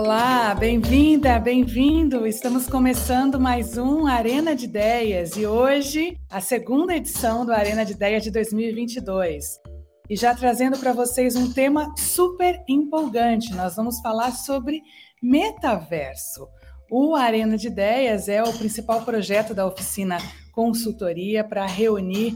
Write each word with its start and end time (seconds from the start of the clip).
Olá, 0.00 0.54
bem-vinda, 0.54 1.40
bem-vindo. 1.40 2.24
Estamos 2.24 2.68
começando 2.68 3.40
mais 3.40 3.76
um 3.76 4.06
Arena 4.06 4.54
de 4.54 4.66
Ideias 4.66 5.36
e 5.36 5.44
hoje 5.44 6.16
a 6.30 6.40
segunda 6.40 6.94
edição 6.94 7.44
do 7.44 7.52
Arena 7.52 7.84
de 7.84 7.94
Ideias 7.94 8.22
de 8.22 8.30
2022. 8.30 9.58
E 10.08 10.14
já 10.14 10.32
trazendo 10.36 10.78
para 10.78 10.92
vocês 10.92 11.34
um 11.34 11.52
tema 11.52 11.92
super 11.96 12.62
empolgante. 12.68 13.52
Nós 13.54 13.74
vamos 13.74 14.00
falar 14.00 14.30
sobre 14.30 14.82
metaverso. 15.20 16.46
O 16.90 17.14
Arena 17.14 17.58
de 17.58 17.66
Ideias 17.66 18.30
é 18.30 18.42
o 18.42 18.56
principal 18.56 19.02
projeto 19.02 19.52
da 19.52 19.66
oficina 19.66 20.16
consultoria 20.52 21.44
para 21.44 21.66
reunir 21.66 22.34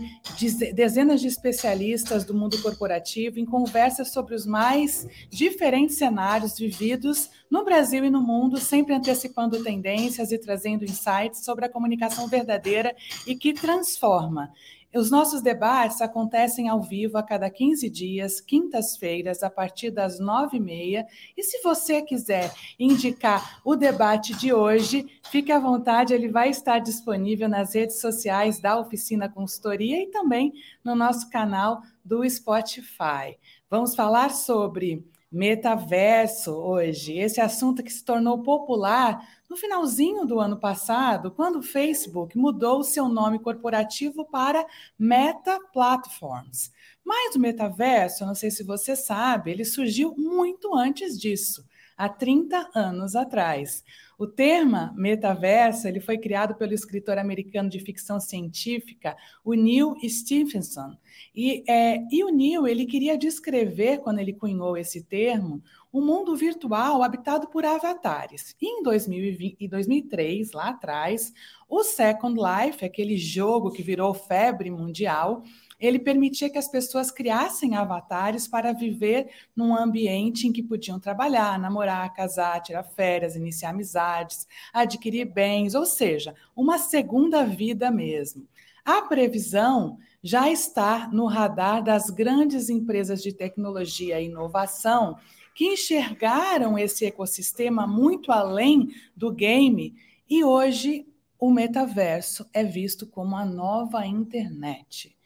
dezenas 0.75 1.23
de 1.23 1.27
especialistas 1.27 2.23
do 2.25 2.35
mundo 2.35 2.61
corporativo 2.61 3.41
em 3.41 3.47
conversas 3.47 4.13
sobre 4.13 4.35
os 4.35 4.45
mais 4.45 5.09
diferentes 5.31 5.97
cenários 5.97 6.59
vividos 6.59 7.31
no 7.51 7.65
Brasil 7.65 8.05
e 8.05 8.11
no 8.11 8.21
mundo, 8.21 8.59
sempre 8.59 8.95
antecipando 8.95 9.65
tendências 9.65 10.31
e 10.31 10.39
trazendo 10.39 10.85
insights 10.85 11.45
sobre 11.45 11.65
a 11.65 11.69
comunicação 11.69 12.29
verdadeira 12.29 12.95
e 13.27 13.35
que 13.35 13.55
transforma. 13.55 14.53
Os 14.95 15.11
nossos 15.11 15.41
debates 15.41 16.03
acontecem 16.03 16.69
ao 16.69 16.83
vivo 16.83 17.17
a 17.17 17.23
cada 17.23 17.49
15 17.49 17.89
dias, 17.89 18.41
quintas-feiras, 18.41 19.43
a 19.43 19.49
partir 19.49 19.91
das 19.91 20.21
9h30. 20.21 21.07
E 21.37 21.43
se 21.43 21.63
você 21.63 22.03
quiser 22.03 22.53
indicar 22.79 23.61
o 23.65 23.75
debate 23.75 24.35
de 24.35 24.53
hoje, 24.53 25.07
fique 25.31 25.51
à 25.51 25.59
vontade, 25.59 26.13
ele 26.13 26.29
vai 26.29 26.51
estar 26.51 26.79
disponível 26.79 27.49
nas 27.49 27.75
redes 27.75 28.01
sociais 28.01 28.61
da 28.61 28.79
Oficina 28.79 29.31
Consultoria 29.31 30.03
e 30.03 30.11
também 30.11 30.53
no 30.85 30.95
nosso 30.95 31.31
canal 31.31 31.81
do 32.05 32.29
Spotify. 32.29 33.39
Vamos 33.71 33.95
falar 33.95 34.31
sobre 34.31 35.03
metaverso 35.33 36.53
hoje, 36.53 37.19
esse 37.19 37.41
assunto 37.41 37.83
que 37.83 37.91
se 37.91 38.05
tornou 38.05 38.43
popular 38.43 39.27
no 39.49 39.57
finalzinho 39.57 40.27
do 40.27 40.39
ano 40.39 40.59
passado, 40.59 41.31
quando 41.31 41.57
o 41.57 41.63
Facebook 41.63 42.37
mudou 42.37 42.81
o 42.81 42.85
seu 42.85 43.09
nome 43.09 43.39
corporativo 43.39 44.27
para 44.27 44.67
Meta 44.99 45.59
Platforms. 45.73 46.71
Mas 47.05 47.35
o 47.35 47.41
metaverso, 47.41 48.27
não 48.27 48.35
sei 48.35 48.51
se 48.51 48.63
você 48.63 48.95
sabe, 48.95 49.51
ele 49.51 49.65
surgiu 49.65 50.15
muito 50.17 50.75
antes 50.77 51.19
disso, 51.19 51.65
há 51.97 52.09
30 52.09 52.71
anos 52.75 53.17
atrás. 53.17 53.83
O 54.23 54.27
termo 54.29 54.95
metaverso 54.95 55.89
ele 55.89 55.99
foi 55.99 56.17
criado 56.17 56.55
pelo 56.55 56.73
escritor 56.73 57.19
americano 57.19 57.69
de 57.69 57.81
ficção 57.81 58.21
científica, 58.21 59.17
o 59.45 59.53
Neil 59.53 59.97
Stephenson. 60.09 60.97
E, 61.35 61.65
é, 61.69 61.99
e 62.09 62.23
o 62.23 62.29
Neil 62.29 62.65
ele 62.69 62.87
queria 62.87 63.19
descrever, 63.19 63.99
quando 63.99 64.21
ele 64.21 64.33
cunhou 64.33 64.77
esse 64.77 65.03
termo, 65.03 65.61
um 65.93 66.01
mundo 66.01 66.35
virtual 66.35 67.03
habitado 67.03 67.49
por 67.49 67.65
avatares. 67.65 68.57
Em 68.61 68.83
2020, 68.83 69.69
2003, 69.69 70.53
lá 70.53 70.71
atrás, 70.71 71.33
o 71.69 71.85
Second 71.85 72.39
Life, 72.41 72.85
aquele 72.85 73.17
jogo 73.17 73.71
que 73.71 73.83
virou 73.83 74.15
febre 74.15 74.71
mundial, 74.71 75.43
ele 75.79 75.99
permitia 75.99 76.49
que 76.49 76.57
as 76.57 76.69
pessoas 76.69 77.11
criassem 77.11 77.75
avatares 77.75 78.47
para 78.47 78.73
viver 78.73 79.29
num 79.55 79.77
ambiente 79.77 80.47
em 80.47 80.53
que 80.53 80.63
podiam 80.63 80.99
trabalhar, 80.99 81.59
namorar, 81.59 82.15
casar, 82.15 82.63
tirar 82.63 82.85
férias, 82.85 83.37
iniciar 83.37 83.71
amizades, 83.71 84.47
adquirir 84.73 85.27
bens, 85.27 85.75
ou 85.75 85.85
seja, 85.85 86.35
uma 86.55 86.79
segunda 86.79 87.45
vida 87.45 87.91
mesmo. 87.91 88.47
A 88.85 89.03
previsão 89.03 89.99
já 90.23 90.49
está 90.51 91.09
no 91.09 91.27
radar 91.27 91.83
das 91.83 92.11
grandes 92.11 92.71
empresas 92.71 93.23
de 93.23 93.33
tecnologia 93.33 94.21
e 94.21 94.27
inovação 94.27 95.17
que 95.55 95.67
enxergaram 95.67 96.79
esse 96.79 97.05
ecossistema 97.05 97.87
muito 97.87 98.33
além 98.33 98.89
do 99.17 99.31
game 99.31 99.95
e 100.29 100.45
hoje 100.45 101.07
o 101.39 101.51
metaverso 101.51 102.49
é 102.53 102.63
visto 102.63 103.07
como 103.07 103.37
a 103.37 103.45
nova 103.45 104.07
internet. 104.07 105.17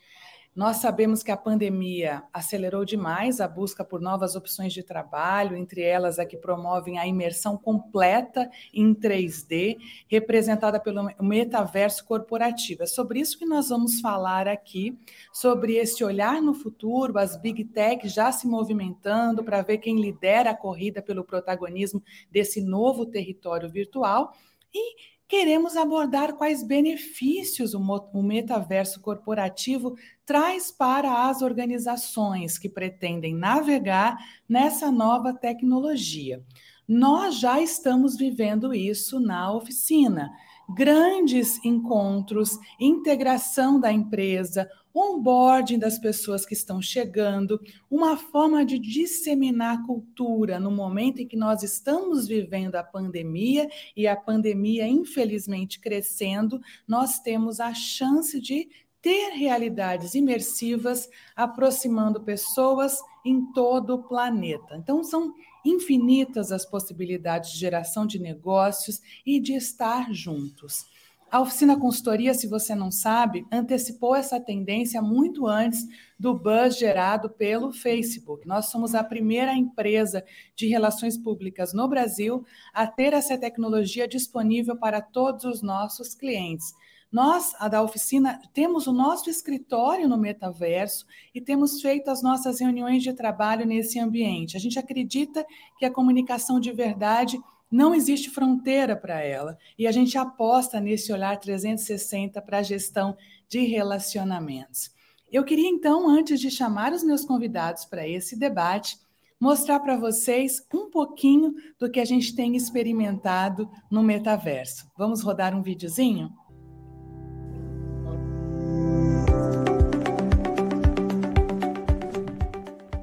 Nós 0.57 0.79
sabemos 0.79 1.23
que 1.23 1.31
a 1.31 1.37
pandemia 1.37 2.23
acelerou 2.33 2.83
demais 2.83 3.43
a 3.43 3.47
busca 3.47 3.85
por 3.85 4.01
novas 4.01 4.35
opções 4.35 4.73
de 4.73 4.83
trabalho, 4.83 5.55
entre 5.55 5.83
elas 5.83 6.19
a 6.19 6.25
que 6.25 6.39
promovem 6.39 6.99
a 6.99 7.07
imersão 7.07 7.59
completa 7.59 8.51
em 8.73 8.95
3D, 8.95 9.77
representada 10.09 10.81
pelo 10.81 11.11
metaverso 11.21 12.03
corporativo. 12.07 12.85
É 12.85 12.87
sobre 12.87 13.21
isso 13.21 13.39
que 13.39 13.45
nós 13.45 13.69
vamos 13.69 14.01
falar 14.01 14.49
aqui, 14.49 14.99
sobre 15.31 15.75
esse 15.75 16.03
olhar 16.03 16.41
no 16.41 16.55
futuro, 16.55 17.19
as 17.19 17.37
big 17.37 17.63
tech 17.67 18.09
já 18.09 18.33
se 18.33 18.49
movimentando 18.49 19.45
para 19.45 19.61
ver 19.61 19.77
quem 19.77 20.01
lidera 20.01 20.53
a 20.53 20.57
corrida 20.57 21.03
pelo 21.03 21.23
protagonismo 21.23 22.03
desse 22.31 22.63
novo 22.63 23.05
território 23.05 23.69
virtual 23.69 24.33
e 24.73 25.16
queremos 25.29 25.77
abordar 25.77 26.35
quais 26.35 26.63
benefícios 26.63 27.75
o 27.75 28.23
metaverso 28.23 29.01
corporativo 29.01 29.97
traz 30.25 30.71
para 30.71 31.29
as 31.29 31.43
organizações 31.43 32.59
que 32.59 32.69
pretendem 32.69 33.35
navegar 33.35 34.17
nessa 34.49 34.91
nova 34.91 35.33
tecnologia. 35.33 36.43
Nós 36.87 37.41
já 37.41 37.61
estamos 37.61 38.17
vivendo 38.17 38.73
isso 38.73 39.19
na 39.19 39.53
oficina 39.53 40.31
grandes 40.69 41.65
encontros, 41.65 42.59
integração 42.79 43.79
da 43.79 43.93
empresa, 43.93 44.69
onboarding 44.95 45.79
das 45.79 45.99
pessoas 45.99 46.47
que 46.47 46.55
estão 46.55 46.81
chegando, 46.81 47.61
uma 47.91 48.17
forma 48.17 48.65
de 48.65 48.79
disseminar 48.79 49.85
cultura 49.85 50.59
no 50.59 50.71
momento 50.71 51.21
em 51.21 51.27
que 51.29 51.37
nós 51.37 51.63
estamos 51.63 52.27
vivendo 52.27 52.77
a 52.77 52.83
pandemia 52.83 53.69
e 53.95 54.07
a 54.07 54.17
pandemia, 54.17 54.89
infelizmente, 54.89 55.79
crescendo, 55.79 56.61
nós 56.89 57.19
temos 57.19 57.61
a 57.61 57.75
chance 57.75 58.41
de 58.41 58.69
ter 59.03 59.35
realidades 59.35 60.15
imersivas 60.15 61.09
aproximando 61.37 62.23
pessoas 62.23 62.99
em 63.25 63.53
todo 63.53 63.95
o 63.95 64.03
planeta. 64.03 64.77
Então, 64.77 65.05
são 65.05 65.33
infinitas 65.69 66.53
as 66.53 66.65
possibilidades 66.65 67.53
de 67.53 67.59
geração 67.59 68.07
de 68.07 68.19
negócios 68.19 69.01
e 69.25 69.41
de 69.41 69.55
estar 69.55 70.13
juntos. 70.13 70.87
A 71.29 71.41
oficina 71.41 71.79
consultoria, 71.79 72.33
se 72.35 72.47
você 72.47 72.73
não 72.73 72.91
sabe, 72.91 73.45
antecipou 73.51 74.15
essa 74.15 74.39
tendência 74.39 75.03
muito 75.03 75.47
antes 75.47 75.85
do 76.19 76.33
buzz 76.33 76.79
gerado 76.79 77.29
pelo 77.29 77.73
Facebook. 77.73 78.47
Nós 78.47 78.67
somos 78.67 78.95
a 78.95 79.03
primeira 79.03 79.53
empresa 79.53 80.25
de 80.55 80.69
relações 80.69 81.19
públicas 81.19 81.73
no 81.75 81.89
Brasil 81.89 82.45
a 82.73 82.87
ter 82.87 83.13
essa 83.13 83.37
tecnologia 83.37 84.07
disponível 84.07 84.77
para 84.77 85.01
todos 85.01 85.45
os 85.45 85.63
nossos 85.63 86.15
clientes. 86.15 86.73
Nós, 87.11 87.55
a 87.59 87.69
da 87.69 87.83
oficina, 87.83 88.41
temos 88.53 88.87
o 88.87 88.93
nosso 88.93 89.31
escritório 89.31 90.09
no 90.09 90.19
metaverso 90.19 91.07
e 91.35 91.41
temos 91.41 91.81
feito 91.81 92.11
as 92.11 92.23
nossas 92.23 92.61
reuniões 92.61 93.03
de 93.03 93.13
trabalho 93.13 93.65
nesse 93.65 93.99
ambiente. 93.99 94.57
A 94.57 94.61
gente 94.61 94.79
acredita 94.79 95.47
que 95.79 95.85
a 95.85 95.91
comunicação 95.91 96.59
de 96.59 96.73
verdade 96.73 97.41
não 97.71 97.95
existe 97.95 98.31
fronteira 98.31 98.97
para 98.97 99.21
ela 99.21 99.57
e 99.79 99.87
a 99.87 99.93
gente 99.93 100.17
aposta 100.19 100.81
nesse 100.81 101.13
olhar 101.13 101.39
360 101.39 102.41
para 102.43 102.59
a 102.59 102.63
gestão 102.63 103.17
de 103.49 103.61
relacionamentos. 103.61 104.91
Eu 105.31 105.45
queria 105.45 105.69
então, 105.69 106.09
antes 106.09 106.41
de 106.41 106.51
chamar 106.51 106.93
os 106.93 107.03
meus 107.03 107.25
convidados 107.25 107.85
para 107.85 108.07
esse 108.07 108.39
debate, 108.39 108.99
mostrar 109.41 109.81
para 109.81 109.97
vocês 109.97 110.65
um 110.73 110.89
pouquinho 110.91 111.55
do 111.79 111.91
que 111.91 112.01
a 112.01 112.05
gente 112.05 112.35
tem 112.35 112.57
experimentado 112.57 113.69
no 113.91 114.03
metaverso. 114.03 114.91
Vamos 114.97 115.23
rodar 115.23 115.55
um 115.55 115.63
videozinho? 115.63 116.31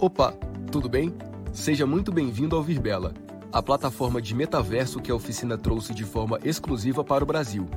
Opa, 0.03 0.33
tudo 0.69 0.89
bem? 0.89 1.15
Seja 1.53 1.85
muito 1.87 2.11
bem-vindo 2.11 2.57
ao 2.57 2.61
Virbela, 2.61 3.13
a 3.53 3.63
plataforma 3.63 4.21
de 4.21 4.35
metaverso 4.35 4.99
que 4.99 5.09
a 5.09 5.15
oficina 5.15 5.57
trouxe 5.57 5.93
de 5.93 6.03
forma 6.03 6.37
exclusiva 6.43 7.05
para 7.05 7.23
o 7.23 7.25
Brasil. 7.25 7.69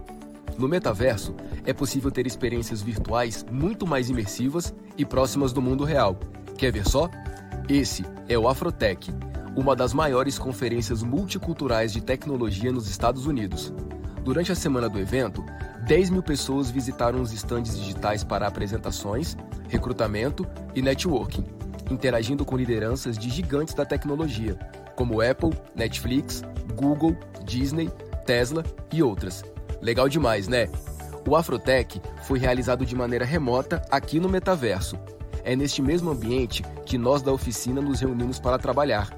No 0.58 0.67
metaverso, 0.67 1.37
é 1.64 1.73
possível 1.73 2.11
ter 2.11 2.26
experiências 2.26 2.82
virtuais 2.82 3.46
muito 3.49 3.87
mais 3.87 4.11
imersivas 4.11 4.75
e 4.99 5.05
próximas 5.05 5.52
do 5.52 5.62
mundo 5.62 5.84
real. 5.84 6.19
Quer 6.58 6.73
ver 6.73 6.88
só? 6.88 7.08
Esse 7.69 8.05
é 8.29 8.37
o 8.37 8.49
Afrotech, 8.49 9.14
uma 9.55 9.76
das 9.76 9.94
maiores 9.94 10.37
conferências 10.37 11.05
multiculturais 11.05 11.93
de 11.93 12.00
tecnologia 12.00 12.72
nos 12.72 12.90
Estados 12.90 13.25
Unidos. 13.26 13.72
Durante 14.25 14.50
a 14.50 14.56
semana 14.56 14.88
do 14.88 14.99
evento, 14.99 15.44
10 15.87 16.11
mil 16.11 16.25
pessoas 16.25 16.72
visitaram 16.72 17.20
os 17.20 17.32
estandes 17.32 17.79
digitais 17.79 18.25
para 18.25 18.49
apresentações, 18.49 19.37
recrutamento 19.69 20.44
e 20.75 20.82
networking 20.82 21.56
interagindo 21.91 22.44
com 22.44 22.56
lideranças 22.56 23.17
de 23.19 23.31
gigantes 23.31 23.75
da 23.75 23.85
tecnologia, 23.85 24.59
como 24.94 25.21
Apple, 25.21 25.50
Netflix, 25.75 26.43
Google, 26.75 27.17
Disney, 27.44 27.91
Tesla 28.25 28.65
e 28.93 29.03
outras. 29.03 29.44
Legal 29.81 30.09
demais, 30.09 30.49
né? 30.49 30.69
O 31.27 31.35
Afrotech 31.35 32.00
foi 32.23 32.38
realizado 32.38 32.87
de 32.87 32.94
maneira 32.94 33.25
remota 33.25 33.83
aqui 33.91 34.21
no 34.21 34.29
metaverso. 34.29 34.97
É 35.44 35.55
neste 35.55 35.83
mesmo 35.83 36.11
ambiente 36.11 36.65
que 36.85 36.97
nós 36.97 37.23
da 37.23 37.33
oficina 37.33 37.81
nos 37.81 38.00
reunimos 38.00 38.39
para 38.39 38.59
trabalhar. 38.59 39.11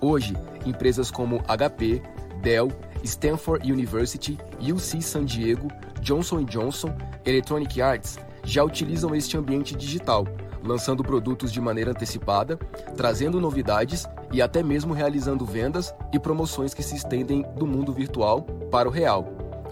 Hoje, 0.00 0.36
empresas 0.64 1.10
como 1.10 1.42
HP, 1.46 2.00
Dell, 2.42 2.70
Stanford 3.02 3.70
University, 3.70 4.38
UC 4.60 5.02
San 5.02 5.24
Diego, 5.24 5.68
Johnson 6.00 6.44
Johnson, 6.44 6.96
Electronic 7.24 7.80
Arts 7.80 8.18
já 8.44 8.64
utilizam 8.64 9.14
este 9.14 9.36
ambiente 9.36 9.76
digital, 9.76 10.26
lançando 10.64 11.02
produtos 11.02 11.52
de 11.52 11.60
maneira 11.60 11.90
antecipada, 11.90 12.56
trazendo 12.96 13.40
novidades 13.40 14.06
e 14.32 14.42
até 14.42 14.62
mesmo 14.62 14.92
realizando 14.92 15.44
vendas 15.44 15.94
e 16.12 16.18
promoções 16.18 16.74
que 16.74 16.82
se 16.82 16.96
estendem 16.96 17.44
do 17.56 17.66
mundo 17.66 17.92
virtual 17.92 18.42
para 18.70 18.88
o 18.88 18.92
real. 18.92 19.28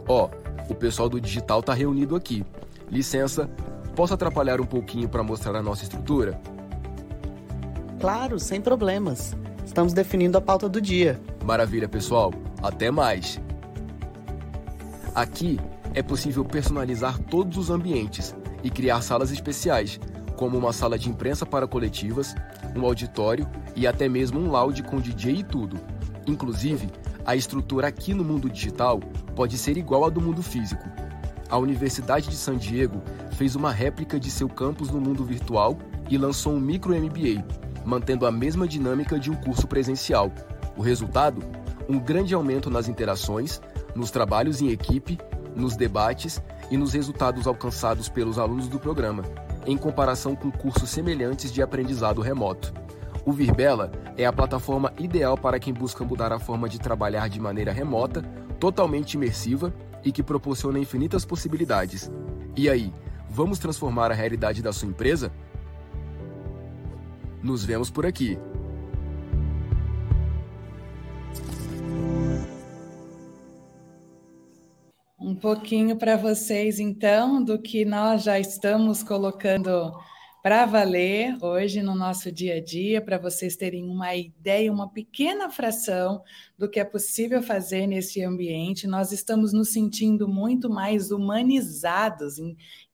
Ó, 0.08 0.28
oh, 0.28 0.72
o 0.72 0.74
pessoal 0.74 1.08
do 1.08 1.20
digital 1.20 1.60
está 1.60 1.74
reunido 1.74 2.16
aqui. 2.16 2.44
Licença, 2.90 3.48
posso 3.94 4.14
atrapalhar 4.14 4.60
um 4.60 4.66
pouquinho 4.66 5.08
para 5.08 5.22
mostrar 5.22 5.56
a 5.56 5.62
nossa 5.62 5.82
estrutura? 5.82 6.40
Claro, 8.00 8.38
sem 8.38 8.60
problemas. 8.60 9.36
Estamos 9.64 9.92
definindo 9.92 10.38
a 10.38 10.40
pauta 10.40 10.68
do 10.68 10.80
dia. 10.80 11.20
Maravilha, 11.44 11.88
pessoal. 11.88 12.32
Até 12.62 12.90
mais. 12.90 13.40
Aqui 15.14 15.58
é 15.94 16.02
possível 16.02 16.44
personalizar 16.44 17.18
todos 17.18 17.56
os 17.56 17.70
ambientes 17.70 18.34
e 18.62 18.70
criar 18.70 19.00
salas 19.00 19.30
especiais, 19.30 19.98
como 20.36 20.56
uma 20.56 20.72
sala 20.72 20.98
de 20.98 21.08
imprensa 21.08 21.44
para 21.44 21.66
coletivas, 21.66 22.34
um 22.76 22.84
auditório 22.84 23.48
e 23.74 23.86
até 23.86 24.08
mesmo 24.08 24.38
um 24.38 24.50
lounge 24.50 24.82
com 24.82 25.00
DJ 25.00 25.36
e 25.36 25.42
tudo. 25.42 25.78
Inclusive, 26.26 26.88
a 27.24 27.34
estrutura 27.34 27.88
aqui 27.88 28.14
no 28.14 28.22
mundo 28.22 28.48
digital 28.48 29.00
pode 29.34 29.58
ser 29.58 29.76
igual 29.76 30.04
à 30.04 30.10
do 30.10 30.20
mundo 30.20 30.42
físico. 30.42 30.84
A 31.48 31.56
Universidade 31.58 32.28
de 32.28 32.36
San 32.36 32.56
Diego 32.56 33.00
fez 33.32 33.54
uma 33.54 33.70
réplica 33.70 34.18
de 34.18 34.30
seu 34.30 34.48
campus 34.48 34.90
no 34.90 35.00
mundo 35.00 35.24
virtual 35.24 35.78
e 36.10 36.18
lançou 36.18 36.52
um 36.52 36.60
micro 36.60 36.94
MBA, 36.94 37.44
mantendo 37.84 38.26
a 38.26 38.32
mesma 38.32 38.66
dinâmica 38.66 39.18
de 39.18 39.30
um 39.30 39.34
curso 39.34 39.66
presencial. 39.66 40.32
O 40.76 40.82
resultado? 40.82 41.42
Um 41.88 42.00
grande 42.00 42.34
aumento 42.34 42.68
nas 42.68 42.88
interações, 42.88 43.60
nos 43.94 44.10
trabalhos 44.10 44.60
em 44.60 44.70
equipe, 44.70 45.18
nos 45.54 45.76
debates 45.76 46.42
e 46.70 46.76
nos 46.76 46.92
resultados 46.92 47.46
alcançados 47.46 48.08
pelos 48.08 48.38
alunos 48.38 48.68
do 48.68 48.78
programa, 48.78 49.22
em 49.66 49.76
comparação 49.76 50.34
com 50.34 50.50
cursos 50.50 50.88
semelhantes 50.88 51.52
de 51.52 51.60
aprendizado 51.60 52.20
remoto. 52.20 52.72
O 53.24 53.32
Virbela 53.32 53.90
é 54.16 54.24
a 54.24 54.32
plataforma 54.32 54.92
ideal 54.96 55.36
para 55.36 55.58
quem 55.58 55.74
busca 55.74 56.04
mudar 56.04 56.32
a 56.32 56.38
forma 56.38 56.68
de 56.68 56.78
trabalhar 56.78 57.28
de 57.28 57.40
maneira 57.40 57.72
remota, 57.72 58.22
totalmente 58.60 59.14
imersiva 59.14 59.74
e 60.04 60.12
que 60.12 60.22
proporciona 60.22 60.78
infinitas 60.78 61.24
possibilidades. 61.24 62.10
E 62.56 62.70
aí, 62.70 62.92
vamos 63.28 63.58
transformar 63.58 64.12
a 64.12 64.14
realidade 64.14 64.62
da 64.62 64.72
sua 64.72 64.88
empresa? 64.88 65.32
Nos 67.42 67.64
vemos 67.64 67.90
por 67.90 68.06
aqui. 68.06 68.38
Um 75.18 75.34
pouquinho 75.34 75.96
para 75.96 76.14
vocês, 76.16 76.78
então, 76.78 77.42
do 77.42 77.58
que 77.58 77.86
nós 77.86 78.22
já 78.22 78.38
estamos 78.38 79.02
colocando 79.02 79.98
para 80.42 80.66
valer 80.66 81.42
hoje 81.42 81.82
no 81.82 81.94
nosso 81.94 82.30
dia 82.30 82.56
a 82.56 82.60
dia, 82.62 83.00
para 83.00 83.16
vocês 83.16 83.56
terem 83.56 83.88
uma 83.88 84.14
ideia, 84.14 84.70
uma 84.70 84.92
pequena 84.92 85.48
fração 85.48 86.22
do 86.58 86.68
que 86.68 86.80
é 86.80 86.84
possível 86.84 87.42
fazer 87.42 87.86
nesse 87.86 88.22
ambiente. 88.22 88.86
Nós 88.86 89.12
estamos 89.12 89.52
nos 89.52 89.72
sentindo 89.72 90.26
muito 90.26 90.70
mais 90.70 91.10
humanizados. 91.10 92.38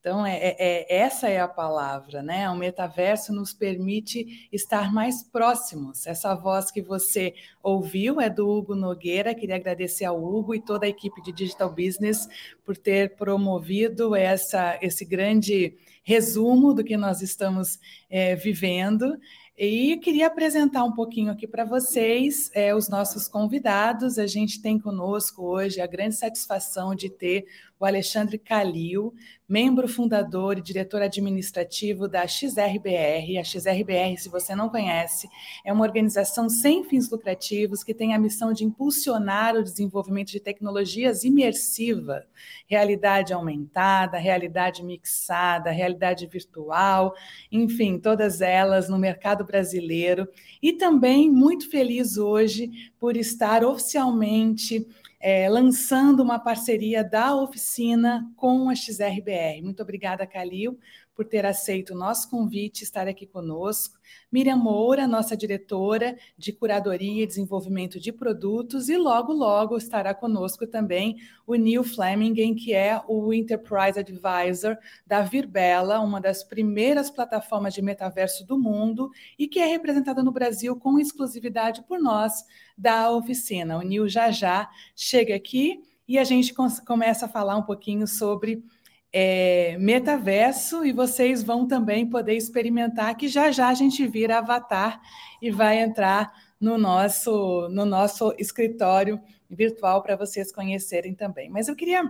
Então, 0.00 0.26
é, 0.26 0.36
é, 0.36 0.56
é, 0.58 0.96
essa 0.96 1.28
é 1.28 1.38
a 1.38 1.46
palavra, 1.46 2.22
né? 2.22 2.50
O 2.50 2.56
metaverso 2.56 3.32
nos 3.32 3.52
permite 3.52 4.48
estar 4.50 4.92
mais 4.92 5.22
próximos. 5.22 6.08
Essa 6.08 6.34
voz 6.34 6.72
que 6.72 6.82
você 6.82 7.34
ouviu 7.62 8.20
é 8.20 8.28
do 8.28 8.48
Hugo 8.48 8.74
Nogueira. 8.74 9.34
Queria 9.34 9.54
agradecer 9.54 10.06
ao 10.06 10.20
Hugo 10.20 10.56
e 10.56 10.60
toda 10.60 10.86
a 10.86 10.88
equipe 10.88 11.22
de 11.22 11.30
Digital 11.30 11.70
Business 11.70 12.28
por 12.64 12.76
ter 12.76 13.14
promovido 13.14 14.16
essa, 14.16 14.76
esse 14.82 15.04
grande 15.04 15.76
resumo 16.02 16.74
do 16.74 16.82
que 16.82 16.96
nós 16.96 17.22
estamos 17.22 17.78
é, 18.10 18.34
vivendo. 18.34 19.16
E 19.64 19.96
queria 19.98 20.26
apresentar 20.26 20.82
um 20.82 20.90
pouquinho 20.90 21.30
aqui 21.30 21.46
para 21.46 21.64
vocês 21.64 22.50
é, 22.52 22.74
os 22.74 22.88
nossos 22.88 23.28
convidados. 23.28 24.18
A 24.18 24.26
gente 24.26 24.60
tem 24.60 24.76
conosco 24.76 25.44
hoje 25.44 25.80
a 25.80 25.86
grande 25.86 26.16
satisfação 26.16 26.96
de 26.96 27.08
ter 27.08 27.46
o 27.82 27.84
Alexandre 27.84 28.38
Calil, 28.38 29.12
membro 29.48 29.88
fundador 29.88 30.56
e 30.56 30.62
diretor 30.62 31.02
administrativo 31.02 32.06
da 32.06 32.24
XRBR. 32.28 33.38
A 33.38 33.42
XRBR, 33.44 34.16
se 34.16 34.28
você 34.28 34.54
não 34.54 34.68
conhece, 34.68 35.28
é 35.64 35.72
uma 35.72 35.84
organização 35.84 36.48
sem 36.48 36.84
fins 36.84 37.10
lucrativos 37.10 37.82
que 37.82 37.92
tem 37.92 38.14
a 38.14 38.20
missão 38.20 38.52
de 38.52 38.64
impulsionar 38.64 39.56
o 39.56 39.64
desenvolvimento 39.64 40.30
de 40.30 40.38
tecnologias 40.38 41.24
imersivas, 41.24 42.22
realidade 42.68 43.32
aumentada, 43.32 44.16
realidade 44.16 44.84
mixada, 44.84 45.72
realidade 45.72 46.24
virtual, 46.28 47.12
enfim, 47.50 47.98
todas 47.98 48.40
elas 48.40 48.88
no 48.88 48.96
mercado 48.96 49.44
brasileiro. 49.44 50.28
E 50.62 50.72
também 50.72 51.28
muito 51.28 51.68
feliz 51.68 52.16
hoje 52.16 52.70
por 52.96 53.16
estar 53.16 53.64
oficialmente 53.64 54.86
é, 55.22 55.48
lançando 55.48 56.20
uma 56.20 56.40
parceria 56.40 57.04
da 57.04 57.32
oficina 57.36 58.28
com 58.36 58.68
a 58.68 58.74
XRBR. 58.74 59.62
Muito 59.62 59.80
obrigada, 59.80 60.26
Calil, 60.26 60.76
por 61.14 61.24
ter 61.24 61.46
aceito 61.46 61.94
o 61.94 61.96
nosso 61.96 62.28
convite, 62.28 62.82
estar 62.82 63.06
aqui 63.06 63.24
conosco. 63.24 64.00
Miriam 64.32 64.56
Moura, 64.56 65.06
nossa 65.06 65.36
diretora 65.36 66.16
de 66.36 66.52
curadoria 66.52 67.22
e 67.22 67.26
desenvolvimento 67.26 68.00
de 68.00 68.10
produtos, 68.10 68.88
e 68.88 68.96
logo, 68.96 69.32
logo 69.32 69.76
estará 69.76 70.12
conosco 70.12 70.66
também 70.66 71.18
o 71.46 71.54
Neil 71.54 71.84
Flemingen, 71.84 72.56
que 72.56 72.72
é 72.72 73.00
o 73.06 73.32
Enterprise 73.32 74.00
Advisor 74.00 74.76
da 75.06 75.22
Virbela, 75.22 76.00
uma 76.00 76.20
das 76.20 76.42
primeiras 76.42 77.10
plataformas 77.10 77.74
de 77.74 77.82
metaverso 77.82 78.44
do 78.44 78.58
mundo 78.58 79.10
e 79.38 79.46
que 79.46 79.60
é 79.60 79.66
representada 79.66 80.20
no 80.20 80.32
Brasil 80.32 80.74
com 80.74 80.98
exclusividade 80.98 81.84
por 81.86 82.00
nós 82.00 82.44
da 82.82 83.08
oficina. 83.12 83.78
O 83.78 83.82
Neil 83.82 84.08
já 84.08 84.32
já 84.32 84.68
chega 84.96 85.36
aqui 85.36 85.80
e 86.06 86.18
a 86.18 86.24
gente 86.24 86.52
começa 86.84 87.26
a 87.26 87.28
falar 87.28 87.56
um 87.56 87.62
pouquinho 87.62 88.08
sobre 88.08 88.64
é, 89.12 89.76
metaverso 89.78 90.84
e 90.84 90.92
vocês 90.92 91.44
vão 91.44 91.68
também 91.68 92.10
poder 92.10 92.34
experimentar 92.34 93.16
que 93.16 93.28
já 93.28 93.52
já 93.52 93.68
a 93.68 93.74
gente 93.74 94.04
vira 94.06 94.38
avatar 94.38 95.00
e 95.40 95.50
vai 95.50 95.78
entrar 95.78 96.32
no 96.60 96.76
nosso 96.76 97.68
no 97.68 97.84
nosso 97.84 98.34
escritório 98.36 99.20
virtual 99.48 100.02
para 100.02 100.16
vocês 100.16 100.50
conhecerem 100.50 101.14
também. 101.14 101.48
Mas 101.50 101.68
eu 101.68 101.76
queria 101.76 102.02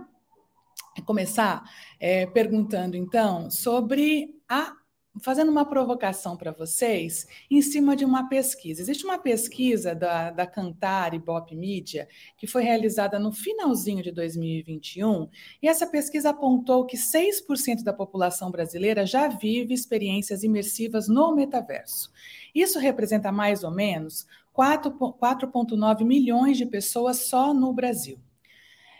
começar 1.05 1.63
é, 1.99 2.25
perguntando 2.25 2.97
então 2.97 3.51
sobre 3.51 4.33
a 4.49 4.73
fazendo 5.21 5.51
uma 5.51 5.65
provocação 5.65 6.35
para 6.35 6.51
vocês 6.51 7.27
em 7.49 7.61
cima 7.61 7.95
de 7.95 8.03
uma 8.03 8.27
pesquisa. 8.27 8.81
Existe 8.81 9.05
uma 9.05 9.17
pesquisa 9.17 9.93
da, 9.93 10.31
da 10.31 10.47
Cantar 10.47 11.13
e 11.13 11.19
Bop 11.19 11.55
Media 11.55 12.07
que 12.37 12.47
foi 12.47 12.63
realizada 12.63 13.19
no 13.19 13.31
finalzinho 13.31 14.01
de 14.01 14.11
2021 14.11 15.29
e 15.61 15.67
essa 15.67 15.85
pesquisa 15.85 16.31
apontou 16.31 16.85
que 16.85 16.97
6% 16.97 17.83
da 17.83 17.93
população 17.93 18.49
brasileira 18.49 19.05
já 19.05 19.27
vive 19.27 19.73
experiências 19.73 20.43
imersivas 20.43 21.07
no 21.07 21.35
metaverso. 21.35 22.11
Isso 22.53 22.79
representa 22.79 23.31
mais 23.31 23.63
ou 23.63 23.71
menos 23.71 24.25
4,9 24.55 26.03
milhões 26.03 26.57
de 26.57 26.65
pessoas 26.65 27.17
só 27.17 27.53
no 27.53 27.73
Brasil. 27.73 28.19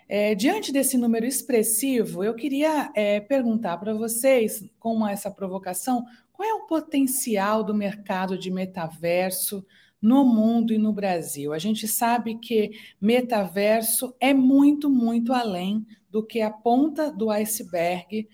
É, 0.07 0.36
diante 0.36 0.72
desse 0.72 0.98
número 0.98 1.25
expressivo, 1.25 2.24
eu 2.24 2.33
queria 2.36 2.91
é, 2.95 3.19
perguntar 3.19 3.77
para 3.77 3.93
vocês, 3.93 4.63
com 4.79 5.07
essa 5.07 5.31
provocação, 5.31 6.05
qual 6.31 6.48
é 6.48 6.53
o 6.53 6.67
potencial 6.67 7.63
do 7.63 7.74
mercado 7.74 8.38
de 8.38 8.51
metaverso 8.51 9.65
no 10.01 10.25
mundo 10.25 10.74
e 10.74 10.77
no 10.77 10.91
Brasil? 10.91 11.53
A 11.53 11.60
gente 11.60 11.88
sabe 11.88 12.36
que 12.36 12.72
metaverso 13.00 14.13
é 14.19 14.33
muito, 14.33 14.89
muito 14.89 15.31
além 15.31 15.86
do 16.10 16.25
que 16.25 16.41
a 16.41 16.51
ponta 16.51 17.12
do 17.12 17.29
iceberg 17.29 18.27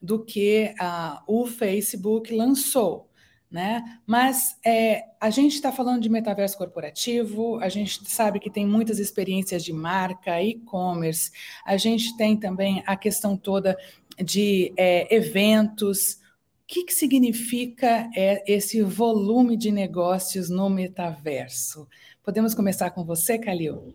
do 0.00 0.24
que 0.24 0.74
uh, 0.80 1.22
o 1.26 1.46
Facebook 1.46 2.32
lançou 2.34 3.10
né? 3.50 4.00
Mas 4.06 4.58
é, 4.64 5.04
a 5.20 5.30
gente 5.30 5.54
está 5.54 5.70
falando 5.70 6.02
de 6.02 6.08
metaverso 6.08 6.58
corporativo, 6.58 7.58
a 7.60 7.68
gente 7.68 8.08
sabe 8.10 8.40
que 8.40 8.50
tem 8.50 8.66
muitas 8.66 8.98
experiências 8.98 9.64
de 9.64 9.72
marca, 9.72 10.42
e-commerce, 10.42 11.30
a 11.64 11.76
gente 11.76 12.16
tem 12.16 12.36
também 12.36 12.82
a 12.86 12.96
questão 12.96 13.36
toda 13.36 13.76
de 14.22 14.72
é, 14.76 15.14
eventos. 15.14 16.14
O 16.14 16.66
que, 16.66 16.84
que 16.84 16.94
significa 16.94 18.10
é, 18.16 18.42
esse 18.52 18.82
volume 18.82 19.56
de 19.56 19.70
negócios 19.70 20.50
no 20.50 20.68
metaverso? 20.68 21.88
Podemos 22.24 22.54
começar 22.54 22.90
com 22.90 23.04
você, 23.04 23.38
Calil? 23.38 23.94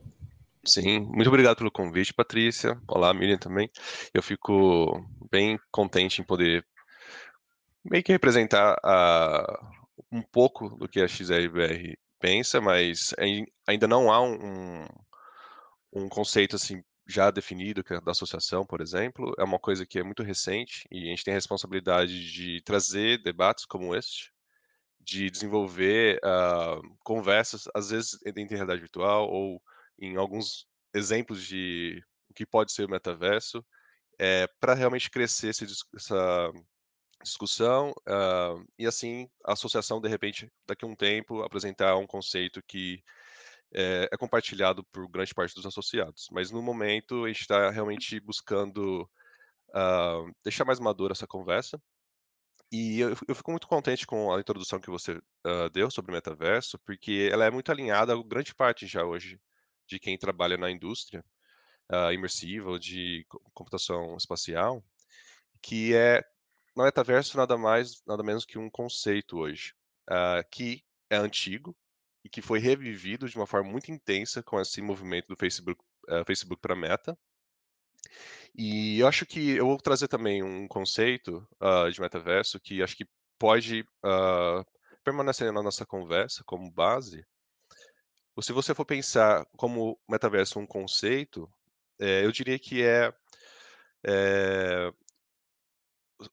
Sim, 0.64 1.00
muito 1.00 1.28
obrigado 1.28 1.58
pelo 1.58 1.72
convite, 1.72 2.14
Patrícia. 2.14 2.80
Olá, 2.88 3.14
Miriam 3.14 3.38
também. 3.38 3.70
Eu 4.14 4.22
fico 4.22 5.04
bem 5.30 5.60
contente 5.72 6.22
em 6.22 6.24
poder 6.24 6.64
meio 7.84 8.04
que 8.04 8.12
representar 8.12 8.78
a, 8.84 9.60
um 10.12 10.22
pouco 10.22 10.70
do 10.70 10.88
que 10.88 11.02
a 11.02 11.08
XRBR 11.08 11.98
pensa, 12.20 12.62
mas 12.62 13.14
ainda 13.68 13.88
não 13.88 14.12
há 14.12 14.22
um, 14.22 14.86
um 15.94 16.08
conceito 16.10 16.56
assim 16.56 16.84
já 17.08 17.30
definido 17.32 17.84
é 17.90 18.02
da 18.02 18.12
associação, 18.12 18.66
por 18.66 18.82
exemplo. 18.82 19.34
É 19.38 19.44
uma 19.44 19.60
coisa 19.60 19.86
que 19.86 20.00
é 20.00 20.04
muito 20.04 20.24
recente 20.24 20.88
e 20.92 21.08
a 21.08 21.10
gente 21.10 21.24
tem 21.24 21.34
a 21.34 21.38
responsabilidade 21.38 22.32
de 22.32 22.62
trazer 22.64 23.22
debates 23.22 23.66
como 23.66 23.96
este, 23.96 24.32
de 25.00 25.30
desenvolver 25.30 26.20
uh, 26.24 26.82
conversas, 27.04 27.64
às 27.76 27.90
vezes 27.90 28.18
em 28.26 28.48
realidade 28.48 28.82
virtual 28.82 29.30
ou 29.30 29.62
em 30.00 30.16
alguns 30.16 30.66
exemplos 30.94 31.46
de 31.46 32.02
o 32.30 32.34
que 32.34 32.46
pode 32.46 32.72
ser 32.72 32.86
o 32.86 32.90
metaverso, 32.90 33.66
é, 34.20 34.48
para 34.60 34.74
realmente 34.74 35.10
crescer 35.10 35.50
esse, 35.50 35.66
essa 35.96 36.52
discussão 37.24 37.92
uh, 38.08 38.66
e 38.78 38.86
assim 38.86 39.30
a 39.46 39.54
associação 39.54 40.02
de 40.02 40.10
repente 40.10 40.52
daqui 40.68 40.86
a 40.86 40.88
um 40.88 40.96
tempo 40.96 41.42
apresentar 41.42 41.96
um 41.98 42.08
conceito 42.08 42.62
que 42.68 43.04
é, 43.74 44.10
é 44.12 44.18
compartilhado 44.18 44.84
por 44.86 45.08
grande 45.08 45.34
parte 45.34 45.56
dos 45.56 45.66
associados. 45.66 46.28
Mas 46.32 46.52
no 46.52 46.62
momento 46.62 47.26
a 47.26 47.28
gente 47.28 47.42
está 47.42 47.70
realmente 47.70 48.20
buscando 48.20 49.10
uh, 49.70 50.32
deixar 50.44 50.66
mais 50.66 50.80
madura 50.80 51.14
essa 51.14 51.28
conversa. 51.28 51.82
E 52.72 53.00
eu, 53.00 53.16
eu, 53.28 53.36
fico 53.36 53.52
muito 53.52 53.68
contente 53.68 54.08
com 54.08 54.34
a 54.34 54.40
introdução 54.40 54.80
que 54.80 54.90
você 54.90 55.14
uh, 55.14 55.70
deu 55.74 55.92
sobre 55.92 56.14
metaverso, 56.14 56.80
porque 56.86 57.30
ela 57.32 57.46
é 57.46 57.52
muito 57.52 57.72
alinhada 57.72 58.14
a 58.14 58.24
grande 58.24 58.56
parte 58.56 58.88
já 58.88 59.04
hoje 59.04 59.40
de 59.88 60.00
quem 60.00 60.18
trabalha 60.18 60.58
na 60.58 60.72
indústria 60.72 61.24
imersiva 62.14 62.70
ou 62.70 62.80
de 62.80 63.26
computação 63.54 64.16
espacial, 64.16 64.82
que 65.62 65.94
é 65.94 66.24
no 66.76 66.84
metaverso 66.84 67.38
nada 67.38 67.58
mais, 67.58 68.02
nada 68.06 68.24
menos 68.24 68.46
que 68.46 68.58
um 68.58 68.70
conceito 68.70 69.38
hoje, 69.38 69.74
uh, 70.10 70.48
que 70.50 70.84
é 71.10 71.18
antigo 71.18 71.76
e 72.24 72.30
que 72.30 72.42
foi 72.42 72.60
revivido 72.60 73.28
de 73.28 73.36
uma 73.36 73.48
forma 73.48 73.70
muito 73.70 73.92
intensa 73.92 74.42
com 74.44 74.60
esse 74.60 74.82
movimento 74.82 75.28
do 75.28 75.36
Facebook, 75.36 75.82
uh, 76.10 76.26
Facebook 76.26 76.62
para 76.62 76.76
Meta. 76.76 77.18
E 78.56 79.00
eu 79.00 79.08
acho 79.08 79.26
que 79.26 79.52
eu 79.52 79.66
vou 79.66 79.78
trazer 79.78 80.08
também 80.08 80.44
um 80.44 80.68
conceito 80.68 81.48
uh, 81.62 81.92
de 81.92 82.00
metaverso 82.02 82.60
que 82.60 82.82
acho 82.82 82.96
que 82.96 83.08
pode 83.40 83.84
permanecer 85.04 85.52
na 85.52 85.64
nossa 85.64 85.86
conversa 85.86 86.44
como 86.46 86.72
base. 86.72 87.26
Ou 88.36 88.44
se 88.44 88.54
você 88.54 88.74
for 88.74 88.86
pensar 88.86 89.46
como 89.58 90.00
metaverso 90.08 90.60
um 90.60 90.68
conceito, 90.68 91.52
é, 92.00 92.26
eu 92.26 92.32
diria 92.32 92.58
que 92.58 92.84
é, 92.84 93.14
é 94.06 94.92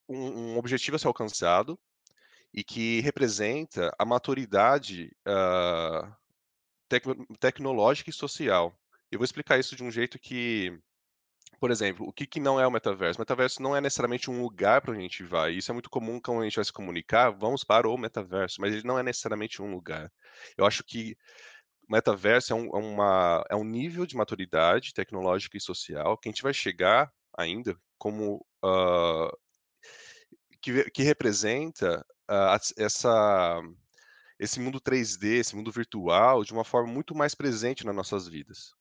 um, 0.09 0.55
um, 0.55 0.59
objetivo 0.59 0.97
a 0.97 0.99
ser 0.99 1.07
alcançado 1.07 1.79
e 2.53 2.65
que 2.65 3.01
representa 3.01 3.95
a 3.99 4.05
maturidade 4.05 5.15
uh, 5.27 6.13
tec 6.89 7.05
tecnológica 7.39 8.11
e 8.11 8.13
social. 8.13 8.75
Eu 9.11 9.19
vou 9.19 9.25
explicar 9.25 9.59
isso 9.59 9.77
de 9.77 9.83
um 9.85 9.91
jeito 9.91 10.19
que, 10.19 10.79
por 11.61 11.71
exemplo, 11.71 12.07
o 12.07 12.13
que, 12.13 12.27
que 12.27 12.41
não 12.41 12.61
é 12.61 12.67
o 12.67 12.71
metaverso? 12.71 13.19
O 13.19 13.23
metaverso 13.23 13.63
não 13.63 13.77
é 13.77 13.81
necessariamente 13.81 14.31
um 14.31 14.43
lugar 14.43 14.81
para 14.81 14.93
a 14.93 15.01
gente 15.01 15.23
vai. 15.23 15.53
Isso 15.53 15.71
é 15.71 15.75
muito 15.75 15.91
comum 15.91 16.21
quando 16.21 16.41
a 16.41 16.45
gente 16.45 16.57
vai 16.57 16.65
se 16.65 16.73
comunicar, 16.73 17.31
vamos 17.31 17.65
para 17.65 17.89
o 17.89 17.99
metaverso, 17.99 18.61
mas 18.61 18.73
ele 18.75 18.87
não 18.87 18.99
é 18.99 19.03
necessariamente 19.03 19.63
um 19.63 19.71
lugar. 19.71 20.11
Eu 20.57 20.67
acho 20.67 20.85
que 20.85 21.17
metaverso 21.89 22.53
é 22.53 22.57
um, 22.57 22.67
é 22.67 22.79
uma, 22.79 23.45
é 23.51 23.57
um 23.57 23.65
nível 23.65 24.07
de 24.07 24.17
maturidade 24.17 24.93
tecnológica 24.93 25.57
e 25.57 25.61
social 25.61 26.19
que 26.19 26.29
a 26.29 26.33
gente 26.33 26.43
vai 26.43 26.53
chegar 26.53 27.11
ainda 27.37 27.75
como 27.97 28.45
uh, 28.65 29.37
que, 30.61 30.91
que 30.91 31.03
representa 31.03 32.05
uh, 32.31 32.59
essa, 32.77 33.61
esse 34.39 34.61
mundo 34.61 34.81
3D, 34.81 35.39
esse 35.39 35.57
mundo 35.57 35.73
virtual, 35.73 36.45
de 36.45 36.53
uma 36.53 36.65
forma 36.65 36.93
muito 36.93 37.15
mais 37.15 37.35
presente 37.35 37.85
nas 37.85 37.95
nossas 37.95 38.29
vidas. 38.29 38.73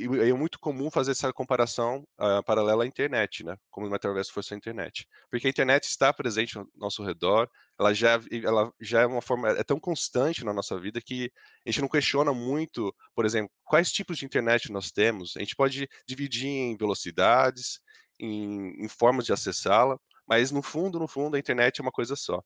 E 0.00 0.04
é 0.04 0.32
muito 0.32 0.58
comum 0.58 0.90
fazer 0.90 1.12
essa 1.12 1.32
comparação 1.32 2.04
uh, 2.18 2.42
paralela 2.44 2.82
à 2.82 2.86
internet, 2.86 3.44
né? 3.44 3.56
Como 3.70 3.86
o 3.86 3.90
metaverso 3.90 4.32
fosse 4.32 4.52
a 4.52 4.56
internet. 4.56 5.06
Porque 5.30 5.46
a 5.46 5.50
internet 5.50 5.84
está 5.84 6.12
presente 6.12 6.58
ao 6.58 6.66
nosso 6.74 7.04
redor, 7.04 7.48
ela 7.78 7.94
já, 7.94 8.20
ela 8.42 8.72
já 8.80 9.02
é 9.02 9.06
uma 9.06 9.22
forma, 9.22 9.50
é 9.50 9.62
tão 9.62 9.78
constante 9.78 10.44
na 10.44 10.52
nossa 10.52 10.80
vida 10.80 11.00
que 11.00 11.30
a 11.64 11.70
gente 11.70 11.82
não 11.82 11.88
questiona 11.88 12.32
muito, 12.32 12.92
por 13.14 13.24
exemplo, 13.24 13.50
quais 13.64 13.92
tipos 13.92 14.18
de 14.18 14.24
internet 14.24 14.72
nós 14.72 14.90
temos. 14.90 15.36
A 15.36 15.40
gente 15.40 15.54
pode 15.54 15.88
dividir 16.06 16.48
em 16.48 16.76
velocidades, 16.76 17.78
em, 18.18 18.84
em 18.84 18.88
formas 18.88 19.24
de 19.24 19.32
acessá-la, 19.32 19.98
mas 20.32 20.50
no 20.50 20.62
fundo, 20.62 20.98
no 20.98 21.06
fundo, 21.06 21.36
a 21.36 21.38
internet 21.38 21.78
é 21.78 21.82
uma 21.82 21.92
coisa 21.92 22.16
só. 22.16 22.42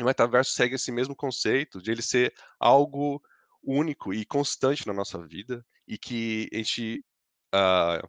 O 0.00 0.04
metaverso 0.04 0.50
segue 0.54 0.74
esse 0.74 0.90
mesmo 0.90 1.14
conceito 1.14 1.80
de 1.80 1.92
ele 1.92 2.02
ser 2.02 2.34
algo 2.58 3.22
único 3.62 4.12
e 4.12 4.24
constante 4.24 4.84
na 4.88 4.92
nossa 4.92 5.24
vida 5.24 5.64
e 5.86 5.96
que 5.96 6.48
a 6.52 6.56
gente 6.56 7.04
uh, 7.54 8.04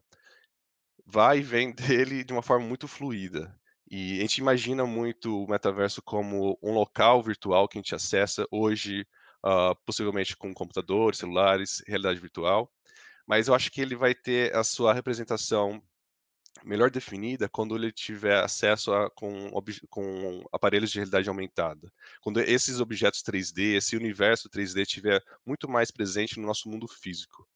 vai 1.05 1.37
e 1.37 1.43
vem 1.43 1.71
dele 1.75 2.23
de 2.23 2.33
uma 2.33 2.41
forma 2.41 2.65
muito 2.65 2.87
fluida. 2.87 3.55
E 3.87 4.17
a 4.17 4.21
gente 4.21 4.39
imagina 4.39 4.83
muito 4.83 5.43
o 5.43 5.47
metaverso 5.47 6.01
como 6.01 6.57
um 6.59 6.73
local 6.73 7.21
virtual 7.21 7.67
que 7.67 7.77
a 7.77 7.81
gente 7.81 7.93
acessa 7.93 8.47
hoje, 8.49 9.05
uh, 9.45 9.75
possivelmente 9.85 10.35
com 10.35 10.51
computadores, 10.55 11.19
celulares, 11.19 11.83
realidade 11.85 12.19
virtual. 12.19 12.67
Mas 13.27 13.47
eu 13.47 13.53
acho 13.53 13.69
que 13.69 13.79
ele 13.79 13.95
vai 13.95 14.15
ter 14.15 14.55
a 14.55 14.63
sua 14.63 14.91
representação 14.91 15.79
melhor 16.63 16.89
definida 16.89 17.49
quando 17.49 17.75
ele 17.75 17.91
tiver 17.91 18.43
acesso 18.43 18.93
a, 18.93 19.09
com, 19.11 19.49
com 19.89 20.43
aparelhos 20.51 20.91
de 20.91 20.97
realidade 20.97 21.29
aumentada. 21.29 21.91
Quando 22.21 22.39
esses 22.39 22.79
objetos 22.79 23.21
3D, 23.21 23.75
esse 23.75 23.95
universo 23.95 24.49
3D 24.49 24.81
estiver 24.81 25.21
muito 25.45 25.69
mais 25.69 25.91
presente 25.91 26.39
no 26.39 26.47
nosso 26.47 26.69
mundo 26.69 26.87
físico. 26.87 27.47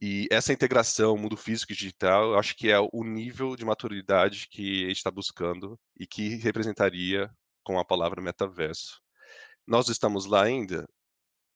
E 0.00 0.28
essa 0.30 0.52
integração 0.52 1.16
mundo 1.16 1.36
físico 1.36 1.72
e 1.72 1.76
digital, 1.76 2.32
eu 2.32 2.38
acho 2.38 2.54
que 2.54 2.70
é 2.70 2.78
o 2.78 3.02
nível 3.02 3.56
de 3.56 3.64
maturidade 3.64 4.46
que 4.50 4.84
a 4.84 4.88
gente 4.88 4.98
está 4.98 5.10
buscando 5.10 5.78
e 5.98 6.06
que 6.06 6.36
representaria 6.36 7.30
com 7.64 7.78
a 7.78 7.84
palavra 7.84 8.22
metaverso. 8.22 9.00
Nós 9.66 9.88
estamos 9.88 10.26
lá 10.26 10.44
ainda? 10.44 10.86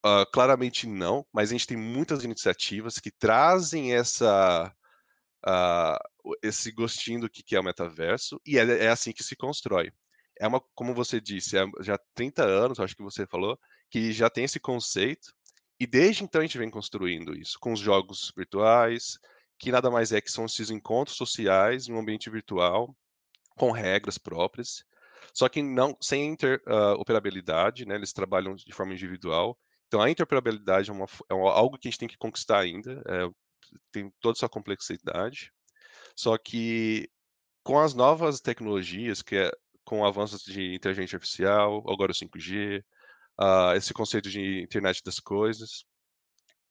Uh, 0.04 0.24
claramente 0.32 0.86
não, 0.86 1.26
mas 1.32 1.50
a 1.50 1.52
gente 1.52 1.66
tem 1.66 1.76
muitas 1.76 2.24
iniciativas 2.24 2.98
que 2.98 3.10
trazem 3.10 3.94
essa 3.94 4.74
uh, 5.46 6.09
esse 6.42 6.70
gostinho 6.72 7.20
do 7.20 7.30
que 7.30 7.54
é 7.54 7.60
o 7.60 7.64
metaverso, 7.64 8.40
e 8.46 8.58
é, 8.58 8.84
é, 8.84 8.88
assim 8.88 9.12
que 9.12 9.22
se 9.22 9.36
constrói. 9.36 9.90
É 10.38 10.46
uma, 10.46 10.60
como 10.74 10.94
você 10.94 11.20
disse, 11.20 11.58
é 11.58 11.64
já 11.80 11.98
30 12.14 12.44
anos, 12.44 12.80
acho 12.80 12.96
que 12.96 13.02
você 13.02 13.26
falou, 13.26 13.58
que 13.90 14.12
já 14.12 14.30
tem 14.30 14.44
esse 14.44 14.60
conceito, 14.60 15.32
e 15.78 15.86
desde 15.86 16.24
então 16.24 16.40
a 16.40 16.44
gente 16.44 16.58
vem 16.58 16.70
construindo 16.70 17.36
isso, 17.36 17.58
com 17.60 17.72
os 17.72 17.80
jogos 17.80 18.32
virtuais, 18.36 19.18
que 19.58 19.72
nada 19.72 19.90
mais 19.90 20.12
é 20.12 20.20
que 20.20 20.30
são 20.30 20.46
esses 20.46 20.70
encontros 20.70 21.16
sociais 21.16 21.88
em 21.88 21.92
um 21.92 21.98
ambiente 21.98 22.30
virtual, 22.30 22.94
com 23.56 23.70
regras 23.70 24.16
próprias, 24.16 24.84
só 25.34 25.48
que 25.48 25.62
não 25.62 25.96
sem 26.00 26.26
interoperabilidade, 26.28 27.84
uh, 27.84 27.88
né? 27.88 27.94
Eles 27.94 28.12
trabalham 28.12 28.54
de 28.54 28.72
forma 28.72 28.92
individual. 28.92 29.58
Então 29.86 30.00
a 30.00 30.10
interoperabilidade 30.10 30.90
é, 30.90 30.92
uma, 30.92 31.06
é 31.30 31.34
algo 31.34 31.78
que 31.78 31.88
a 31.88 31.90
gente 31.90 31.98
tem 31.98 32.08
que 32.08 32.18
conquistar 32.18 32.58
ainda. 32.58 33.02
É, 33.06 33.28
tem 33.92 34.12
toda 34.20 34.36
essa 34.36 34.48
complexidade. 34.48 35.52
Só 36.20 36.36
que 36.36 37.08
com 37.64 37.78
as 37.80 37.94
novas 37.94 38.42
tecnologias, 38.42 39.22
que 39.22 39.36
é 39.36 39.50
com 39.84 40.04
avanços 40.04 40.44
de 40.44 40.74
inteligência 40.74 41.16
artificial, 41.16 41.82
agora 41.90 42.12
o 42.12 42.14
5G, 42.14 42.80
uh, 42.80 42.84
ah, 43.38 43.72
esse 43.74 43.94
conceito 43.94 44.28
de 44.28 44.62
internet 44.62 45.02
das 45.02 45.18
coisas, 45.18 45.84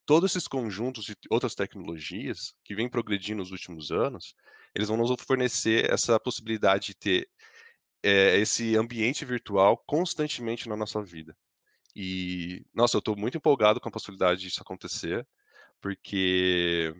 todos 0.05 0.31
esses 0.31 0.47
conjuntos 0.47 1.05
de 1.05 1.15
outras 1.31 1.55
tecnologias 1.55 2.53
que 2.63 2.75
vêm 2.75 2.87
progredindo 2.87 3.39
nos 3.39 3.51
últimos 3.51 3.91
anos, 3.91 4.35
eles 4.75 4.87
vão 4.87 4.97
nos 4.97 5.11
fornecer 5.25 5.91
essa 5.91 6.19
possibilidade 6.19 6.87
de 6.87 6.95
ter 6.95 7.29
é, 8.03 8.37
esse 8.37 8.77
ambiente 8.77 9.25
virtual 9.25 9.83
constantemente 9.87 10.69
na 10.69 10.77
nossa 10.77 11.01
vida. 11.01 11.35
E, 11.95 12.63
nossa, 12.73 12.97
eu 12.97 12.99
estou 12.99 13.15
muito 13.17 13.37
empolgado 13.37 13.81
com 13.81 13.89
a 13.89 13.91
possibilidade 13.91 14.41
disso 14.41 14.61
acontecer 14.61 15.27
porque 15.81 16.93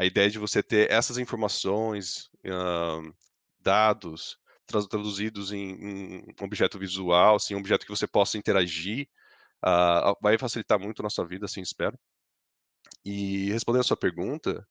a 0.00 0.06
ideia 0.06 0.30
de 0.30 0.38
você 0.38 0.62
ter 0.62 0.90
essas 0.90 1.18
informações, 1.18 2.30
uh, 2.46 3.14
dados 3.60 4.38
traduzidos 4.88 5.52
em, 5.52 6.24
um 6.40 6.44
objeto 6.44 6.78
visual, 6.78 7.36
assim, 7.36 7.54
um 7.54 7.58
objeto 7.58 7.84
que 7.84 7.90
você 7.90 8.06
possa 8.06 8.38
interagir, 8.38 9.06
uh, 9.62 10.16
vai 10.22 10.38
facilitar 10.38 10.78
muito 10.78 11.00
a 11.00 11.02
nossa 11.02 11.22
vida, 11.26 11.44
assim 11.44 11.60
espero. 11.60 11.98
E 13.04 13.50
respondendo 13.50 13.82
a 13.82 13.84
sua 13.84 13.96
pergunta, 13.96 14.66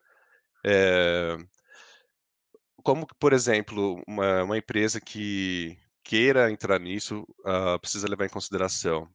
é, 0.66 1.38
como, 2.84 3.06
por 3.20 3.32
exemplo, 3.32 4.02
uma, 4.08 4.44
uma, 4.46 4.58
empresa 4.58 5.00
que 5.00 5.78
queira 6.04 6.52
entrar 6.52 6.80
nisso 6.80 7.22
uh, 7.42 7.80
precisa 7.80 8.10
levar 8.10 8.26
em 8.26 8.30
consideração 8.30 9.08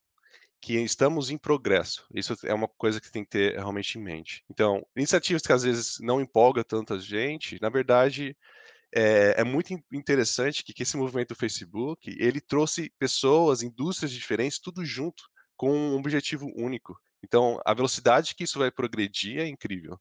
que 0.65 0.81
estamos 0.81 1.29
em 1.29 1.37
progresso. 1.37 2.07
Isso 2.15 2.35
é 2.43 2.55
uma 2.55 2.67
coisa 2.67 2.99
que 2.99 3.13
tem 3.13 3.23
que 3.23 3.29
ter 3.29 3.53
realmente 3.53 3.99
em 3.99 4.03
mente. 4.03 4.43
Então, 4.49 4.83
iniciativas 4.97 5.43
que 5.43 5.53
às 5.53 5.63
vezes 5.63 5.99
não 6.01 6.23
empolga 6.23 6.65
tanta 6.65 6.99
gente, 6.99 7.61
na 7.61 7.69
verdade, 7.69 8.35
é, 8.91 9.43
é 9.43 9.45
muito 9.45 9.75
interessante 9.93 10.65
que, 10.65 10.73
que, 10.73 10.83
esse 10.83 10.97
movimento 10.97 11.29
do 11.29 11.39
Facebook, 11.39 12.17
ele 12.19 12.41
trouxe 12.41 12.91
pessoas, 12.99 13.63
indústrias 13.63 14.11
diferentes, 14.11 14.59
tudo 14.59 14.83
junto, 14.87 15.25
com 15.55 15.71
um 15.71 15.97
objetivo 15.97 16.51
único. 16.57 16.99
Então, 17.23 17.61
a 17.63 17.75
velocidade 17.75 18.35
que 18.35 18.45
isso 18.45 18.59
vai 18.59 18.71
progredir 18.71 19.41
é 19.41 19.47
incrível. 19.47 20.01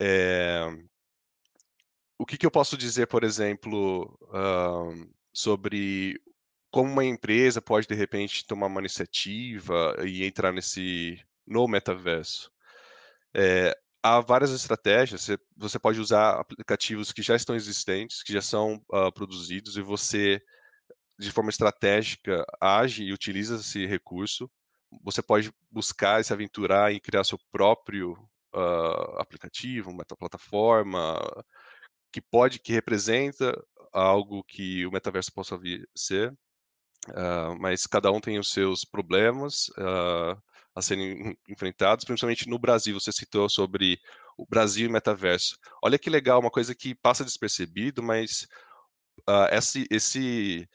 É... 0.00 0.76
O 2.18 2.26
que, 2.26 2.36
que, 2.36 2.46
eu 2.46 2.50
posso 2.50 2.76
dizer, 2.76 3.06
por 3.06 3.22
exemplo, 3.22 4.18
uh, 4.24 5.08
sobre 5.32 6.20
como 6.74 6.90
uma 6.90 7.04
empresa 7.04 7.62
pode, 7.62 7.86
de 7.86 7.94
repente, 7.94 8.44
tomar 8.44 8.66
uma 8.66 8.80
iniciativa 8.80 9.94
e 10.04 10.24
entrar 10.24 10.52
nesse 10.52 11.24
no 11.46 11.68
metaverso? 11.68 12.50
É, 13.32 13.78
há 14.02 14.20
várias 14.20 14.50
estratégias. 14.50 15.30
Você, 15.56 15.78
pode 15.78 16.00
usar 16.00 16.32
aplicativos 16.40 17.12
que 17.12 17.22
já 17.22 17.36
estão 17.36 17.54
existentes, 17.54 18.24
que 18.24 18.32
já 18.32 18.42
são 18.42 18.84
uh, 18.92 19.12
produzidos, 19.12 19.76
e 19.76 19.82
você, 19.82 20.42
de 21.16 21.30
forma 21.30 21.50
estratégica, 21.50 22.44
age 22.60 23.04
e 23.04 23.12
utiliza 23.12 23.54
esse 23.54 23.86
recurso. 23.86 24.50
Você 25.04 25.22
pode 25.22 25.52
buscar 25.70 26.20
e 26.20 26.24
se 26.24 26.32
aventurar 26.32 26.92
em 26.92 26.98
criar 26.98 27.22
seu 27.22 27.38
próprio 27.52 28.14
uh, 28.52 29.20
aplicativo, 29.20 29.92
uma 29.92 30.04
plataforma 30.04 31.20
que 32.10 32.20
pode, 32.20 32.58
que 32.58 32.72
representa 32.72 33.56
algo 33.92 34.42
que 34.42 34.84
o 34.84 34.90
metaverso 34.90 35.32
possa 35.32 35.56
vir 35.56 35.88
ser. 35.94 36.36
Uh, 37.08 37.58
mas 37.60 37.86
cada 37.86 38.10
um 38.10 38.20
tem 38.20 38.38
os 38.38 38.50
seus 38.50 38.84
problemas. 38.84 39.68
Uh, 39.78 40.40
a 40.74 40.82
serem 40.82 41.36
enfrentados, 41.48 42.04
principalmente 42.04 42.48
no 42.48 42.58
Brasil. 42.58 42.98
Você 42.98 43.12
citou 43.12 43.48
sobre 43.48 43.98
o 44.36 44.46
Brasil 44.46 44.88
e 44.88 44.92
metaverso. 44.92 45.56
Olha 45.82 45.98
que 45.98 46.10
legal, 46.10 46.40
uma 46.40 46.50
coisa 46.50 46.74
que 46.74 46.94
passa 46.94 47.24
despercebido, 47.24 48.02
mas 48.02 48.46
uh, 49.28 49.46
esse, 49.52 49.86
esse, 49.90 50.68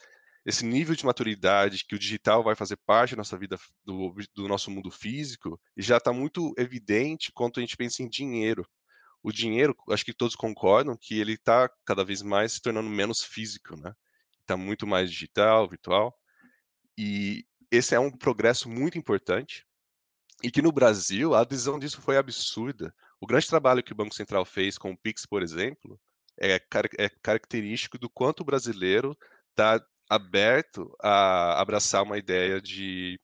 esse 0.45 0.65
nível 0.65 0.95
de 0.95 1.05
maturidade 1.05 1.85
que 1.85 1.95
o 1.95 1.99
digital 1.99 2.43
vai 2.43 2.55
fazer 2.55 2.77
parte 2.85 3.11
da 3.11 3.17
nossa 3.17 3.37
vida, 3.37 3.57
do, 3.83 4.15
do 4.33 4.47
nosso 4.47 4.71
mundo 4.71 4.89
físico, 4.89 5.59
já 5.77 5.97
está 5.97 6.13
muito 6.13 6.53
evidente 6.57 7.31
quando 7.33 7.57
a 7.57 7.61
gente 7.61 7.77
pensa 7.77 8.01
em 8.01 8.09
dinheiro. 8.09 8.65
O 9.21 9.33
dinheiro, 9.33 9.75
acho 9.89 10.05
que 10.05 10.13
todos 10.13 10.35
concordam 10.35 10.95
que 10.99 11.19
ele 11.19 11.33
está 11.33 11.69
cada 11.85 12.05
vez 12.05 12.21
mais 12.21 12.53
se 12.53 12.61
tornando 12.61 12.89
menos 12.89 13.21
físico, 13.21 13.75
né? 13.75 13.93
Está 14.39 14.55
muito 14.55 14.87
mais 14.87 15.11
digital, 15.11 15.67
virtual. 15.67 16.17
E 17.01 17.45
esse 17.71 17.95
é 17.95 17.99
um 17.99 18.11
progresso 18.11 18.67
muito 18.67 18.97
importante 18.97 19.65
e 20.43 20.51
que 20.51 20.61
no 20.61 20.69
Brasil 20.69 21.33
a 21.33 21.39
adesão 21.39 21.79
disso 21.79 22.01
foi 22.01 22.17
absurda. 22.17 22.93
O 23.21 23.25
grande 23.25 23.47
trabalho 23.47 23.81
que 23.81 23.93
o 23.93 23.95
Banco 23.95 24.13
Central 24.13 24.43
fez 24.43 24.77
com 24.77 24.91
o 24.91 24.97
Pix, 24.97 25.25
por 25.25 25.41
exemplo, 25.41 25.97
é, 26.37 26.59
car 26.59 26.89
é 26.97 27.07
característico 27.21 27.97
do 27.97 28.09
quanto 28.09 28.41
o 28.41 28.45
brasileiro 28.45 29.17
está 29.51 29.81
aberto 30.09 30.93
a 31.01 31.61
abraçar 31.61 32.03
uma 32.03 32.17
ideia 32.17 32.59
de 32.59 33.17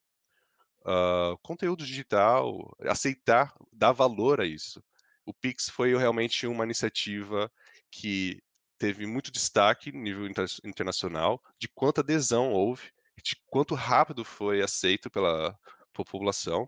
uh, 0.85 1.37
conteúdo 1.41 1.85
digital, 1.85 2.73
aceitar, 2.79 3.53
dar 3.73 3.91
valor 3.91 4.39
a 4.39 4.45
isso. 4.45 4.81
O 5.25 5.33
Pix 5.33 5.67
foi 5.67 5.97
realmente 5.97 6.47
uma 6.47 6.63
iniciativa 6.63 7.51
que 7.91 8.41
teve 8.77 9.05
muito 9.05 9.33
destaque 9.33 9.91
no 9.91 10.01
nível 10.01 10.27
inter 10.27 10.45
internacional, 10.63 11.43
de 11.59 11.67
quanta 11.67 11.99
adesão 11.99 12.53
houve, 12.53 12.94
de 13.23 13.35
quanto 13.47 13.75
rápido 13.75 14.23
foi 14.23 14.61
aceito 14.61 15.09
pela 15.09 15.57
população. 15.93 16.67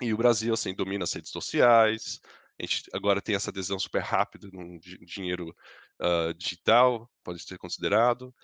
E 0.00 0.12
o 0.12 0.16
Brasil, 0.16 0.54
assim, 0.54 0.74
domina 0.74 1.04
as 1.04 1.12
redes 1.12 1.30
sociais, 1.30 2.20
a 2.60 2.62
gente 2.64 2.84
agora 2.92 3.20
tem 3.20 3.34
essa 3.34 3.50
adesão 3.50 3.78
super 3.78 4.02
rápida 4.02 4.48
num 4.52 4.78
dinheiro 4.78 5.54
uh, 6.00 6.34
digital, 6.34 7.10
pode 7.22 7.40
ser 7.42 7.58
considerado. 7.58 8.34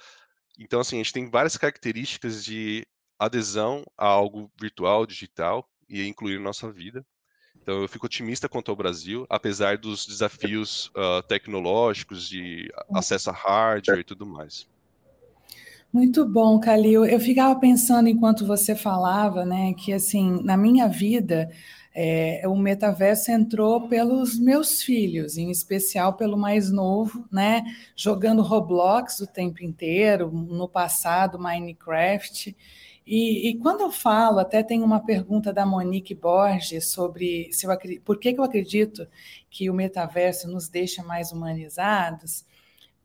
Então, 0.59 0.81
assim, 0.81 0.97
a 0.97 0.99
gente 0.99 1.13
tem 1.13 1.31
várias 1.31 1.57
características 1.57 2.45
de 2.45 2.87
adesão 3.19 3.85
a 3.97 4.07
algo 4.07 4.51
virtual, 4.61 5.07
digital, 5.07 5.69
e 5.89 6.07
incluir 6.07 6.39
nossa 6.39 6.71
vida. 6.71 7.05
Então, 7.57 7.83
eu 7.83 7.89
fico 7.89 8.07
otimista 8.07 8.49
quanto 8.49 8.71
ao 8.71 8.77
Brasil, 8.77 9.27
apesar 9.29 9.79
dos 9.79 10.07
desafios 10.07 10.87
uh, 10.88 11.23
tecnológicos, 11.27 12.29
de 12.29 12.71
acesso 12.95 13.31
a 13.31 13.33
hardware 13.33 14.01
e 14.01 14.05
tudo 14.05 14.27
mais. 14.27 14.69
Muito 15.92 16.27
bom, 16.27 16.61
Calil. 16.61 17.07
Eu 17.07 17.18
ficava 17.18 17.59
pensando 17.59 18.09
enquanto 18.09 18.46
você 18.46 18.74
falava, 18.74 19.44
né, 19.44 19.72
que 19.72 19.92
assim, 19.92 20.42
na 20.44 20.55
minha 20.57 20.87
vida, 20.87 21.51
é, 21.94 22.42
o 22.46 22.55
metaverso 22.55 23.31
entrou 23.31 23.88
pelos 23.88 24.38
meus 24.38 24.83
filhos, 24.83 25.38
em 25.38 25.51
especial 25.51 26.12
pelo 26.14 26.37
mais 26.37 26.70
novo, 26.70 27.27
né, 27.33 27.64
jogando 27.96 28.42
Roblox 28.42 29.20
o 29.20 29.27
tempo 29.27 29.64
inteiro, 29.64 30.31
no 30.31 30.68
passado 30.68 31.38
Minecraft. 31.38 32.55
E, 33.07 33.48
e, 33.48 33.59
quando 33.59 33.81
eu 33.81 33.90
falo, 33.90 34.38
até 34.40 34.62
tem 34.62 34.83
uma 34.83 35.01
pergunta 35.01 35.51
da 35.55 35.64
Monique 35.64 36.14
Borges 36.14 36.88
sobre 36.88 37.48
se 37.51 37.66
eu, 37.66 37.70
por 38.05 38.18
que, 38.18 38.35
que 38.35 38.40
eu 38.40 38.44
acredito 38.44 39.09
que 39.48 39.70
o 39.70 39.74
metaverso 39.74 40.46
nos 40.51 40.68
deixa 40.68 41.03
mais 41.03 41.33
humanizados. 41.33 42.44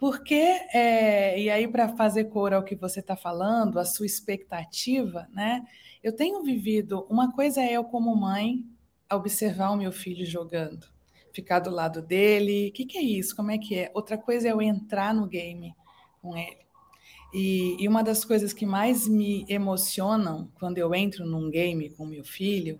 Porque, 0.04 0.60
é, 0.74 1.39
e 1.39 1.50
aí 1.50 1.66
para 1.66 1.96
fazer 1.96 2.26
cor 2.26 2.52
ao 2.52 2.62
que 2.62 2.76
você 2.76 3.00
está 3.00 3.16
falando, 3.16 3.80
a 3.80 3.86
sua 3.86 4.06
expectativa, 4.06 5.30
né? 5.32 5.66
Eu 6.04 6.13
tenho 6.13 6.44
vivido, 6.44 7.08
uma 7.10 7.32
coisa 7.32 7.62
é 7.62 7.72
eu 7.72 7.86
como 7.86 8.13
mãe 8.13 8.66
observar 9.10 9.70
o 9.70 9.78
meu 9.78 9.94
filho 9.94 10.26
jogando, 10.26 10.86
ficar 11.32 11.60
do 11.60 11.70
lado 11.70 12.02
dele, 12.02 12.68
o 12.68 12.74
que, 12.74 12.86
que 12.86 12.98
é 12.98 13.02
isso, 13.02 13.34
como 13.34 13.50
é 13.50 13.58
que 13.58 13.80
é? 13.80 13.92
Outra 13.94 14.18
coisa 14.18 14.50
é 14.50 14.52
eu 14.52 14.62
entrar 14.62 15.13
no 15.13 15.26
game 15.26 15.74
com 16.22 16.36
ele. 16.36 16.66
E, 17.34 17.78
e 17.80 17.88
uma 17.88 18.04
das 18.04 18.26
coisas 18.26 18.52
que 18.52 18.66
mais 18.66 19.08
me 19.08 19.46
emocionam 19.48 20.52
quando 20.56 20.80
eu 20.80 20.94
entro 20.94 21.26
num 21.26 21.50
game 21.50 21.89
com 21.92 22.06
meu 22.06 22.26
filho 22.26 22.78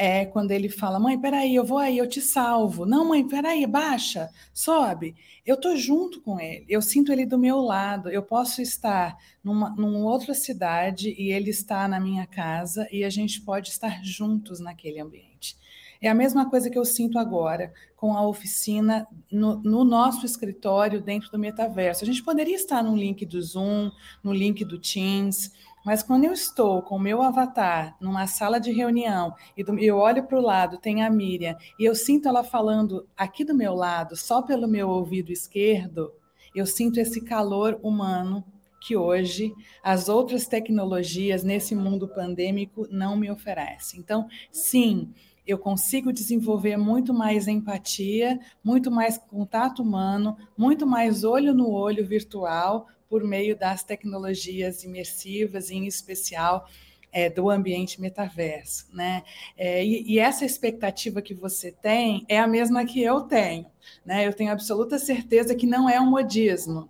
é 0.00 0.24
quando 0.24 0.50
ele 0.50 0.70
fala: 0.70 0.98
Mãe, 0.98 1.20
peraí, 1.20 1.54
eu 1.54 1.62
vou 1.62 1.76
aí, 1.76 1.98
eu 1.98 2.08
te 2.08 2.22
salvo. 2.22 2.86
Não, 2.86 3.04
mãe, 3.06 3.26
peraí, 3.28 3.66
baixa, 3.66 4.30
sobe. 4.54 5.14
Eu 5.44 5.58
tô 5.58 5.76
junto 5.76 6.22
com 6.22 6.40
ele, 6.40 6.64
eu 6.68 6.80
sinto 6.80 7.12
ele 7.12 7.26
do 7.26 7.38
meu 7.38 7.60
lado. 7.60 8.08
Eu 8.08 8.22
posso 8.22 8.62
estar 8.62 9.14
numa, 9.44 9.68
numa 9.76 9.98
outra 9.98 10.32
cidade 10.32 11.14
e 11.18 11.30
ele 11.30 11.50
está 11.50 11.86
na 11.86 12.00
minha 12.00 12.26
casa 12.26 12.88
e 12.90 13.04
a 13.04 13.10
gente 13.10 13.42
pode 13.42 13.68
estar 13.68 14.02
juntos 14.02 14.58
naquele 14.58 15.00
ambiente. 15.00 15.60
É 16.00 16.08
a 16.08 16.14
mesma 16.14 16.48
coisa 16.48 16.70
que 16.70 16.78
eu 16.78 16.84
sinto 16.84 17.18
agora 17.18 17.70
com 17.94 18.16
a 18.16 18.26
oficina 18.26 19.06
no, 19.30 19.56
no, 19.62 19.84
nosso 19.84 20.24
escritório 20.24 21.02
dentro 21.02 21.30
do 21.30 21.38
metaverso. 21.38 22.02
A 22.02 22.06
gente 22.06 22.22
poderia 22.22 22.56
estar 22.56 22.82
no 22.82 22.96
link 22.96 23.26
do 23.26 23.42
Zoom, 23.42 23.90
no 24.24 24.32
link 24.32 24.64
do 24.64 24.78
Teams, 24.78 25.52
mas 25.84 26.02
quando 26.02 26.24
eu 26.24 26.32
estou 26.32 26.82
com 26.82 26.96
o 26.96 27.00
meu 27.00 27.22
avatar 27.22 27.96
numa 28.00 28.26
sala 28.26 28.60
de 28.60 28.72
reunião 28.72 29.34
e 29.56 29.64
do, 29.64 29.78
eu 29.78 29.96
olho 29.96 30.24
para 30.24 30.38
o 30.38 30.42
lado, 30.42 30.78
tem 30.78 31.02
a 31.02 31.10
Miriam, 31.10 31.56
e 31.78 31.84
eu 31.84 31.94
sinto 31.94 32.28
ela 32.28 32.44
falando 32.44 33.06
aqui 33.16 33.44
do 33.44 33.54
meu 33.54 33.74
lado, 33.74 34.16
só 34.16 34.42
pelo 34.42 34.68
meu 34.68 34.88
ouvido 34.88 35.32
esquerdo, 35.32 36.12
eu 36.54 36.66
sinto 36.66 36.98
esse 36.98 37.20
calor 37.20 37.78
humano 37.82 38.44
que 38.80 38.96
hoje 38.96 39.54
as 39.82 40.08
outras 40.08 40.46
tecnologias 40.46 41.44
nesse 41.44 41.74
mundo 41.74 42.08
pandêmico 42.08 42.88
não 42.90 43.14
me 43.14 43.30
oferecem. 43.30 44.00
Então, 44.00 44.26
sim, 44.50 45.12
eu 45.46 45.58
consigo 45.58 46.12
desenvolver 46.12 46.76
muito 46.76 47.12
mais 47.12 47.46
empatia, 47.46 48.38
muito 48.64 48.90
mais 48.90 49.18
contato 49.18 49.82
humano, 49.82 50.36
muito 50.56 50.86
mais 50.86 51.24
olho 51.24 51.52
no 51.52 51.70
olho 51.70 52.06
virtual, 52.06 52.86
por 53.10 53.24
meio 53.24 53.56
das 53.56 53.82
tecnologias 53.82 54.84
imersivas, 54.84 55.70
em 55.70 55.84
especial 55.86 56.66
é, 57.12 57.28
do 57.28 57.50
ambiente 57.50 58.00
metaverso, 58.00 58.86
né? 58.92 59.24
É, 59.56 59.84
e, 59.84 60.14
e, 60.14 60.18
essa 60.20 60.44
expectativa 60.44 61.20
que 61.20 61.34
você 61.34 61.72
tem 61.72 62.24
é 62.28 62.38
a 62.38 62.46
mesma 62.46 62.84
que 62.84 63.02
eu 63.02 63.22
tenho, 63.22 63.66
né? 64.06 64.24
Eu 64.24 64.32
tenho 64.32 64.52
absoluta 64.52 64.96
certeza 64.96 65.56
que 65.56 65.66
não 65.66 65.90
é 65.90 66.00
um 66.00 66.08
modismo, 66.08 66.88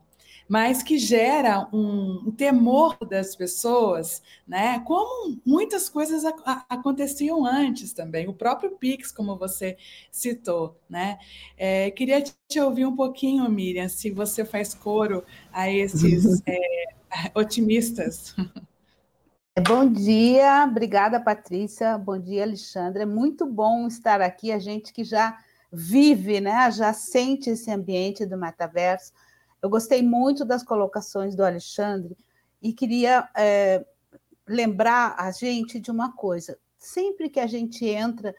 mas 0.50 0.82
que 0.82 0.98
gera 0.98 1.68
um, 1.72 2.24
um 2.26 2.32
temor 2.32 2.98
das 3.08 3.36
pessoas, 3.36 4.20
né? 4.44 4.80
Como 4.80 5.40
muitas 5.46 5.88
coisas 5.88 6.24
a, 6.24 6.34
a, 6.44 6.64
aconteciam 6.70 7.46
antes 7.46 7.92
também, 7.92 8.28
o 8.28 8.34
próprio 8.34 8.72
Pix, 8.72 9.12
como 9.12 9.38
você 9.38 9.76
citou, 10.10 10.76
né? 10.88 11.20
É, 11.56 11.92
queria 11.92 12.20
te 12.20 12.58
ouvir 12.58 12.84
um 12.84 12.96
pouquinho, 12.96 13.48
Miriam, 13.48 13.88
se 13.88 14.10
você 14.10 14.44
faz 14.44 14.74
coro 14.74 15.24
a 15.52 15.70
esses 15.70 16.42
é, 16.44 16.58
otimistas. 17.32 18.34
Bom 19.68 19.88
dia, 19.88 20.64
obrigada 20.68 21.20
Patrícia, 21.20 21.96
bom 21.96 22.18
dia 22.18 22.42
Alexandre, 22.42 23.02
é 23.02 23.06
muito 23.06 23.46
bom 23.46 23.86
estar 23.86 24.20
aqui, 24.20 24.50
a 24.50 24.58
gente 24.58 24.92
que 24.92 25.04
já 25.04 25.38
vive, 25.72 26.40
né, 26.40 26.68
já 26.72 26.92
sente 26.92 27.50
esse 27.50 27.70
ambiente 27.70 28.26
do 28.26 28.36
metaverso, 28.36 29.12
eu 29.62 29.68
gostei 29.68 30.03
muito 30.03 30.44
das 30.44 30.62
colocações 30.62 31.35
do 31.35 31.44
Alexandre 31.44 32.16
e 32.62 32.73
queria 32.73 33.29
é, 33.37 33.85
lembrar 34.46 35.14
a 35.18 35.31
gente 35.31 35.79
de 35.79 35.90
uma 35.90 36.12
coisa: 36.12 36.59
sempre 36.79 37.29
que 37.29 37.40
a 37.40 37.46
gente 37.46 37.87
entra, 37.87 38.35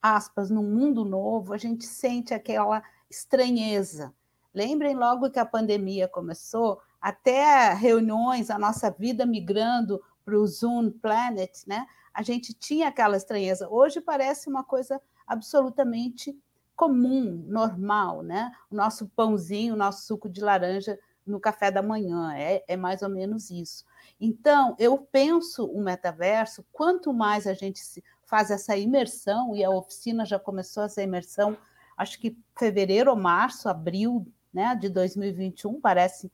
aspas, 0.00 0.50
num 0.50 0.62
mundo 0.62 1.04
novo, 1.04 1.52
a 1.52 1.58
gente 1.58 1.84
sente 1.84 2.34
aquela 2.34 2.82
estranheza. 3.10 4.12
Lembrem 4.52 4.94
logo 4.94 5.30
que 5.30 5.38
a 5.38 5.46
pandemia 5.46 6.06
começou, 6.06 6.80
até 7.00 7.72
reuniões, 7.72 8.50
a 8.50 8.58
nossa 8.58 8.90
vida 8.90 9.26
migrando 9.26 10.00
para 10.24 10.38
o 10.38 10.46
Zoom 10.46 10.90
Planet, 10.90 11.50
né? 11.66 11.86
a 12.14 12.22
gente 12.22 12.54
tinha 12.54 12.88
aquela 12.88 13.16
estranheza. 13.16 13.68
Hoje 13.68 14.00
parece 14.00 14.48
uma 14.48 14.62
coisa 14.62 15.02
absolutamente 15.26 16.38
comum, 16.76 17.44
normal, 17.46 18.22
né? 18.22 18.52
O 18.70 18.74
nosso 18.74 19.08
pãozinho, 19.14 19.74
o 19.74 19.76
nosso 19.76 20.06
suco 20.06 20.28
de 20.28 20.40
laranja 20.40 20.98
no 21.26 21.40
café 21.40 21.70
da 21.70 21.82
manhã, 21.82 22.34
é, 22.34 22.62
é 22.68 22.76
mais 22.76 23.02
ou 23.02 23.08
menos 23.08 23.50
isso. 23.50 23.84
Então, 24.20 24.76
eu 24.78 24.98
penso 24.98 25.64
o 25.64 25.82
metaverso, 25.82 26.64
quanto 26.72 27.12
mais 27.12 27.46
a 27.46 27.54
gente 27.54 27.80
faz 28.24 28.50
essa 28.50 28.76
imersão, 28.76 29.54
e 29.56 29.64
a 29.64 29.70
oficina 29.70 30.24
já 30.26 30.38
começou 30.38 30.82
essa 30.82 31.02
imersão, 31.02 31.56
acho 31.96 32.20
que 32.20 32.36
fevereiro 32.58 33.10
ou 33.10 33.16
março, 33.16 33.68
abril 33.68 34.26
né, 34.52 34.74
de 34.74 34.88
2021, 34.88 35.80
parece 35.80 36.30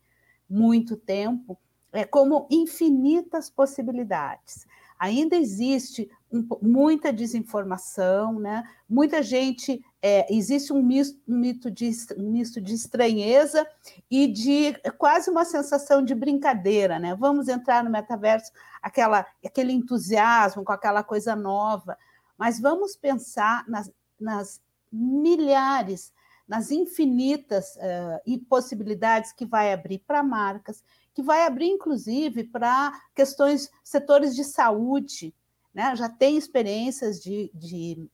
muito 0.49 0.97
tempo, 0.97 1.59
é 1.93 2.05
como 2.05 2.47
infinitas 2.51 3.49
possibilidades 3.49 4.67
ainda 5.01 5.35
existe 5.35 6.11
um, 6.31 6.47
muita 6.61 7.11
desinformação, 7.11 8.39
né? 8.39 8.63
muita 8.87 9.23
gente, 9.23 9.83
é, 10.03 10.33
existe 10.35 10.73
um 10.73 10.83
misto, 10.83 11.21
um, 11.29 11.37
mito 11.37 11.71
de, 11.71 11.91
um 12.17 12.31
misto 12.31 12.61
de 12.61 12.75
estranheza 12.75 13.67
e 14.11 14.27
de 14.27 14.73
quase 14.97 15.31
uma 15.31 15.45
sensação 15.45 16.03
de 16.03 16.15
brincadeira. 16.15 16.99
Né? 16.99 17.15
Vamos 17.15 17.49
entrar 17.49 17.85
no 17.85 17.91
metaverso, 17.91 18.51
aquela, 18.81 19.27
aquele 19.45 19.73
entusiasmo 19.73 20.65
com 20.65 20.73
aquela 20.73 21.03
coisa 21.03 21.37
nova, 21.37 21.99
mas 22.39 22.59
vamos 22.59 22.97
pensar 22.97 23.69
nas, 23.69 23.91
nas 24.19 24.61
milhares, 24.91 26.13
nas 26.49 26.71
infinitas 26.71 27.77
uh, 27.77 28.41
possibilidades 28.49 29.33
que 29.33 29.45
vai 29.45 29.73
abrir 29.73 29.99
para 29.99 30.23
marcas, 30.23 30.83
que 31.13 31.23
vai 31.23 31.47
abrir, 31.47 31.67
inclusive, 31.67 32.45
para 32.45 32.99
questões, 33.15 33.71
setores 33.85 34.35
de 34.35 34.45
saúde, 34.45 35.35
né? 35.75 35.95
já 35.95 36.09
tem 36.09 36.39
experiências 36.39 37.21
de, 37.21 37.51
de 37.55 38.09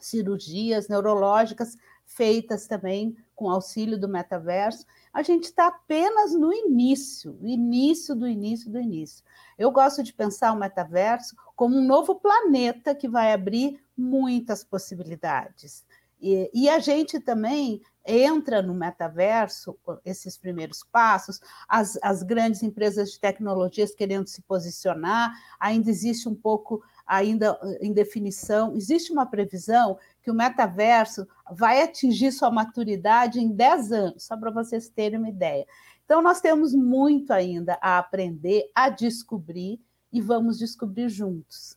cirurgias 0.00 0.88
neurológicas 0.88 1.76
feitas 2.04 2.66
também 2.66 3.16
com 3.36 3.48
auxílio 3.48 3.98
do 3.98 4.08
metaverso. 4.08 4.84
A 5.12 5.22
gente 5.22 5.44
está 5.44 5.68
apenas 5.68 6.34
no 6.34 6.52
início, 6.52 7.38
início 7.42 8.14
do 8.14 8.28
início 8.28 8.70
do 8.70 8.80
início. 8.80 9.24
Eu 9.56 9.70
gosto 9.70 10.02
de 10.02 10.12
pensar 10.12 10.52
o 10.52 10.58
metaverso 10.58 11.36
como 11.54 11.76
um 11.76 11.86
novo 11.86 12.16
planeta 12.16 12.94
que 12.94 13.08
vai 13.08 13.32
abrir 13.32 13.80
muitas 13.96 14.64
possibilidades. 14.64 15.84
E, 16.20 16.50
e, 16.52 16.68
a 16.68 16.78
gente 16.78 17.18
também 17.18 17.80
entra 18.04 18.60
no 18.60 18.74
metaverso, 18.74 19.78
esses 20.04 20.36
primeiros 20.36 20.84
passos, 20.84 21.40
as, 21.66 21.98
as 22.02 22.22
grandes 22.22 22.62
empresas 22.62 23.12
de 23.12 23.20
tecnologias 23.20 23.94
querendo 23.94 24.26
se 24.26 24.42
posicionar, 24.42 25.32
ainda 25.58 25.88
existe 25.88 26.28
um 26.28 26.34
pouco 26.34 26.82
ainda 27.10 27.58
em 27.80 27.92
definição, 27.92 28.76
existe 28.76 29.12
uma 29.12 29.26
previsão 29.26 29.98
que 30.22 30.30
o 30.30 30.34
metaverso 30.34 31.26
vai 31.50 31.82
atingir 31.82 32.30
sua 32.30 32.50
maturidade 32.50 33.40
em 33.40 33.50
10 33.50 33.92
anos, 33.92 34.24
só 34.24 34.36
para 34.36 34.50
vocês 34.50 34.88
terem 34.88 35.18
uma 35.18 35.28
ideia. 35.28 35.66
Então, 36.04 36.22
nós 36.22 36.40
temos 36.40 36.72
muito 36.72 37.32
ainda 37.32 37.78
a 37.82 37.98
aprender, 37.98 38.70
a 38.74 38.88
descobrir, 38.88 39.80
e 40.12 40.20
vamos 40.20 40.58
descobrir 40.58 41.08
juntos. 41.08 41.76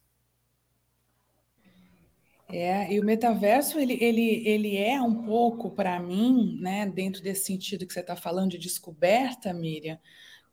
É, 2.50 2.92
e 2.94 3.00
o 3.00 3.04
metaverso, 3.04 3.80
ele, 3.80 3.98
ele, 4.00 4.48
ele 4.48 4.78
é 4.78 5.02
um 5.02 5.24
pouco, 5.24 5.72
para 5.72 6.00
mim, 6.00 6.60
né, 6.62 6.86
dentro 6.86 7.22
desse 7.24 7.46
sentido 7.46 7.88
que 7.88 7.94
você 7.94 8.02
está 8.02 8.16
falando 8.16 8.52
de 8.52 8.60
descoberta, 8.60 9.52
Miriam, 9.54 10.00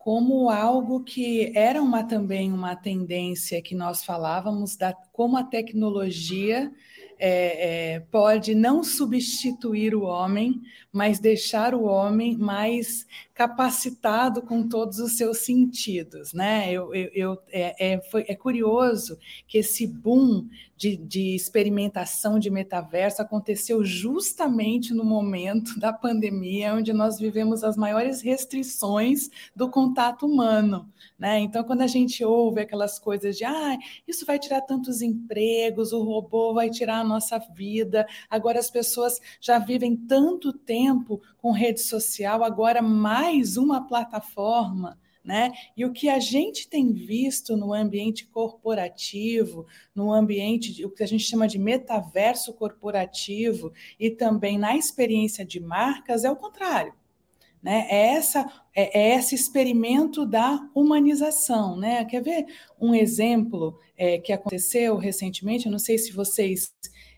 como 0.00 0.48
algo 0.48 1.04
que 1.04 1.52
era 1.54 1.82
uma 1.82 2.02
também 2.02 2.50
uma 2.50 2.74
tendência 2.74 3.60
que 3.60 3.74
nós 3.74 4.02
falávamos 4.02 4.74
da 4.74 4.94
como 5.12 5.36
a 5.36 5.44
tecnologia 5.44 6.72
é, 7.20 7.96
é, 7.96 8.00
pode 8.00 8.54
não 8.54 8.82
substituir 8.82 9.94
o 9.94 10.04
homem, 10.04 10.62
mas 10.90 11.18
deixar 11.18 11.74
o 11.74 11.84
homem 11.84 12.36
mais 12.36 13.06
capacitado 13.34 14.42
com 14.42 14.68
todos 14.68 14.98
os 14.98 15.16
seus 15.16 15.38
sentidos, 15.38 16.32
né? 16.32 16.70
Eu, 16.72 16.94
eu, 16.94 17.10
eu 17.14 17.38
é, 17.50 17.94
é, 17.94 18.00
foi, 18.10 18.24
é 18.26 18.34
curioso 18.34 19.18
que 19.46 19.58
esse 19.58 19.86
boom 19.86 20.46
de, 20.76 20.96
de, 20.96 21.34
experimentação 21.34 22.38
de 22.38 22.50
metaverso 22.50 23.20
aconteceu 23.20 23.84
justamente 23.84 24.94
no 24.94 25.04
momento 25.04 25.78
da 25.78 25.92
pandemia, 25.92 26.74
onde 26.74 26.90
nós 26.92 27.18
vivemos 27.18 27.62
as 27.62 27.76
maiores 27.76 28.22
restrições 28.22 29.28
do 29.54 29.70
contato 29.70 30.26
humano. 30.26 30.88
Né? 31.18 31.40
Então, 31.40 31.62
quando 31.64 31.82
a 31.82 31.86
gente 31.86 32.24
ouve 32.24 32.62
aquelas 32.62 32.98
coisas 32.98 33.36
de 33.36 33.44
ah, 33.44 33.78
isso 34.08 34.24
vai 34.24 34.38
tirar 34.38 34.62
tantos 34.62 35.02
empregos, 35.02 35.92
o 35.92 36.02
robô 36.02 36.54
vai 36.54 36.70
tirar 36.70 37.04
nossa 37.10 37.38
vida, 37.38 38.06
agora 38.28 38.58
as 38.58 38.70
pessoas 38.70 39.20
já 39.40 39.58
vivem 39.58 39.96
tanto 39.96 40.52
tempo 40.52 41.20
com 41.36 41.50
rede 41.50 41.80
social, 41.80 42.42
agora 42.42 42.80
mais 42.80 43.56
uma 43.56 43.86
plataforma. 43.86 44.98
Né? 45.22 45.52
E 45.76 45.84
o 45.84 45.92
que 45.92 46.08
a 46.08 46.18
gente 46.18 46.66
tem 46.66 46.94
visto 46.94 47.54
no 47.54 47.74
ambiente 47.74 48.26
corporativo, 48.26 49.66
no 49.94 50.10
ambiente, 50.10 50.82
o 50.84 50.90
que 50.90 51.02
a 51.02 51.06
gente 51.06 51.24
chama 51.24 51.46
de 51.46 51.58
metaverso 51.58 52.54
corporativo, 52.54 53.70
e 53.98 54.08
também 54.10 54.56
na 54.56 54.74
experiência 54.74 55.44
de 55.44 55.60
marcas, 55.60 56.24
é 56.24 56.30
o 56.30 56.36
contrário. 56.36 56.94
Né? 57.62 57.86
É, 57.90 58.14
essa, 58.14 58.50
é, 58.74 59.00
é 59.00 59.18
esse 59.18 59.34
experimento 59.34 60.24
da 60.24 60.68
humanização. 60.74 61.76
Né? 61.76 62.04
Quer 62.04 62.22
ver 62.22 62.46
um 62.80 62.94
exemplo 62.94 63.78
é, 63.96 64.18
que 64.18 64.32
aconteceu 64.32 64.96
recentemente? 64.96 65.66
Eu 65.66 65.72
não 65.72 65.78
sei 65.78 65.98
se 65.98 66.12
vocês 66.12 66.72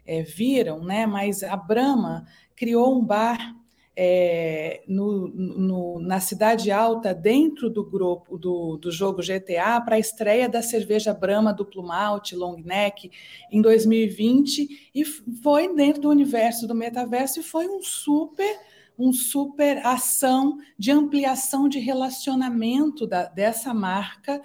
é, 0.06 0.22
viram, 0.22 0.84
né? 0.84 1.06
mas 1.06 1.42
a 1.42 1.56
Brahma 1.56 2.26
criou 2.56 2.98
um 2.98 3.04
bar 3.04 3.56
é, 3.94 4.82
no, 4.88 5.28
no, 5.28 6.00
na 6.00 6.18
Cidade 6.18 6.70
Alta, 6.70 7.14
dentro 7.14 7.68
do 7.68 7.84
grupo 7.84 8.38
do, 8.38 8.78
do 8.78 8.90
jogo 8.90 9.20
GTA, 9.20 9.80
para 9.80 9.96
a 9.96 9.98
estreia 9.98 10.48
da 10.48 10.62
cerveja 10.62 11.12
Brahma 11.12 11.52
duplo 11.52 11.82
malte, 11.82 12.34
long 12.34 12.56
neck, 12.56 13.10
em 13.50 13.60
2020, 13.60 14.90
e 14.94 15.04
foi 15.04 15.74
dentro 15.74 16.02
do 16.02 16.08
universo 16.08 16.66
do 16.66 16.74
metaverso 16.74 17.40
e 17.40 17.42
foi 17.42 17.68
um 17.68 17.82
super 17.82 18.71
um 18.98 19.12
super 19.12 19.84
ação 19.86 20.58
de 20.78 20.90
ampliação 20.90 21.68
de 21.68 21.78
relacionamento 21.78 23.06
da, 23.06 23.24
dessa 23.24 23.72
marca 23.72 24.42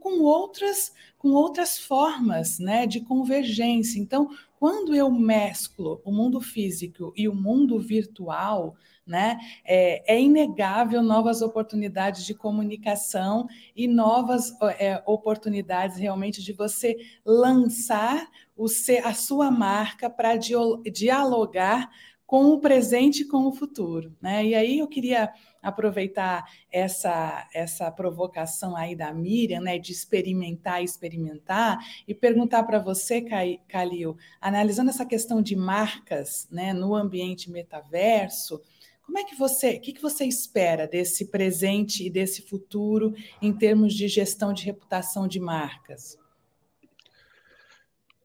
com 0.00 0.22
outras 0.22 0.92
com 1.20 1.32
outras 1.32 1.78
formas 1.78 2.58
né, 2.58 2.86
de 2.86 3.02
convergência. 3.02 4.00
Então, 4.00 4.30
quando 4.58 4.94
eu 4.94 5.10
mesclo 5.10 6.00
o 6.02 6.10
mundo 6.10 6.40
físico 6.40 7.12
e 7.14 7.28
o 7.28 7.34
mundo 7.34 7.78
virtual, 7.78 8.74
né, 9.06 9.38
é, 9.62 10.14
é 10.14 10.18
inegável 10.18 11.02
novas 11.02 11.42
oportunidades 11.42 12.24
de 12.24 12.32
comunicação 12.32 13.46
e 13.76 13.86
novas 13.86 14.50
é, 14.78 15.02
oportunidades 15.04 15.98
realmente 15.98 16.42
de 16.42 16.54
você 16.54 16.96
lançar 17.22 18.26
o, 18.56 18.64
a 19.04 19.12
sua 19.12 19.50
marca 19.50 20.08
para 20.08 20.36
dialogar 20.36 21.90
com 22.30 22.44
o 22.50 22.60
presente 22.60 23.22
e 23.22 23.24
com 23.24 23.48
o 23.48 23.52
futuro. 23.52 24.16
Né? 24.22 24.46
E 24.46 24.54
aí 24.54 24.78
eu 24.78 24.86
queria 24.86 25.32
aproveitar 25.60 26.48
essa, 26.70 27.48
essa 27.52 27.90
provocação 27.90 28.76
aí 28.76 28.94
da 28.94 29.12
Miriam, 29.12 29.60
né, 29.60 29.80
de 29.80 29.90
experimentar, 29.90 30.80
experimentar, 30.80 31.76
e 32.06 32.14
perguntar 32.14 32.62
para 32.62 32.78
você, 32.78 33.20
Calil, 33.66 34.16
analisando 34.40 34.90
essa 34.90 35.04
questão 35.04 35.42
de 35.42 35.56
marcas 35.56 36.46
né, 36.52 36.72
no 36.72 36.94
ambiente 36.94 37.50
metaverso, 37.50 38.62
como 39.02 39.18
é 39.18 39.24
que 39.24 39.34
você, 39.34 39.72
o 39.72 39.80
que, 39.80 39.92
que 39.92 40.00
você 40.00 40.24
espera 40.24 40.86
desse 40.86 41.32
presente 41.32 42.06
e 42.06 42.10
desse 42.10 42.42
futuro 42.42 43.12
em 43.42 43.52
termos 43.52 43.92
de 43.92 44.06
gestão 44.06 44.52
de 44.52 44.64
reputação 44.64 45.26
de 45.26 45.40
marcas? 45.40 46.16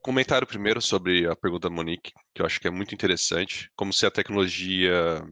comentário 0.00 0.46
primeiro 0.46 0.80
sobre 0.80 1.26
a 1.26 1.34
pergunta 1.34 1.68
da 1.68 1.74
Monique, 1.74 2.12
que 2.36 2.42
eu 2.42 2.46
acho 2.46 2.60
que 2.60 2.68
é 2.68 2.70
muito 2.70 2.94
interessante, 2.94 3.70
como 3.74 3.94
se 3.94 4.04
a 4.04 4.10
tecnologia 4.10 5.24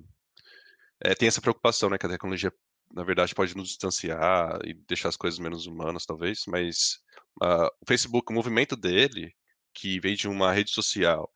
é, 1.04 1.14
tem 1.14 1.28
essa 1.28 1.40
preocupação, 1.40 1.90
né, 1.90 1.98
que 1.98 2.06
a 2.06 2.08
tecnologia 2.08 2.50
na 2.90 3.04
verdade 3.04 3.34
pode 3.34 3.54
nos 3.54 3.68
distanciar 3.68 4.58
e 4.64 4.72
deixar 4.88 5.10
as 5.10 5.16
coisas 5.16 5.38
menos 5.38 5.66
humanas, 5.66 6.06
talvez, 6.06 6.44
mas 6.48 7.00
uh, 7.42 7.66
o 7.82 7.86
Facebook, 7.86 8.32
o 8.32 8.34
movimento 8.34 8.74
dele, 8.74 9.34
que 9.74 10.00
veio 10.00 10.16
de 10.16 10.28
uma 10.28 10.50
rede 10.50 10.70
social 10.70 11.30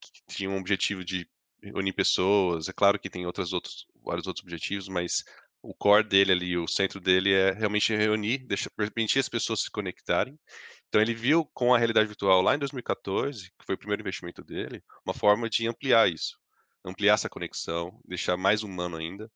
que 0.00 0.36
tinha 0.36 0.48
um 0.48 0.56
objetivo 0.56 1.04
de 1.04 1.28
unir 1.74 1.92
pessoas, 1.92 2.68
é 2.68 2.72
claro 2.72 2.98
que 2.98 3.10
tem 3.10 3.26
outros, 3.26 3.52
outros 3.52 3.86
vários 4.02 4.26
outros 4.26 4.42
objetivos, 4.42 4.88
mas 4.88 5.22
o 5.62 5.74
core 5.74 6.08
dele 6.08 6.32
ali, 6.32 6.56
o 6.56 6.66
centro 6.66 6.98
dele 6.98 7.34
é 7.34 7.52
realmente 7.52 7.94
reunir, 7.94 8.38
deixar, 8.46 8.70
permitir 8.70 9.18
as 9.18 9.28
pessoas 9.28 9.60
se 9.60 9.70
conectarem. 9.70 10.38
Então 10.90 11.00
ele 11.00 11.14
viu 11.14 11.46
com 11.54 11.72
a 11.72 11.78
realidade 11.78 12.08
virtual 12.08 12.42
lá 12.42 12.56
em 12.56 12.58
2014, 12.58 13.52
que 13.56 13.64
foi 13.64 13.76
o 13.76 13.78
primeiro 13.78 14.02
investimento 14.02 14.42
dele, 14.42 14.82
uma 15.06 15.14
forma 15.14 15.48
de 15.48 15.68
ampliar 15.68 16.10
isso, 16.10 16.36
ampliar 16.84 17.14
essa 17.14 17.28
conexão, 17.28 18.00
deixar 18.04 18.36
mais 18.36 18.64
humano 18.64 18.96
ainda. 18.96 19.30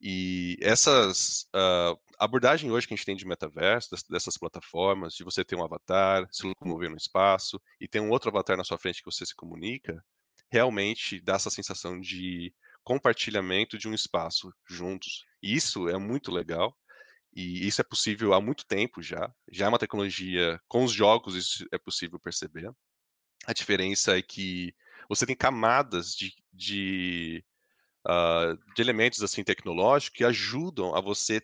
E 0.00 0.56
essas 0.60 1.42
uh, 1.54 1.96
abordagem 2.18 2.72
hoje 2.72 2.88
que 2.88 2.94
a 2.94 2.96
gente 2.96 3.06
tem 3.06 3.14
de 3.14 3.24
metaverso, 3.24 3.90
dessas 4.10 4.36
plataformas, 4.36 5.14
de 5.14 5.22
você 5.22 5.44
ter 5.44 5.54
um 5.54 5.62
avatar, 5.62 6.26
se 6.32 6.44
locomover 6.44 6.90
no 6.90 6.96
espaço 6.96 7.60
e 7.80 7.86
ter 7.86 8.00
um 8.00 8.10
outro 8.10 8.28
avatar 8.28 8.56
na 8.56 8.64
sua 8.64 8.78
frente 8.78 9.00
que 9.00 9.10
você 9.12 9.24
se 9.24 9.36
comunica, 9.36 10.04
realmente 10.50 11.20
dá 11.20 11.34
essa 11.34 11.50
sensação 11.50 12.00
de 12.00 12.52
compartilhamento 12.82 13.78
de 13.78 13.86
um 13.86 13.94
espaço 13.94 14.52
juntos. 14.68 15.24
E 15.40 15.54
isso 15.54 15.88
é 15.88 15.96
muito 15.96 16.32
legal. 16.32 16.76
E 17.32 17.66
isso 17.66 17.80
é 17.80 17.84
possível 17.84 18.34
há 18.34 18.40
muito 18.40 18.66
tempo 18.66 19.02
já. 19.02 19.32
Já 19.50 19.66
é 19.66 19.68
uma 19.68 19.78
tecnologia, 19.78 20.60
com 20.68 20.84
os 20.84 20.92
jogos, 20.92 21.34
isso 21.36 21.66
é 21.72 21.78
possível 21.78 22.18
perceber. 22.18 22.70
A 23.46 23.52
diferença 23.52 24.18
é 24.18 24.22
que 24.22 24.74
você 25.08 25.24
tem 25.24 25.36
camadas 25.36 26.14
de, 26.14 26.32
de 26.52 27.44
uh, 28.06 28.56
de 28.74 28.82
elementos 28.82 29.22
assim 29.22 29.42
tecnológicos 29.44 30.16
que 30.16 30.24
ajudam 30.24 30.94
a 30.94 31.00
você 31.00 31.40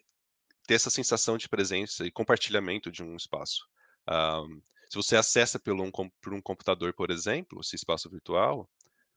ter 0.66 0.75
essa 0.75 0.90
sensação 0.90 1.37
de 1.37 1.49
presença 1.49 2.05
e 2.05 2.11
compartilhamento 2.11 2.90
de 2.90 3.03
um 3.03 3.16
espaço. 3.16 3.64
Um, 4.09 4.61
se 4.88 4.96
você 4.96 5.16
acessa 5.16 5.59
pelo 5.59 5.83
um, 5.83 5.90
por 5.90 6.35
um 6.35 6.40
computador, 6.40 6.92
por 6.92 7.11
exemplo, 7.11 7.61
esse 7.61 7.77
espaço 7.77 8.11
virtual, 8.11 8.68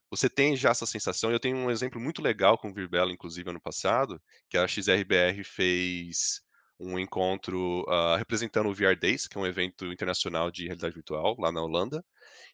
você 0.10 0.30
tem 0.30 0.56
já 0.56 0.70
essa 0.72 0.86
sensação. 0.86 1.32
Eu 1.32 1.40
tenho 1.40 1.58
um 1.58 1.70
exemplo 1.70 2.00
muito 2.00 2.22
legal 2.22 2.58
com 2.58 2.70
o 2.70 2.74
Virbela, 2.74 3.12
inclusive, 3.12 3.50
ano 3.50 3.62
passado, 3.62 4.22
que 4.50 4.58
a 4.58 4.68
XRBR 4.68 5.44
fez 5.44 6.42
um 6.80 6.98
encontro 6.98 7.82
uh, 7.82 8.16
representando 8.18 8.70
o 8.70 8.74
VR 8.74 8.96
Days, 9.00 9.28
que 9.28 9.38
é 9.38 9.42
um 9.42 9.46
evento 9.46 9.86
internacional 9.86 10.50
de 10.50 10.66
realidade 10.66 10.96
virtual 10.96 11.36
lá 11.38 11.52
na 11.52 11.62
Holanda. 11.62 12.04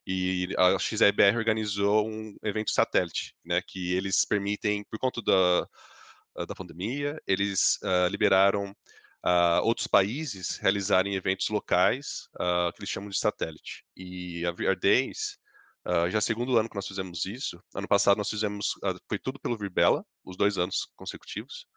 E 0.06 0.54
a 0.58 0.78
XRBR 0.80 1.38
organizou 1.38 2.08
um 2.08 2.36
evento 2.44 2.72
satélite, 2.72 3.36
né, 3.46 3.62
que 3.66 3.94
eles 3.94 4.26
permitem, 4.26 4.84
por 4.90 5.00
conta 5.00 5.22
da, 5.22 6.46
da 6.46 6.56
pandemia, 6.56 7.22
eles 7.28 7.78
uh, 7.84 8.08
liberaram 8.10 8.72
uh, 9.26 9.62
outros 9.64 9.88
países 9.88 10.58
realizarem 10.58 11.16
eventos 11.16 11.50
locais, 11.50 12.28
que 12.74 12.82
eles 12.82 12.90
chamam 12.90 13.10
de 13.10 13.20
satélite. 13.20 13.86
E 13.96 14.46
a 14.46 14.52
VR 14.52 14.76
Days, 14.80 15.38
já 16.10 16.18
é 16.18 16.22
segundo 16.22 16.58
ano 16.58 16.70
que 16.70 16.76
nós 16.76 16.88
fizemos 16.88 17.26
isso. 17.26 17.62
Ano 17.76 17.88
passado 17.88 18.18
nós 18.18 18.30
fizemos, 18.30 18.72
foi 19.08 19.20
tudo 19.20 19.40
pelo 19.40 19.58
Virbela, 19.58 20.04
os 20.24 20.36
dois 20.36 20.58
anos 20.58 20.88
consecutivos. 20.96 21.68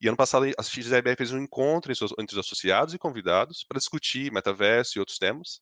E 0.00 0.08
ano 0.08 0.16
passado 0.16 0.46
a 0.58 0.62
XRBR 0.62 1.16
fez 1.16 1.32
um 1.32 1.38
encontro 1.38 1.92
entre 2.18 2.34
os 2.34 2.38
associados 2.38 2.94
e 2.94 2.98
convidados 2.98 3.64
para 3.68 3.78
discutir 3.78 4.32
metaverso 4.32 4.96
e 4.96 5.00
outros 5.00 5.18
temas. 5.18 5.60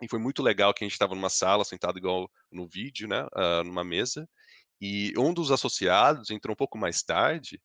E 0.00 0.08
foi 0.08 0.18
muito 0.18 0.42
legal 0.42 0.74
que 0.74 0.84
a 0.84 0.86
gente 0.86 0.94
estava 0.94 1.14
numa 1.14 1.30
sala, 1.30 1.64
sentado 1.64 1.98
igual 1.98 2.30
no 2.50 2.68
vídeo, 2.68 3.08
né, 3.08 3.24
uh, 3.36 3.64
numa 3.64 3.84
mesa, 3.84 4.28
e 4.80 5.12
um 5.16 5.32
dos 5.32 5.52
associados 5.52 6.30
entrou 6.30 6.54
um 6.54 6.56
pouco 6.56 6.76
mais 6.76 7.02
tarde 7.02 7.60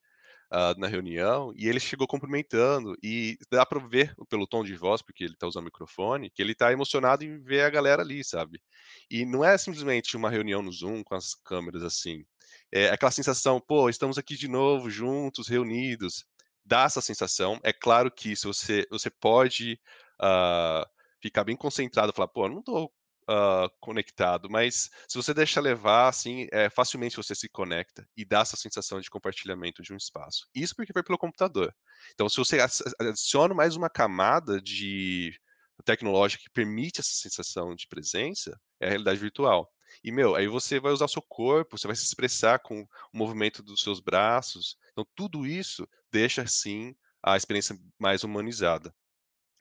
uh, 0.51 0.79
na 0.79 0.87
reunião 0.87 1.53
e 1.55 1.67
ele 1.67 1.79
chegou 1.79 2.07
cumprimentando 2.07 2.95
e 3.03 3.37
dá 3.51 3.65
para 3.65 3.79
ver 3.87 4.15
pelo 4.29 4.47
tom 4.47 4.63
de 4.63 4.75
voz, 4.75 5.01
porque 5.01 5.23
ele 5.23 5.33
está 5.33 5.47
usando 5.47 5.65
microfone, 5.65 6.29
que 6.29 6.41
ele 6.41 6.53
está 6.53 6.71
emocionado 6.71 7.23
em 7.23 7.41
ver 7.41 7.61
a 7.61 7.69
galera 7.69 8.01
ali, 8.01 8.23
sabe? 8.23 8.61
E 9.09 9.25
não 9.25 9.43
é 9.43 9.57
simplesmente 9.57 10.15
uma 10.15 10.29
reunião 10.29 10.61
no 10.61 10.71
Zoom 10.71 11.03
com 11.03 11.15
as 11.15 11.33
câmeras 11.33 11.83
assim, 11.83 12.25
é 12.71 12.89
aquela 12.89 13.11
sensação, 13.11 13.59
pô, 13.59 13.89
estamos 13.89 14.17
aqui 14.17 14.35
de 14.35 14.47
novo 14.47 14.89
juntos, 14.89 15.47
reunidos, 15.47 16.25
dá 16.65 16.83
essa 16.83 17.01
sensação. 17.01 17.59
É 17.63 17.71
claro 17.71 18.11
que 18.11 18.35
se 18.35 18.45
você 18.45 18.85
você 18.89 19.09
pode 19.09 19.79
uh, 20.21 20.85
ficar 21.21 21.43
bem 21.43 21.55
concentrado, 21.55 22.13
falar, 22.13 22.27
pô, 22.27 22.47
não 22.49 22.59
estou 22.59 22.91
uh, 23.29 23.69
conectado, 23.79 24.49
mas 24.49 24.89
se 25.07 25.17
você 25.17 25.33
deixa 25.33 25.59
levar, 25.59 26.07
assim, 26.07 26.47
é, 26.51 26.69
facilmente 26.69 27.17
você 27.17 27.35
se 27.35 27.49
conecta 27.49 28.07
e 28.15 28.25
dá 28.25 28.39
essa 28.39 28.55
sensação 28.55 28.99
de 28.99 29.09
compartilhamento 29.09 29.81
de 29.81 29.93
um 29.93 29.97
espaço. 29.97 30.47
Isso 30.55 30.75
porque 30.75 30.93
foi 30.93 31.03
pelo 31.03 31.17
computador. 31.17 31.75
Então, 32.13 32.29
se 32.29 32.37
você 32.37 32.59
adiciona 32.99 33.53
mais 33.53 33.75
uma 33.75 33.89
camada 33.89 34.61
de 34.61 35.37
tecnológica 35.85 36.43
que 36.43 36.49
permite 36.49 36.99
essa 36.99 37.13
sensação 37.13 37.75
de 37.75 37.87
presença, 37.87 38.59
é 38.79 38.87
a 38.87 38.89
realidade 38.89 39.19
virtual. 39.19 39.71
E, 40.03 40.11
meu, 40.11 40.35
aí 40.35 40.47
você 40.47 40.79
vai 40.79 40.91
usar 40.91 41.05
o 41.05 41.09
seu 41.09 41.21
corpo, 41.21 41.77
você 41.77 41.87
vai 41.87 41.95
se 41.95 42.03
expressar 42.03 42.59
com 42.59 42.81
o 42.81 43.17
movimento 43.17 43.63
dos 43.63 43.81
seus 43.81 43.99
braços. 43.99 44.77
Então, 44.91 45.05
tudo 45.15 45.45
isso 45.45 45.87
deixa, 46.11 46.45
sim, 46.45 46.95
a 47.23 47.37
experiência 47.37 47.77
mais 47.97 48.23
humanizada. 48.23 48.93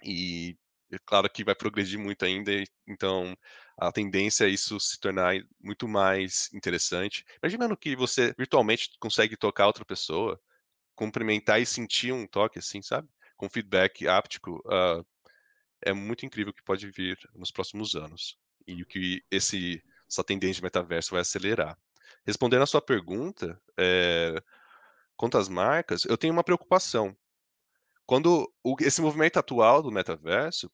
E 0.04 0.56
é 0.90 0.98
claro 1.04 1.28
que 1.28 1.44
vai 1.44 1.54
progredir 1.54 1.98
muito 1.98 2.24
ainda, 2.24 2.52
então 2.86 3.36
a 3.76 3.90
tendência 3.90 4.44
é 4.44 4.48
isso 4.48 4.78
se 4.78 4.98
tornar 5.00 5.34
muito 5.60 5.88
mais 5.88 6.48
interessante. 6.52 7.24
Imaginando 7.42 7.76
que 7.76 7.96
você 7.96 8.34
virtualmente 8.38 8.90
consegue 9.00 9.36
tocar 9.36 9.66
outra 9.66 9.84
pessoa, 9.84 10.40
cumprimentar 10.94 11.60
e 11.60 11.66
sentir 11.66 12.12
um 12.12 12.26
toque 12.26 12.58
assim, 12.58 12.80
sabe? 12.82 13.08
Com 13.36 13.50
feedback 13.50 14.06
áptico, 14.06 14.62
uh, 14.66 15.04
é 15.82 15.92
muito 15.92 16.24
incrível 16.24 16.50
o 16.52 16.54
que 16.54 16.62
pode 16.62 16.90
vir 16.90 17.18
nos 17.34 17.50
próximos 17.50 17.94
anos. 17.94 18.38
E 18.66 18.82
o 18.82 18.86
que 18.86 19.22
esse, 19.30 19.82
essa 20.08 20.24
tendência 20.24 20.56
de 20.56 20.62
metaverso 20.62 21.10
vai 21.12 21.20
acelerar. 21.20 21.78
Respondendo 22.24 22.62
a 22.62 22.66
sua 22.66 22.80
pergunta, 22.80 23.60
é, 23.76 24.42
quanto 25.16 25.38
às 25.38 25.48
marcas, 25.48 26.04
eu 26.04 26.16
tenho 26.16 26.32
uma 26.32 26.44
preocupação 26.44 27.16
quando 28.06 28.50
o, 28.62 28.76
esse 28.80 29.00
movimento 29.00 29.38
atual 29.38 29.82
do 29.82 29.90
metaverso, 29.90 30.70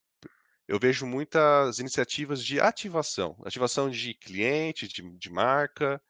eu 0.67 0.79
vejo 0.79 1.05
muitas 1.05 1.79
iniciativas 1.79 2.43
de 2.43 2.59
ativação, 2.59 3.35
ativação 3.45 3.89
de 3.89 4.13
cliente, 4.13 4.87
de, 4.87 5.01
de 5.17 5.29
marca. 5.29 6.01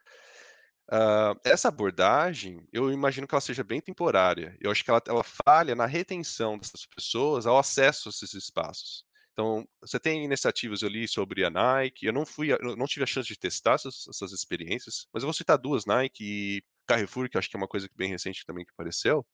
Uh, 0.92 1.40
essa 1.44 1.70
abordagem, 1.70 2.68
eu 2.72 2.92
imagino 2.92 3.26
que 3.26 3.34
ela 3.34 3.42
seja 3.42 3.64
bem 3.64 3.82
temporária. 3.82 4.56
Eu 4.62 4.70
acho 4.70 4.84
que 4.84 4.92
ela, 4.92 5.02
ela 5.08 5.24
falha 5.24 5.76
na 5.76 5.86
retenção 5.86 6.58
dessas 6.58 6.86
pessoas 6.86 7.48
ao 7.48 7.58
acesso 7.58 8.10
a 8.10 8.12
esses 8.12 8.34
espaços. 8.34 9.06
Então, 9.32 9.68
você 9.82 10.00
tem 10.00 10.24
iniciativas, 10.24 10.84
eu 10.84 10.90
li 10.90 11.08
sobre 11.08 11.44
a 11.44 11.50
Nike, 11.50 12.06
eu 12.06 12.14
não 12.14 12.24
fui, 12.24 12.52
eu 12.52 12.76
não 12.78 12.86
tive 12.86 13.04
a 13.04 13.08
chance 13.08 13.28
de 13.28 13.40
testar 13.40 13.74
essas, 13.74 14.08
essas, 14.08 14.32
experiências, 14.32 15.08
mas 15.12 15.24
eu 15.24 15.28
vou 15.28 15.34
citar 15.34 15.58
duas, 15.58 15.86
Nike 15.88 16.24
e 16.24 16.64
Carrefour, 16.86 17.28
que 17.28 17.38
acho 17.38 17.50
que 17.50 17.56
é 17.56 17.60
uma 17.60 17.68
coisa 17.68 17.90
bem 17.96 18.10
recente 18.10 18.46
também 18.46 18.64
que 18.64 18.72
apareceu, 18.72 19.26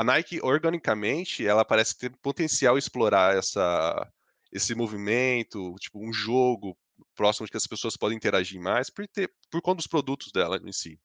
a 0.00 0.04
Nike, 0.04 0.40
organicamente, 0.42 1.46
ela 1.46 1.62
parece 1.62 1.94
ter 1.94 2.10
potencial 2.22 2.78
explorar 2.78 3.36
essa, 3.36 4.10
esse 4.50 4.74
movimento, 4.74 5.74
tipo 5.78 6.02
um 6.02 6.10
jogo 6.10 6.74
próximo 7.14 7.44
de 7.44 7.50
que 7.50 7.58
as 7.58 7.66
pessoas 7.66 7.98
podem 7.98 8.16
interagir 8.16 8.58
mais 8.58 8.88
por, 8.88 9.06
ter, 9.06 9.30
por 9.50 9.60
conta 9.60 9.76
dos 9.76 9.86
produtos 9.86 10.32
dela 10.32 10.58
em 10.64 10.72
si. 10.72 10.98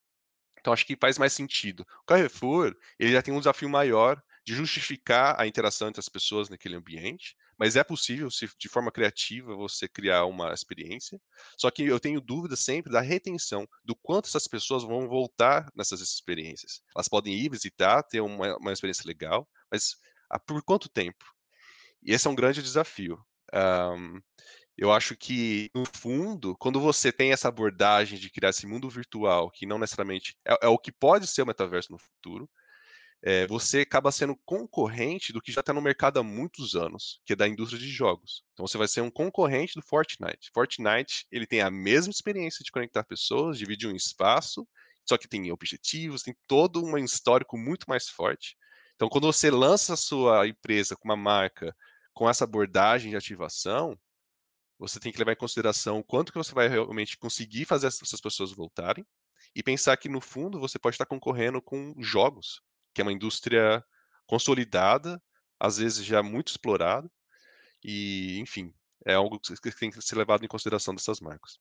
Então 0.58 0.72
acho 0.72 0.86
que 0.86 0.96
faz 0.96 1.18
mais 1.18 1.34
sentido. 1.34 1.86
O 2.04 2.06
Carrefour, 2.06 2.74
ele 2.98 3.12
já 3.12 3.22
tem 3.22 3.34
um 3.34 3.40
desafio 3.40 3.70
maior 3.70 4.24
de 4.46 4.56
justificar 4.56 5.36
a 5.38 5.46
interação 5.46 5.90
entre 5.90 6.00
as 6.00 6.08
pessoas 6.08 6.48
naquele 6.48 6.76
ambiente, 6.76 7.36
mas 7.58 7.76
é 7.76 7.84
possível, 7.84 8.30
se 8.30 8.50
de 8.60 8.70
forma 8.70 8.92
criativa, 8.92 9.56
você 9.56 9.88
criar 9.88 10.26
uma 10.26 10.54
experiência. 10.54 11.20
Só 11.58 11.72
que 11.72 11.84
eu 11.84 12.00
tenho 12.00 12.20
dúvida 12.20 12.56
sempre 12.56 12.92
da 12.92 13.02
retenção, 13.02 13.68
do 13.84 13.96
quanto 13.96 14.28
essas 14.28 14.48
pessoas 14.48 14.84
vão 14.84 15.08
voltar 15.08 15.70
nessas 15.76 16.02
experiências. 16.02 16.82
Elas 16.96 17.08
podem 17.08 17.34
ir 17.34 17.50
visitar, 17.50 18.04
ter 18.04 18.22
uma, 18.22 18.58
uma 18.58 18.74
experiência 18.74 19.08
legal, 19.08 19.48
mas 19.72 19.96
ah, 20.30 20.40
por 20.40 20.62
quanto 20.64 20.90
tempo? 20.90 21.24
E 22.04 22.14
esse 22.14 22.28
é 22.28 22.30
um 22.30 22.36
grande 22.36 22.62
desafio. 22.62 23.18
Um, 23.54 24.20
eu 24.78 24.92
acho 24.92 25.16
que, 25.16 25.70
no 25.74 25.86
fundo, 25.86 26.56
quando 26.58 26.82
você 26.82 27.12
tem 27.12 27.32
essa 27.32 27.48
abordagem 27.48 28.20
de 28.20 28.30
criar 28.30 28.50
esse 28.50 28.68
mundo 28.68 28.90
virtual, 28.90 29.50
que 29.50 29.66
não 29.66 29.80
necessariamente 29.80 30.36
é, 30.46 30.58
é 30.64 30.68
o 30.68 30.78
que 30.78 30.92
pode 30.92 31.28
ser 31.28 31.44
o 31.44 31.46
metaverso 31.46 31.92
no 31.92 31.98
futuro, 31.98 32.50
é, 33.28 33.48
você 33.48 33.80
acaba 33.80 34.12
sendo 34.12 34.36
concorrente 34.46 35.34
do 35.34 35.42
que 35.42 35.52
já 35.52 35.62
está 35.62 35.74
no 35.74 35.82
mercado 35.82 36.20
há 36.20 36.24
muitos 36.24 36.76
anos, 36.76 37.20
que 37.26 37.34
é 37.34 37.36
da 37.36 37.48
indústria 37.48 37.80
de 37.80 37.90
jogos. 37.90 38.44
Então 38.54 38.68
você 38.68 38.78
vai 38.78 38.88
ser 38.88 39.02
um 39.02 39.10
concorrente 39.10 39.74
do 39.74 39.82
Fortnite. 39.82 40.52
Fortnite 40.54 41.26
ele 41.32 41.48
tem 41.48 41.60
a 41.60 41.72
mesma 41.72 42.12
experiência 42.12 42.64
de 42.64 42.72
conectar 42.72 43.04
pessoas, 43.04 43.58
dividir 43.58 43.90
um 43.90 43.96
espaço, 43.96 44.68
só 45.04 45.18
que 45.18 45.28
tem 45.28 45.52
objetivos, 45.52 46.22
tem 46.22 46.36
todo 46.46 46.86
um 46.86 46.96
histórico 47.00 47.58
muito 47.58 47.90
mais 47.90 48.08
forte. 48.08 48.56
Então 48.94 49.10
quando 49.10 49.26
você 49.26 49.50
lança 49.50 49.96
a 49.96 49.98
sua 49.98 50.48
empresa 50.48 50.96
com 50.96 51.10
uma 51.10 51.18
marca 51.18 51.76
com 52.14 52.30
essa 52.30 52.44
abordagem 52.44 53.10
de 53.10 53.18
ativação, 53.18 53.98
você 54.78 55.00
tem 55.00 55.12
que 55.12 55.18
levar 55.18 55.32
em 55.32 55.38
consideração 55.38 55.98
o 55.98 56.04
quanto 56.04 56.32
que 56.32 56.38
você 56.38 56.54
vai 56.54 56.68
realmente 56.68 57.18
conseguir 57.18 57.66
fazer 57.66 57.88
essas 57.88 58.22
pessoas 58.22 58.52
voltarem 58.52 59.04
e 59.56 59.64
pensar 59.64 59.98
que 59.98 60.10
no 60.10 60.22
fundo 60.22 60.60
você 60.60 60.78
pode 60.78 60.94
estar 60.94 61.08
concorrendo 61.08 61.60
com 61.60 61.96
jogos 61.98 62.62
que 62.96 63.02
é 63.02 63.04
uma 63.04 63.12
indústria 63.12 63.84
consolidada, 64.26 65.22
às 65.60 65.78
vezes 65.78 66.04
já 66.04 66.24
muito 66.24 66.48
explorada, 66.48 67.12
e, 67.84 68.40
enfim, 68.40 68.74
é 69.06 69.14
algo 69.14 69.38
que 69.40 69.72
tem 69.72 69.92
que 69.92 70.02
ser 70.02 70.16
levado 70.16 70.44
em 70.44 70.48
consideração 70.48 70.96
dessas 70.96 71.20
marcas. 71.20 71.60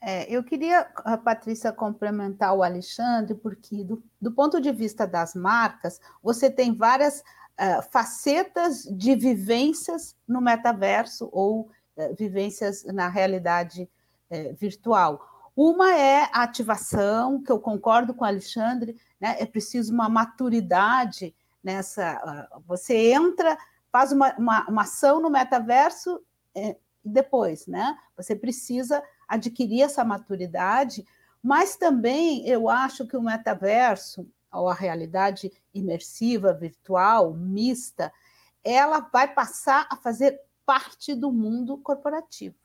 É, 0.00 0.28
eu 0.28 0.42
queria, 0.42 0.84
Patrícia, 1.24 1.72
complementar 1.72 2.52
o 2.52 2.62
Alexandre, 2.64 3.36
porque, 3.36 3.84
do, 3.84 4.02
do 4.20 4.32
ponto 4.32 4.60
de 4.60 4.72
vista 4.72 5.06
das 5.06 5.34
marcas, 5.34 6.00
você 6.20 6.50
tem 6.50 6.74
várias 6.74 7.20
uh, 7.20 7.82
facetas 7.92 8.82
de 8.82 9.14
vivências 9.14 10.16
no 10.26 10.40
metaverso 10.40 11.30
ou 11.32 11.70
uh, 11.96 12.14
vivências 12.18 12.82
na 12.86 13.08
realidade 13.08 13.88
uh, 14.28 14.54
virtual. 14.56 15.24
Uma 15.54 15.94
é 15.94 16.28
a 16.32 16.42
ativação, 16.42 17.40
que 17.40 17.52
eu 17.52 17.60
concordo 17.60 18.12
com 18.12 18.24
o 18.24 18.28
Alexandre, 18.28 18.96
né? 19.22 19.36
é 19.38 19.46
preciso 19.46 19.94
uma 19.94 20.08
maturidade 20.08 21.32
nessa. 21.62 22.48
Você 22.66 23.12
entra, 23.12 23.56
faz 23.92 24.10
uma, 24.10 24.34
uma, 24.36 24.68
uma 24.68 24.82
ação 24.82 25.22
no 25.22 25.30
metaverso 25.30 26.20
é, 26.52 26.76
depois, 27.04 27.68
né? 27.68 27.96
Você 28.16 28.34
precisa 28.34 29.00
adquirir 29.28 29.82
essa 29.82 30.04
maturidade, 30.04 31.06
mas 31.40 31.76
também 31.76 32.46
eu 32.48 32.68
acho 32.68 33.06
que 33.06 33.16
o 33.16 33.22
metaverso, 33.22 34.26
ou 34.52 34.68
a 34.68 34.74
realidade 34.74 35.52
imersiva, 35.72 36.52
virtual, 36.52 37.32
mista, 37.32 38.12
ela 38.64 38.98
vai 39.12 39.32
passar 39.32 39.86
a 39.88 39.96
fazer 39.96 40.40
parte 40.66 41.14
do 41.14 41.30
mundo 41.30 41.78
corporativo. 41.78 42.56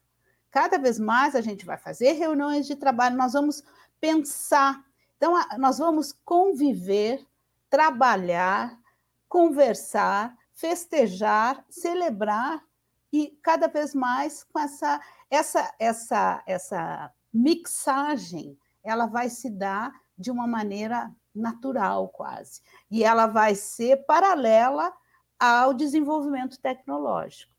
Cada 0.50 0.80
vez 0.80 0.98
mais 0.98 1.36
a 1.36 1.42
gente 1.42 1.66
vai 1.66 1.78
fazer 1.78 2.14
reuniões 2.14 2.66
de 2.66 2.76
trabalho, 2.76 3.16
nós 3.16 3.34
vamos 3.34 3.64
pensar, 4.00 4.84
então 5.18 5.34
nós 5.58 5.80
vamos 5.80 6.14
conviver, 6.24 7.26
trabalhar, 7.70 8.80
conversar, 9.28 10.36
festejar, 10.54 11.64
celebrar 11.70 12.64
e 13.12 13.38
cada 13.42 13.68
vez 13.68 13.94
mais 13.94 14.44
com 14.44 14.60
essa 14.60 15.02
essa 15.30 15.74
essa 15.80 16.44
essa 16.46 17.12
mixagem, 17.34 18.58
ela 18.84 19.06
vai 19.06 19.30
se 19.30 19.50
dar 19.50 19.92
de 20.18 20.32
uma 20.32 20.48
maneira 20.48 21.14
natural 21.34 22.10
quase. 22.10 22.62
E 22.90 23.04
ela 23.04 23.28
vai 23.28 23.54
ser 23.54 24.06
paralela 24.06 24.92
ao 25.40 25.74
desenvolvimento 25.74 26.60
tecnológico. 26.60 27.54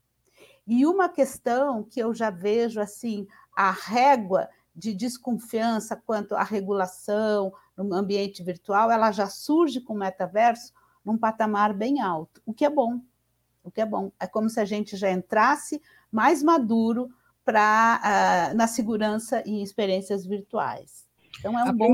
E 0.67 0.85
uma 0.85 1.09
questão 1.09 1.83
que 1.83 1.99
eu 1.99 2.13
já 2.13 2.29
vejo 2.29 2.79
assim, 2.79 3.27
a 3.55 3.71
régua 3.71 4.49
de 4.79 4.93
desconfiança 4.93 5.93
quanto 5.93 6.35
à 6.35 6.43
regulação 6.43 7.51
no 7.75 7.93
ambiente 7.93 8.41
virtual, 8.41 8.89
ela 8.89 9.11
já 9.11 9.27
surge 9.27 9.81
com 9.81 9.93
o 9.93 9.97
metaverso 9.97 10.73
num 11.03 11.17
patamar 11.17 11.73
bem 11.73 11.99
alto, 11.99 12.41
o 12.45 12.53
que 12.53 12.63
é 12.63 12.69
bom. 12.69 13.01
O 13.61 13.69
que 13.69 13.81
é 13.81 13.85
bom. 13.85 14.09
É 14.17 14.25
como 14.25 14.49
se 14.49 14.59
a 14.59 14.65
gente 14.65 14.95
já 14.95 15.11
entrasse 15.11 15.81
mais 16.09 16.41
maduro 16.41 17.09
para 17.43 18.51
uh, 18.53 18.55
na 18.55 18.67
segurança 18.67 19.43
e 19.45 19.61
experiências 19.61 20.25
virtuais. 20.25 21.08
Então 21.39 21.57
é 21.57 21.63
um 21.63 21.73
bom 21.73 21.93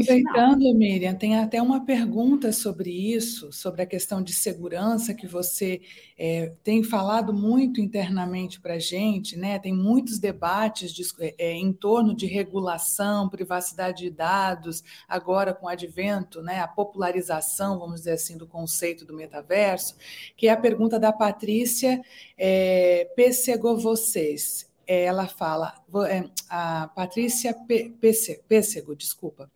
Miriam, 0.73 1.13
tem 1.13 1.37
até 1.37 1.61
uma 1.61 1.85
pergunta 1.85 2.51
sobre 2.51 2.89
isso, 2.89 3.51
sobre 3.51 3.83
a 3.83 3.85
questão 3.85 4.21
de 4.21 4.33
segurança 4.33 5.13
que 5.13 5.27
você 5.27 5.81
é, 6.17 6.51
tem 6.63 6.83
falado 6.83 7.31
muito 7.31 7.79
internamente 7.79 8.59
para 8.59 8.73
a 8.73 8.79
gente, 8.79 9.37
né? 9.37 9.59
Tem 9.59 9.71
muitos 9.71 10.17
debates 10.17 10.91
de, 10.91 11.03
é, 11.37 11.53
em 11.53 11.71
torno 11.71 12.15
de 12.15 12.25
regulação, 12.25 13.29
privacidade 13.29 14.03
de 14.03 14.09
dados, 14.09 14.83
agora 15.07 15.53
com 15.53 15.67
o 15.67 15.69
advento, 15.69 16.41
né? 16.41 16.59
A 16.61 16.67
popularização, 16.67 17.77
vamos 17.77 18.01
dizer 18.01 18.13
assim, 18.13 18.37
do 18.37 18.47
conceito 18.47 19.05
do 19.05 19.13
metaverso, 19.13 19.95
que 20.35 20.47
é 20.47 20.51
a 20.51 20.57
pergunta 20.57 20.99
da 20.99 21.13
Patrícia 21.13 22.01
é, 22.35 23.07
vocês. 23.77 24.73
Ela 24.87 25.27
fala, 25.27 25.73
é, 26.07 26.29
a 26.49 26.87
Patrícia 26.95 27.55
Pêssego, 28.47 28.95
desculpa. 28.95 29.49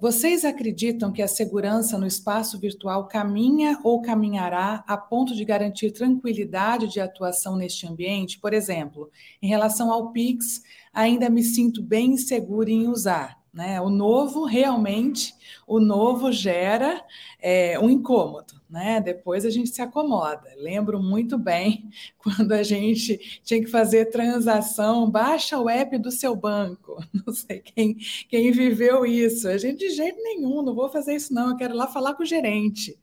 Vocês 0.00 0.46
acreditam 0.46 1.12
que 1.12 1.20
a 1.20 1.28
segurança 1.28 1.98
no 1.98 2.06
espaço 2.06 2.58
virtual 2.58 3.06
caminha 3.06 3.78
ou 3.84 4.00
caminhará 4.00 4.82
a 4.86 4.96
ponto 4.96 5.34
de 5.34 5.44
garantir 5.44 5.90
tranquilidade 5.90 6.88
de 6.88 7.00
atuação 7.00 7.54
neste 7.54 7.86
ambiente? 7.86 8.38
Por 8.38 8.54
exemplo, 8.54 9.10
em 9.42 9.48
relação 9.48 9.92
ao 9.92 10.10
Pix, 10.10 10.62
ainda 10.92 11.28
me 11.28 11.42
sinto 11.42 11.82
bem 11.82 12.12
insegura 12.12 12.70
em 12.70 12.88
usar. 12.88 13.38
Né? 13.52 13.78
O 13.80 13.90
novo, 13.90 14.44
realmente, 14.44 15.34
o 15.66 15.78
novo 15.78 16.32
gera 16.32 17.04
é, 17.38 17.78
um 17.78 17.90
incômodo 17.90 18.59
né? 18.70 19.00
Depois 19.00 19.44
a 19.44 19.50
gente 19.50 19.70
se 19.70 19.82
acomoda. 19.82 20.48
Lembro 20.56 21.02
muito 21.02 21.36
bem 21.36 21.90
quando 22.16 22.52
a 22.52 22.62
gente 22.62 23.40
tinha 23.42 23.60
que 23.60 23.66
fazer 23.66 24.06
transação, 24.06 25.10
baixa 25.10 25.58
o 25.58 25.68
app 25.68 25.98
do 25.98 26.10
seu 26.10 26.36
banco. 26.36 26.96
Não 27.26 27.34
sei 27.34 27.60
quem, 27.60 27.96
quem 28.28 28.52
viveu 28.52 29.04
isso. 29.04 29.48
A 29.48 29.58
gente 29.58 29.80
de 29.80 29.90
jeito 29.90 30.22
nenhum, 30.22 30.62
não 30.62 30.74
vou 30.74 30.90
fazer 30.90 31.14
isso 31.14 31.32
não, 31.32 31.50
eu 31.50 31.56
quero 31.56 31.74
ir 31.74 31.76
lá 31.76 31.86
falar 31.86 32.14
com 32.14 32.22
o 32.22 32.26
gerente. 32.26 32.98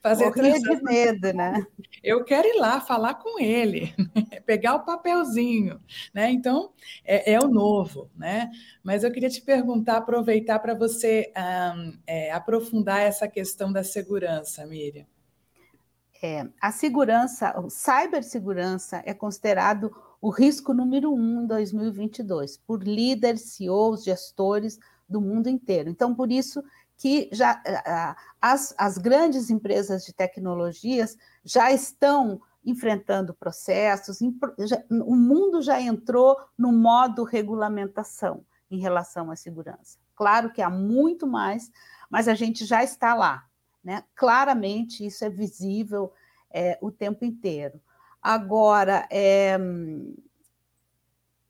Fazer 0.00 0.26
Morria 0.26 0.52
transação. 0.52 0.76
de 0.76 0.82
medo, 0.84 1.32
né? 1.32 1.66
Eu 2.02 2.24
quero 2.24 2.46
ir 2.46 2.58
lá 2.58 2.80
falar 2.80 3.14
com 3.14 3.40
ele, 3.40 3.92
pegar 4.46 4.76
o 4.76 4.84
papelzinho, 4.84 5.80
né? 6.14 6.30
Então, 6.30 6.70
é, 7.04 7.32
é, 7.32 7.40
o 7.40 7.48
novo, 7.48 8.10
né? 8.16 8.50
Mas 8.82 9.04
eu 9.04 9.10
queria 9.10 9.30
te 9.30 9.40
perguntar, 9.40 9.96
aproveitar 9.96 10.58
para 10.58 10.74
você 10.74 11.32
um, 11.36 11.98
é, 12.06 12.30
aprofundar 12.30 13.00
essa 13.00 13.26
questão 13.26 13.72
da 13.72 13.82
segurança, 13.82 14.64
Miriam. 14.66 15.06
É, 16.20 16.48
a 16.60 16.72
segurança, 16.72 17.50
a 17.50 17.70
cibersegurança 17.70 19.02
é 19.04 19.14
considerado 19.14 19.94
o 20.20 20.30
risco 20.30 20.74
número 20.74 21.12
um 21.14 21.42
em 21.42 21.46
2022 21.46 22.56
por 22.58 22.82
líderes, 22.82 23.52
CEOs, 23.52 24.02
gestores 24.02 24.78
do 25.08 25.20
mundo 25.20 25.48
inteiro. 25.48 25.88
Então, 25.88 26.14
por 26.14 26.30
isso 26.32 26.62
que 26.96 27.28
já 27.32 27.62
as, 28.42 28.74
as 28.76 28.98
grandes 28.98 29.48
empresas 29.48 30.04
de 30.04 30.12
tecnologias 30.12 31.16
já 31.44 31.70
estão 31.70 32.40
enfrentando 32.64 33.32
processos, 33.32 34.18
já, 34.58 34.82
o 34.90 35.14
mundo 35.14 35.62
já 35.62 35.80
entrou 35.80 36.36
no 36.58 36.72
modo 36.72 37.22
regulamentação 37.22 38.44
em 38.70 38.80
relação 38.80 39.30
à 39.30 39.36
segurança. 39.36 39.98
Claro 40.14 40.52
que 40.52 40.60
há 40.60 40.68
muito 40.68 41.26
mais, 41.26 41.70
mas 42.10 42.26
a 42.26 42.34
gente 42.34 42.66
já 42.66 42.82
está 42.82 43.14
lá. 43.14 43.47
Né? 43.82 44.04
Claramente, 44.14 45.06
isso 45.06 45.24
é 45.24 45.30
visível 45.30 46.12
é, 46.50 46.78
o 46.80 46.90
tempo 46.90 47.24
inteiro. 47.24 47.80
Agora, 48.22 49.06
é, 49.10 49.56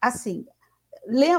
assim, 0.00 0.46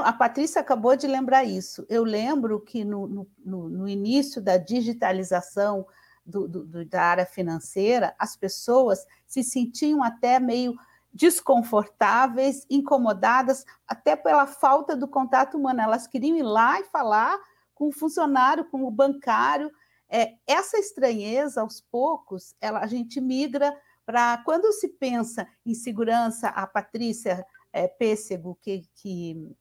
a 0.04 0.12
Patrícia 0.12 0.60
acabou 0.60 0.96
de 0.96 1.06
lembrar 1.06 1.44
isso. 1.44 1.86
Eu 1.88 2.02
lembro 2.02 2.60
que 2.60 2.84
no, 2.84 3.28
no, 3.38 3.68
no 3.68 3.88
início 3.88 4.42
da 4.42 4.56
digitalização 4.56 5.86
do, 6.24 6.48
do, 6.48 6.84
da 6.84 7.02
área 7.02 7.26
financeira, 7.26 8.14
as 8.18 8.36
pessoas 8.36 9.06
se 9.26 9.42
sentiam 9.42 10.02
até 10.02 10.38
meio 10.38 10.76
desconfortáveis, 11.12 12.64
incomodadas, 12.70 13.64
até 13.86 14.14
pela 14.14 14.46
falta 14.46 14.96
do 14.96 15.08
contato 15.08 15.56
humano. 15.56 15.80
Elas 15.80 16.06
queriam 16.06 16.36
ir 16.36 16.42
lá 16.42 16.80
e 16.80 16.84
falar 16.84 17.38
com 17.74 17.88
o 17.88 17.92
funcionário, 17.92 18.64
com 18.66 18.84
o 18.84 18.90
bancário, 18.90 19.70
é, 20.10 20.36
essa 20.46 20.76
estranheza, 20.76 21.60
aos 21.60 21.80
poucos, 21.80 22.54
ela, 22.60 22.80
a 22.80 22.86
gente 22.86 23.20
migra 23.20 23.74
para 24.04 24.38
quando 24.38 24.72
se 24.72 24.88
pensa 24.88 25.46
em 25.64 25.72
segurança, 25.72 26.48
a 26.48 26.66
Patrícia 26.66 27.46
é, 27.72 27.86
Pêssego, 27.86 28.58
que, 28.60 28.84
que 28.96 29.56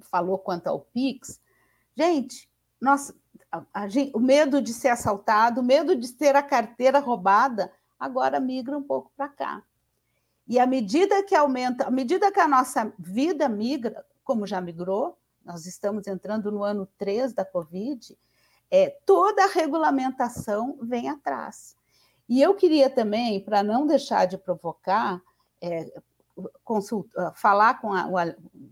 falou 0.00 0.38
quanto 0.38 0.68
ao 0.68 0.80
Pix, 0.80 1.38
gente, 1.94 2.48
nossa, 2.80 3.14
a, 3.52 3.58
a 3.74 3.86
o 4.14 4.20
medo 4.20 4.62
de 4.62 4.72
ser 4.72 4.88
assaltado, 4.88 5.60
o 5.60 5.64
medo 5.64 5.94
de 5.94 6.12
ter 6.14 6.34
a 6.34 6.42
carteira 6.42 6.98
roubada, 6.98 7.70
agora 7.98 8.40
migra 8.40 8.76
um 8.76 8.82
pouco 8.82 9.12
para 9.14 9.28
cá. 9.28 9.62
E 10.48 10.58
à 10.58 10.66
medida 10.66 11.22
que 11.22 11.34
aumenta, 11.34 11.86
à 11.86 11.90
medida 11.90 12.32
que 12.32 12.40
a 12.40 12.48
nossa 12.48 12.92
vida 12.98 13.48
migra, 13.48 14.06
como 14.24 14.46
já 14.46 14.60
migrou, 14.60 15.18
nós 15.44 15.66
estamos 15.66 16.06
entrando 16.06 16.50
no 16.50 16.62
ano 16.62 16.88
3 16.96 17.32
da 17.32 17.44
Covid, 17.44 18.16
é, 18.70 18.90
toda 19.04 19.44
a 19.44 19.48
regulamentação 19.48 20.78
vem 20.82 21.08
atrás. 21.08 21.76
E 22.28 22.42
eu 22.42 22.54
queria 22.54 22.90
também, 22.90 23.40
para 23.40 23.62
não 23.62 23.86
deixar 23.86 24.26
de 24.26 24.36
provocar, 24.36 25.22
é, 25.60 25.92
consulta, 26.64 27.32
falar 27.36 27.80
com 27.80 27.92
a, 27.92 28.06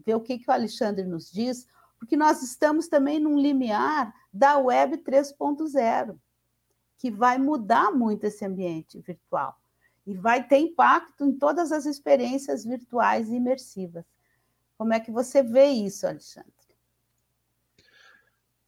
ver 0.05 0.15
o 0.15 0.21
que, 0.21 0.39
que 0.39 0.51
o 0.51 0.53
Alexandre 0.53 1.05
nos 1.05 1.31
diz, 1.31 1.67
porque 1.99 2.17
nós 2.17 2.43
estamos 2.43 2.89
também 2.89 3.19
num 3.19 3.39
limiar 3.39 4.15
da 4.33 4.59
Web 4.59 4.99
3.0, 4.99 6.17
que 6.99 7.11
vai 7.11 7.39
mudar 7.39 7.93
muito 7.93 8.25
esse 8.25 8.45
ambiente 8.45 9.01
virtual 9.01 9.57
e 10.07 10.15
vai 10.15 10.47
ter 10.47 10.59
impacto 10.59 11.25
em 11.25 11.33
todas 11.33 11.73
as 11.73 11.87
experiências 11.87 12.65
virtuais 12.65 13.31
e 13.31 13.37
imersivas. 13.37 14.05
Como 14.77 14.93
é 14.93 15.01
que 15.01 15.11
você 15.11 15.43
vê 15.43 15.67
isso, 15.69 16.07
Alexandre? 16.07 16.53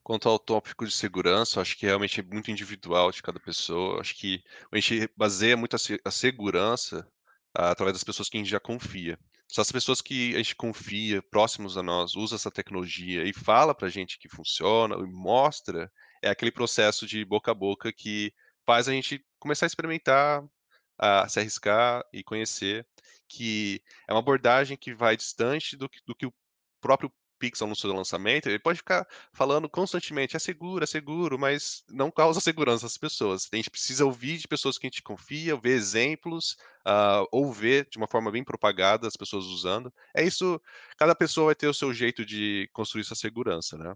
Quanto 0.07 0.29
ao 0.29 0.39
tópico 0.39 0.87
de 0.87 0.93
segurança, 0.93 1.61
acho 1.61 1.77
que 1.77 1.85
realmente 1.85 2.21
é 2.21 2.23
muito 2.23 2.49
individual 2.49 3.11
de 3.11 3.21
cada 3.21 3.41
pessoa. 3.41 4.01
Acho 4.01 4.15
que 4.15 4.41
a 4.71 4.79
gente 4.79 5.11
baseia 5.17 5.57
muito 5.57 5.75
a 5.75 6.11
segurança 6.13 7.05
ah, 7.53 7.73
através 7.73 7.95
das 7.95 8.05
pessoas 8.05 8.29
que 8.29 8.37
a 8.37 8.41
gente 8.41 8.49
já 8.49 8.61
confia. 8.61 9.19
Só 9.49 9.63
as 9.63 9.73
pessoas 9.73 10.01
que 10.01 10.33
a 10.37 10.39
gente 10.39 10.55
confia, 10.55 11.21
próximos 11.23 11.77
a 11.77 11.83
nós, 11.83 12.15
usa 12.15 12.37
essa 12.37 12.53
tecnologia 12.53 13.25
e 13.25 13.33
fala 13.33 13.75
para 13.75 13.89
a 13.89 13.91
gente 13.91 14.17
que 14.17 14.29
funciona 14.29 14.95
e 14.95 15.11
mostra, 15.13 15.91
é 16.23 16.31
aquele 16.31 16.53
processo 16.53 17.05
de 17.05 17.25
boca 17.25 17.51
a 17.51 17.55
boca 17.55 17.93
que 17.93 18.33
faz 18.65 18.89
a 18.89 18.93
gente 18.93 19.27
começar 19.41 19.67
a 19.67 19.71
experimentar, 19.73 20.45
a 20.97 21.29
se 21.29 21.41
arriscar 21.41 22.05
e 22.13 22.23
conhecer, 22.23 22.87
que 23.29 23.83
é 24.07 24.13
uma 24.13 24.21
abordagem 24.21 24.77
que 24.77 24.95
vai 24.95 25.17
distante 25.17 25.77
do 25.77 25.89
que, 25.89 25.99
do 26.07 26.15
que 26.15 26.27
o 26.27 26.35
próprio 26.81 27.13
Pix 27.39 27.61
anunciou 27.63 27.93
o 27.93 27.97
lançamento, 27.97 28.49
ele 28.49 28.59
pode 28.59 28.79
ficar 28.79 29.07
falando 29.33 29.69
constantemente, 29.69 30.37
é 30.37 30.39
seguro, 30.39 30.85
é 30.85 30.87
seguro, 30.87 31.39
mas 31.39 31.85
não 31.91 32.11
causa 32.11 32.41
segurança 32.41 32.87
às 32.87 32.99
pessoas. 32.99 33.49
A 33.53 33.57
gente 33.57 33.71
precisa 33.71 34.05
ouvir 34.05 34.39
de 34.39 34.49
pessoas 34.49 34.79
que 34.79 34.87
a 34.87 34.91
gente 34.91 35.03
confia, 35.03 35.57
ver 35.57 35.77
exemplos, 35.77 36.57
uh, 36.87 37.27
ou 37.31 37.53
ver 37.53 37.89
de 37.91 37.99
uma 37.99 38.09
forma 38.09 38.31
bem 38.31 38.45
propagada 38.45 39.07
as 39.07 39.17
pessoas 39.17 39.45
usando. 39.47 39.93
É 40.15 40.25
isso, 40.25 40.61
cada 40.97 41.15
pessoa 41.15 41.47
vai 41.47 41.55
ter 41.55 41.69
o 41.69 41.75
seu 41.75 41.93
jeito 41.93 42.25
de 42.25 42.69
construir 42.73 43.05
sua 43.05 43.17
segurança, 43.17 43.77
né? 43.77 43.95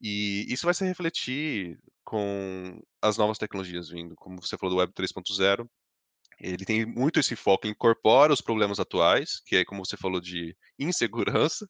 E 0.00 0.44
isso 0.52 0.66
vai 0.66 0.74
se 0.74 0.84
refletir 0.84 1.78
com 2.04 2.80
as 3.00 3.16
novas 3.16 3.38
tecnologias 3.38 3.88
vindo, 3.88 4.14
como 4.16 4.40
você 4.42 4.58
falou 4.58 4.74
do 4.74 4.78
Web 4.80 4.92
3.0, 4.92 5.66
ele 6.40 6.64
tem 6.64 6.84
muito 6.84 7.20
esse 7.20 7.36
foco, 7.36 7.66
incorpora 7.66 8.32
os 8.32 8.40
problemas 8.40 8.80
atuais, 8.80 9.40
que 9.46 9.56
é 9.56 9.64
como 9.64 9.84
você 9.84 9.96
falou 9.96 10.20
de 10.20 10.56
insegurança, 10.78 11.68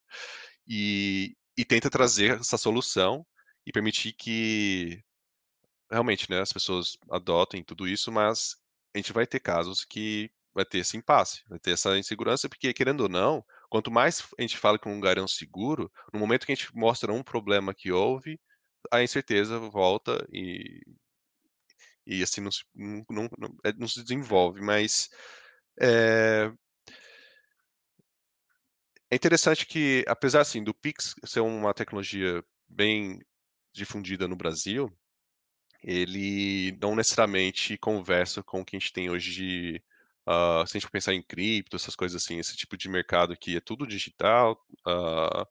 e, 0.66 1.36
e 1.56 1.64
tenta 1.64 1.90
trazer 1.90 2.40
essa 2.40 2.58
solução 2.58 3.26
e 3.66 3.72
permitir 3.72 4.12
que 4.12 5.02
realmente 5.90 6.30
né, 6.30 6.40
as 6.40 6.52
pessoas 6.52 6.96
adotem 7.10 7.62
tudo 7.62 7.86
isso, 7.88 8.10
mas 8.12 8.56
a 8.94 8.98
gente 8.98 9.12
vai 9.12 9.26
ter 9.26 9.40
casos 9.40 9.84
que 9.84 10.30
vai 10.54 10.64
ter 10.64 10.78
esse 10.78 10.96
impasse, 10.96 11.42
vai 11.48 11.58
ter 11.58 11.72
essa 11.72 11.98
insegurança, 11.98 12.48
porque 12.48 12.72
querendo 12.72 13.02
ou 13.02 13.08
não, 13.08 13.44
quanto 13.68 13.90
mais 13.90 14.22
a 14.38 14.42
gente 14.42 14.56
fala 14.56 14.78
que 14.78 14.88
um 14.88 14.94
lugar 14.94 15.18
é 15.18 15.22
um 15.22 15.28
seguro, 15.28 15.90
no 16.12 16.18
momento 16.20 16.46
que 16.46 16.52
a 16.52 16.54
gente 16.54 16.74
mostra 16.74 17.12
um 17.12 17.22
problema 17.22 17.74
que 17.74 17.90
houve, 17.90 18.40
a 18.92 19.02
incerteza 19.02 19.58
volta 19.58 20.24
e 20.32 20.80
e 22.06 22.22
assim 22.22 22.40
não, 22.42 22.50
não, 23.08 23.28
não, 23.38 23.56
é, 23.64 23.72
não 23.72 23.88
se 23.88 24.02
desenvolve, 24.02 24.60
mas 24.60 25.08
é, 25.80 26.52
é 29.10 29.16
interessante 29.16 29.66
que, 29.66 30.04
apesar 30.08 30.40
assim 30.40 30.62
do 30.62 30.74
Pix 30.74 31.14
ser 31.24 31.40
uma 31.40 31.74
tecnologia 31.74 32.44
bem 32.68 33.20
difundida 33.72 34.26
no 34.26 34.36
Brasil, 34.36 34.92
ele 35.82 36.76
não 36.80 36.96
necessariamente 36.96 37.76
conversa 37.78 38.42
com 38.42 38.60
o 38.60 38.64
que 38.64 38.76
a 38.76 38.78
gente 38.78 38.92
tem 38.92 39.10
hoje 39.10 39.32
de 39.32 39.82
uh, 40.26 40.66
se 40.66 40.76
a 40.76 40.80
gente 40.80 40.90
pensar 40.90 41.14
em 41.14 41.22
cripto, 41.22 41.76
essas 41.76 41.94
coisas 41.94 42.22
assim, 42.22 42.38
esse 42.38 42.56
tipo 42.56 42.76
de 42.76 42.88
mercado 42.88 43.36
que 43.36 43.56
é 43.56 43.60
tudo 43.60 43.86
digital, 43.86 44.58
uh, 44.86 45.46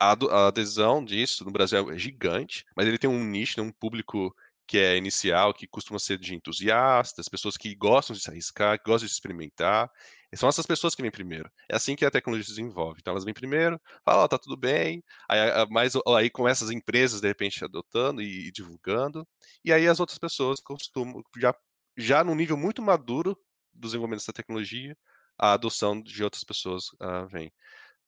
a, 0.00 0.12
a 0.12 0.46
adesão 0.48 1.04
disso 1.04 1.44
no 1.44 1.50
Brasil 1.50 1.90
é 1.90 1.98
gigante, 1.98 2.64
mas 2.74 2.86
ele 2.86 2.98
tem 2.98 3.10
um 3.10 3.22
nicho, 3.24 3.60
um 3.60 3.72
público 3.72 4.34
que 4.68 4.76
é 4.76 4.98
inicial, 4.98 5.54
que 5.54 5.66
costuma 5.66 5.98
ser 5.98 6.18
de 6.18 6.34
entusiastas, 6.34 7.26
pessoas 7.26 7.56
que 7.56 7.74
gostam 7.74 8.14
de 8.14 8.22
se 8.22 8.28
arriscar, 8.30 8.78
que 8.78 8.84
gostam 8.84 9.06
de 9.06 9.12
experimentar. 9.12 9.90
São 10.34 10.46
essas 10.46 10.66
pessoas 10.66 10.94
que 10.94 11.00
vêm 11.00 11.10
primeiro. 11.10 11.50
É 11.70 11.74
assim 11.74 11.96
que 11.96 12.04
a 12.04 12.10
tecnologia 12.10 12.44
se 12.44 12.50
desenvolve. 12.50 12.98
Então 13.00 13.12
elas 13.12 13.24
vêm 13.24 13.32
primeiro, 13.32 13.80
falam, 14.04 14.24
oh, 14.24 14.28
tá 14.28 14.38
tudo 14.38 14.58
bem, 14.58 15.02
aí, 15.26 15.66
mais, 15.70 15.94
aí 15.96 16.30
empresas, 16.70 17.22
de 17.22 17.28
repente, 17.28 17.64
adotando 17.64 18.20
e, 18.20 18.48
e 18.48 18.52
divulgando, 18.52 19.26
e 19.64 19.72
aí 19.72 19.88
as 19.88 20.00
outras 20.00 20.18
pessoas 20.18 20.60
costumam, 20.60 21.22
já, 21.38 21.54
já 21.96 22.22
num 22.22 22.34
nível 22.34 22.58
muito 22.58 22.82
maduro 22.82 23.34
do 23.72 23.86
desenvolvimento 23.88 24.20
dessa 24.20 24.34
tecnologia, 24.34 24.94
a 25.38 25.54
adoção 25.54 25.98
de 26.02 26.22
outras 26.22 26.44
pessoas 26.44 26.88
uh, 27.00 27.26
vem. 27.30 27.50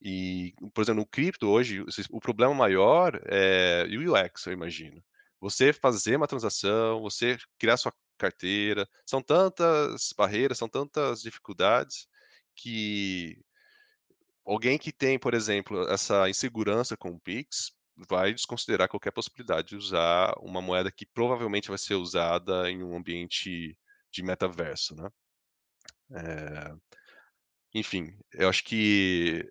E, 0.03 0.53
por 0.75 0.83
exemplo, 0.83 1.01
no 1.01 1.07
cripto 1.07 1.49
hoje, 1.49 1.83
o 2.11 2.21
problema 2.21 2.53
maior 2.55 3.19
é 3.25 3.87
o 3.89 4.13
UX, 4.13 4.45
eu 4.47 4.53
imagino 4.53 5.03
você 5.41 5.73
fazer 5.73 6.17
uma 6.17 6.29
transação, 6.29 7.01
você 7.01 7.39
criar 7.59 7.77
sua 7.77 7.93
carteira, 8.19 8.89
são 9.07 9.23
tantas 9.23 10.13
barreiras, 10.17 10.59
são 10.59 10.69
tantas 10.69 11.23
dificuldades 11.23 12.07
que 12.55 13.39
alguém 14.45 14.79
que 14.79 14.93
tem, 14.93 15.19
por 15.19 15.35
exemplo, 15.35 15.89
essa 15.89 16.29
insegurança 16.29 16.97
com 16.97 17.11
o 17.11 17.21
Pix 17.21 17.73
vai 18.09 18.33
desconsiderar 18.33 18.89
qualquer 18.89 19.13
possibilidade 19.13 19.69
de 19.69 19.77
usar 19.77 20.35
uma 20.41 20.61
moeda 20.61 20.91
que 20.93 21.07
provavelmente 21.07 21.69
vai 21.69 21.79
ser 21.79 21.95
usada 21.95 22.71
em 22.71 22.83
um 22.83 22.97
ambiente 22.97 23.77
de 24.13 24.23
metaverso, 24.23 24.95
né? 24.95 25.09
É... 26.13 26.75
Enfim, 27.75 28.19
eu 28.33 28.49
acho 28.49 28.65
que 28.65 29.49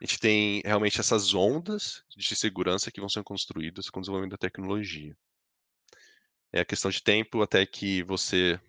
a 0.00 0.04
gente 0.04 0.18
tem 0.18 0.60
realmente 0.64 1.00
essas 1.00 1.32
ondas 1.32 2.02
de 2.14 2.36
segurança 2.36 2.90
que 2.90 3.00
vão 3.00 3.08
ser 3.08 3.22
construídas 3.22 3.88
com 3.88 4.00
o 4.00 4.02
desenvolvimento 4.02 4.32
da 4.32 4.38
tecnologia. 4.38 5.16
É 6.52 6.64
questão 6.64 6.90
de 6.90 7.02
tempo 7.02 7.42
até 7.42 7.64
que 7.64 8.02
você 8.02 8.60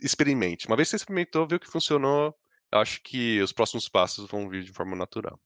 experimente. 0.00 0.66
Uma 0.66 0.76
vez 0.76 0.88
que 0.88 0.90
você 0.90 0.96
experimentou, 0.96 1.46
viu 1.46 1.60
que 1.60 1.66
funcionou, 1.66 2.34
acho 2.72 3.02
que 3.02 3.40
os 3.42 3.52
próximos 3.52 3.88
passos 3.88 4.28
vão 4.30 4.48
vir 4.48 4.62
de 4.62 4.72
forma 4.72 4.96
natural. 4.96 5.38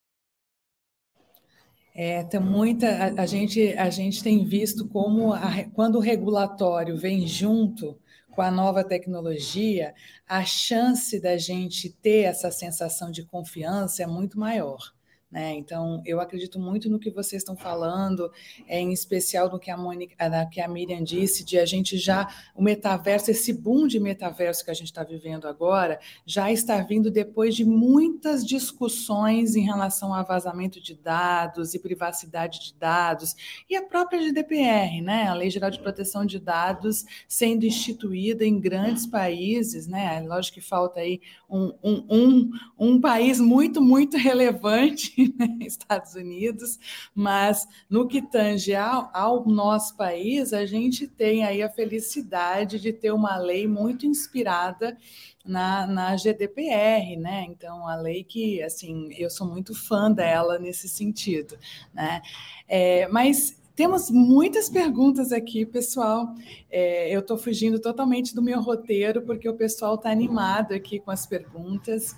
É, 1.94 2.24
tem 2.24 2.40
muita. 2.40 2.88
A, 2.88 3.22
a, 3.22 3.26
gente, 3.26 3.72
a 3.74 3.88
gente 3.88 4.22
tem 4.22 4.44
visto 4.44 4.88
como 4.88 5.32
a, 5.32 5.64
quando 5.72 5.96
o 5.96 6.00
regulatório 6.00 6.96
vem 6.96 7.26
junto 7.26 7.98
com 8.30 8.42
a 8.42 8.50
nova 8.50 8.82
tecnologia, 8.82 9.94
a 10.26 10.44
chance 10.44 11.20
da 11.20 11.38
gente 11.38 11.88
ter 11.88 12.24
essa 12.24 12.50
sensação 12.50 13.10
de 13.12 13.24
confiança 13.24 14.02
é 14.02 14.06
muito 14.06 14.38
maior. 14.38 14.92
Né? 15.34 15.52
Então, 15.56 16.00
eu 16.06 16.20
acredito 16.20 16.60
muito 16.60 16.88
no 16.88 16.96
que 16.96 17.10
vocês 17.10 17.42
estão 17.42 17.56
falando, 17.56 18.30
é, 18.68 18.78
em 18.78 18.92
especial 18.92 19.50
no 19.50 19.58
que 19.58 19.68
a, 19.68 19.76
Mônica, 19.76 20.14
que 20.48 20.60
a 20.60 20.68
Miriam 20.68 21.02
disse, 21.02 21.42
de 21.44 21.58
a 21.58 21.66
gente 21.66 21.98
já, 21.98 22.32
o 22.54 22.62
metaverso, 22.62 23.32
esse 23.32 23.52
boom 23.52 23.88
de 23.88 23.98
metaverso 23.98 24.64
que 24.64 24.70
a 24.70 24.74
gente 24.74 24.86
está 24.86 25.02
vivendo 25.02 25.48
agora, 25.48 25.98
já 26.24 26.52
está 26.52 26.80
vindo 26.80 27.10
depois 27.10 27.56
de 27.56 27.64
muitas 27.64 28.46
discussões 28.46 29.56
em 29.56 29.62
relação 29.62 30.14
a 30.14 30.22
vazamento 30.22 30.80
de 30.80 30.94
dados 30.94 31.74
e 31.74 31.80
privacidade 31.80 32.60
de 32.60 32.74
dados, 32.78 33.34
e 33.68 33.74
a 33.74 33.82
própria 33.82 34.22
GDPR, 34.22 35.00
né? 35.02 35.26
a 35.26 35.34
Lei 35.34 35.50
Geral 35.50 35.72
de 35.72 35.80
Proteção 35.80 36.24
de 36.24 36.38
Dados, 36.38 37.04
sendo 37.26 37.66
instituída 37.66 38.44
em 38.44 38.60
grandes 38.60 39.04
países, 39.04 39.88
né? 39.88 40.20
lógico 40.20 40.54
que 40.54 40.60
falta 40.60 41.00
aí 41.00 41.20
um, 41.50 41.72
um, 41.82 42.06
um, 42.08 42.50
um 42.78 43.00
país 43.00 43.40
muito, 43.40 43.82
muito 43.82 44.16
relevante 44.16 45.23
né, 45.38 45.58
Estados 45.66 46.14
Unidos, 46.14 46.78
mas 47.14 47.66
no 47.88 48.06
que 48.06 48.20
tange 48.22 48.74
ao, 48.74 49.10
ao 49.12 49.46
nosso 49.46 49.96
país, 49.96 50.52
a 50.52 50.66
gente 50.66 51.06
tem 51.06 51.44
aí 51.44 51.62
a 51.62 51.70
felicidade 51.70 52.80
de 52.80 52.92
ter 52.92 53.12
uma 53.12 53.36
lei 53.36 53.66
muito 53.66 54.06
inspirada 54.06 54.96
na, 55.44 55.86
na 55.86 56.16
GDPR, 56.16 57.16
né? 57.16 57.44
Então, 57.48 57.86
a 57.86 57.96
lei 57.96 58.24
que, 58.24 58.62
assim, 58.62 59.10
eu 59.16 59.28
sou 59.28 59.46
muito 59.46 59.74
fã 59.74 60.10
dela 60.10 60.58
nesse 60.58 60.88
sentido, 60.88 61.58
né? 61.92 62.22
É, 62.66 63.06
mas 63.08 63.62
temos 63.76 64.08
muitas 64.08 64.70
perguntas 64.70 65.32
aqui, 65.32 65.66
pessoal. 65.66 66.32
É, 66.70 67.14
eu 67.14 67.20
estou 67.20 67.36
fugindo 67.36 67.80
totalmente 67.80 68.34
do 68.34 68.40
meu 68.40 68.60
roteiro, 68.62 69.22
porque 69.22 69.48
o 69.48 69.54
pessoal 69.54 69.96
está 69.96 70.10
animado 70.10 70.72
aqui 70.72 71.00
com 71.00 71.10
as 71.10 71.26
perguntas 71.26 72.14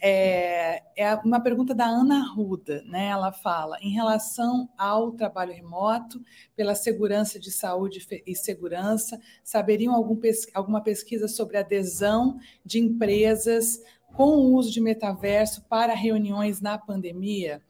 é, 0.00 0.82
é 0.96 1.14
uma 1.24 1.40
pergunta 1.40 1.74
da 1.74 1.86
Ana 1.86 2.32
Ruda, 2.32 2.82
né? 2.86 3.08
Ela 3.08 3.32
fala 3.32 3.76
em 3.80 3.90
relação 3.90 4.68
ao 4.78 5.12
trabalho 5.12 5.52
remoto, 5.52 6.22
pela 6.54 6.74
segurança 6.74 7.38
de 7.38 7.50
saúde 7.50 8.06
e 8.26 8.34
segurança, 8.34 9.20
saberiam 9.42 9.94
algum, 9.94 10.18
alguma 10.54 10.80
pesquisa 10.80 11.26
sobre 11.26 11.56
adesão 11.56 12.38
de 12.64 12.78
empresas 12.78 13.82
com 14.14 14.36
o 14.36 14.54
uso 14.54 14.70
de 14.70 14.80
metaverso 14.80 15.64
para 15.68 15.94
reuniões 15.94 16.60
na 16.60 16.78
pandemia? 16.78 17.62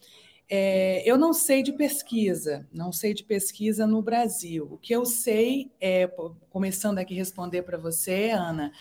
É, 0.51 1.03
eu 1.09 1.19
não 1.19 1.35
sei 1.35 1.63
de 1.63 1.73
pesquisa, 1.73 2.67
não 2.73 2.91
sei 2.91 3.13
de 3.13 3.23
pesquisa 3.23 3.87
no 3.87 4.01
Brasil. 4.01 4.67
O 4.71 4.79
que 4.79 4.95
eu 4.95 5.05
sei, 5.05 5.71
é, 5.79 6.11
começando 6.49 6.99
aqui 6.99 7.15
a 7.15 7.19
responder 7.19 7.63
para 7.63 7.77
você, 7.77 8.31
Ana, 8.31 8.73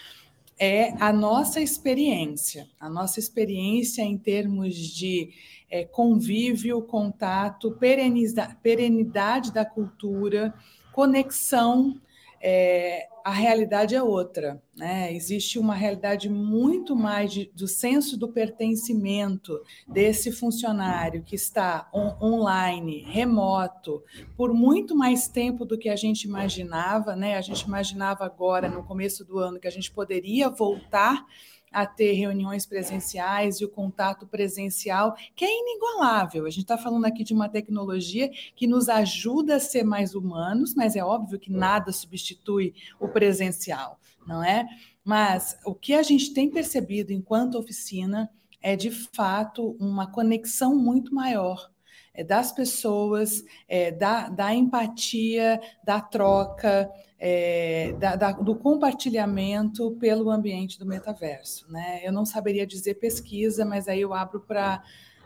é 0.59 0.93
a 0.99 1.13
nossa 1.13 1.61
experiência, 1.61 2.67
a 2.79 2.89
nossa 2.89 3.19
experiência 3.19 4.01
em 4.01 4.17
termos 4.17 4.75
de 4.75 5.29
é, 5.69 5.83
convívio, 5.85 6.81
contato, 6.81 7.71
perenidade, 7.71 8.55
perenidade 8.61 9.51
da 9.51 9.65
cultura, 9.65 10.53
conexão 10.93 11.99
é, 12.41 13.07
a 13.23 13.31
realidade 13.31 13.95
é 13.95 14.01
outra. 14.01 14.61
Né? 14.75 15.13
Existe 15.13 15.59
uma 15.59 15.75
realidade 15.75 16.29
muito 16.29 16.95
mais 16.95 17.31
de, 17.31 17.51
do 17.53 17.67
senso 17.67 18.17
do 18.17 18.31
pertencimento 18.31 19.59
desse 19.87 20.31
funcionário 20.31 21.23
que 21.23 21.35
está 21.35 21.89
on, 21.93 22.15
online, 22.21 23.03
remoto, 23.03 24.03
por 24.35 24.53
muito 24.53 24.95
mais 24.95 25.27
tempo 25.27 25.65
do 25.65 25.77
que 25.77 25.89
a 25.89 25.95
gente 25.95 26.23
imaginava. 26.23 27.15
Né? 27.15 27.35
A 27.35 27.41
gente 27.41 27.61
imaginava 27.61 28.23
agora, 28.23 28.69
no 28.69 28.83
começo 28.83 29.25
do 29.25 29.39
ano, 29.39 29.59
que 29.59 29.67
a 29.67 29.71
gente 29.71 29.91
poderia 29.91 30.49
voltar 30.49 31.25
a 31.71 31.85
ter 31.85 32.13
reuniões 32.13 32.65
presenciais 32.65 33.59
e 33.59 33.65
o 33.65 33.69
contato 33.69 34.25
presencial, 34.25 35.15
que 35.35 35.45
é 35.45 35.59
inigualável. 35.59 36.45
A 36.45 36.49
gente 36.49 36.63
está 36.63 36.77
falando 36.77 37.05
aqui 37.05 37.23
de 37.23 37.33
uma 37.33 37.49
tecnologia 37.49 38.29
que 38.55 38.67
nos 38.67 38.89
ajuda 38.89 39.55
a 39.55 39.59
ser 39.59 39.83
mais 39.83 40.15
humanos, 40.15 40.73
mas 40.75 40.95
é 40.95 41.03
óbvio 41.03 41.39
que 41.39 41.51
nada 41.51 41.91
substitui 41.91 42.73
o 42.99 43.07
presencial, 43.07 43.99
não 44.25 44.43
é? 44.43 44.67
Mas 45.03 45.57
o 45.65 45.73
que 45.73 45.93
a 45.93 46.03
gente 46.03 46.33
tem 46.33 46.49
percebido 46.49 47.13
enquanto 47.13 47.57
oficina 47.57 48.29
é, 48.61 48.75
de 48.75 48.91
fato, 48.91 49.77
uma 49.79 50.11
conexão 50.11 50.75
muito 50.75 51.13
maior 51.13 51.69
é, 52.13 52.23
das 52.23 52.51
pessoas, 52.51 53.43
é, 53.67 53.91
da, 53.91 54.27
da 54.27 54.53
empatia, 54.53 55.61
da 55.83 56.01
troca, 56.01 56.89
é, 57.19 57.93
da, 57.93 58.15
da, 58.15 58.31
do 58.31 58.55
compartilhamento 58.55 59.91
pelo 59.97 60.29
ambiente 60.29 60.77
do 60.77 60.85
metaverso. 60.85 61.69
Né? 61.71 62.01
Eu 62.03 62.11
não 62.11 62.25
saberia 62.25 62.65
dizer 62.65 62.95
pesquisa, 62.95 63.65
mas 63.65 63.87
aí 63.87 64.01
eu 64.01 64.13
abro 64.13 64.39
para 64.39 64.83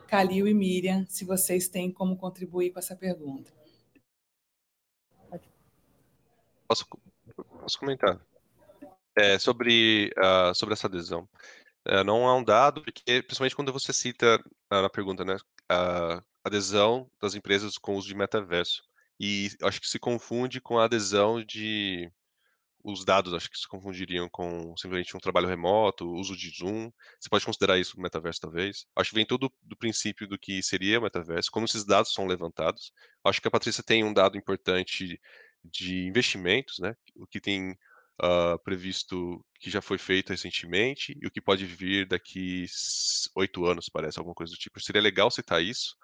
Calil 0.08 0.48
e 0.48 0.54
Miriam, 0.54 1.06
se 1.08 1.26
vocês 1.26 1.68
têm 1.68 1.92
como 1.92 2.18
contribuir 2.18 2.72
com 2.72 2.80
essa 2.80 2.96
pergunta. 2.96 3.52
Posso, 6.68 6.86
posso 7.36 7.80
comentar? 7.80 8.20
É, 9.14 9.38
sobre, 9.38 10.10
uh, 10.18 10.56
sobre 10.56 10.74
essa 10.74 10.88
adesão. 10.88 11.28
Uh, 11.86 12.04
não 12.06 12.28
há 12.28 12.36
um 12.36 12.44
dado, 12.44 12.82
porque, 12.82 13.22
principalmente 13.22 13.56
quando 13.56 13.74
você 13.74 13.92
cita 13.92 14.42
na 14.70 14.90
pergunta, 14.90 15.26
né, 15.26 15.36
a 15.70 16.24
adesão 16.46 17.10
das 17.22 17.36
empresas 17.36 17.78
com 17.78 17.94
o 17.94 17.98
uso 17.98 18.08
de 18.08 18.16
metaverso. 18.16 18.84
E 19.24 19.50
acho 19.62 19.80
que 19.80 19.88
se 19.88 20.00
confunde 20.00 20.60
com 20.60 20.80
a 20.80 20.86
adesão 20.86 21.44
de 21.44 22.12
os 22.84 23.06
dados, 23.06 23.36
acho 23.36 23.52
que 23.52 23.60
se 23.60 23.68
confundiriam 23.68 24.28
com 24.28 24.76
simplesmente 24.76 25.16
um 25.16 25.20
trabalho 25.20 25.48
remoto, 25.48 26.12
uso 26.12 26.36
de 26.36 26.50
Zoom. 26.50 26.92
Você 27.20 27.30
pode 27.30 27.46
considerar 27.46 27.78
isso 27.78 28.02
metaverso, 28.02 28.42
talvez. 28.42 28.88
Acho 28.96 29.12
que 29.12 29.16
vem 29.16 29.26
todo 29.26 29.54
do 29.62 29.78
princípio 29.78 30.28
do 30.28 30.40
que 30.40 30.64
seria 30.64 30.98
o 30.98 31.04
metaverso, 31.04 31.52
como 31.52 31.68
esses 31.68 31.86
dados 31.86 32.12
são 32.12 32.26
levantados. 32.26 32.92
Acho 33.24 33.40
que 33.40 33.48
a 33.48 33.52
Patrícia 33.52 33.84
tem 33.84 34.04
um 34.04 34.12
dado 34.12 34.36
importante 34.36 35.22
de 35.64 36.08
investimentos, 36.08 36.80
né? 36.80 36.96
O 37.16 37.28
que 37.28 37.40
tem 37.40 37.74
uh, 38.24 38.58
previsto, 38.64 39.46
que 39.60 39.70
já 39.70 39.84
foi 39.84 40.00
feito 40.00 40.32
recentemente, 40.32 41.16
e 41.22 41.28
o 41.28 41.32
que 41.32 41.40
pode 41.40 41.64
vir 41.64 42.08
daqui 42.08 42.66
oito 43.36 43.68
anos, 43.68 43.88
parece, 43.88 44.18
alguma 44.18 44.34
coisa 44.34 44.52
do 44.52 44.58
tipo. 44.58 44.80
Seria 44.80 45.00
legal 45.00 45.30
citar 45.30 45.64
isso, 45.64 45.96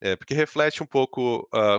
é, 0.00 0.16
porque 0.16 0.32
reflete 0.32 0.82
um 0.82 0.86
pouco 0.86 1.46
uh, 1.52 1.78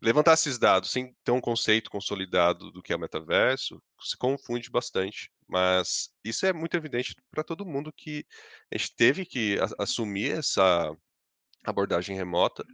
levantar 0.00 0.34
esses 0.34 0.58
dados 0.58 0.90
sem 0.90 1.14
ter 1.24 1.32
um 1.32 1.40
conceito 1.40 1.90
consolidado 1.90 2.70
do 2.70 2.82
que 2.82 2.92
é 2.92 2.96
o 2.96 3.00
metaverso 3.00 3.82
se 4.00 4.16
confunde 4.16 4.70
bastante. 4.70 5.30
Mas 5.46 6.10
isso 6.24 6.46
é 6.46 6.52
muito 6.52 6.76
evidente 6.76 7.14
para 7.30 7.42
todo 7.42 7.66
mundo 7.66 7.92
que 7.92 8.24
a 8.72 8.76
gente 8.76 8.94
teve 8.94 9.26
que 9.26 9.58
assumir 9.78 10.38
essa 10.38 10.94
abordagem 11.64 12.16
remota 12.16 12.64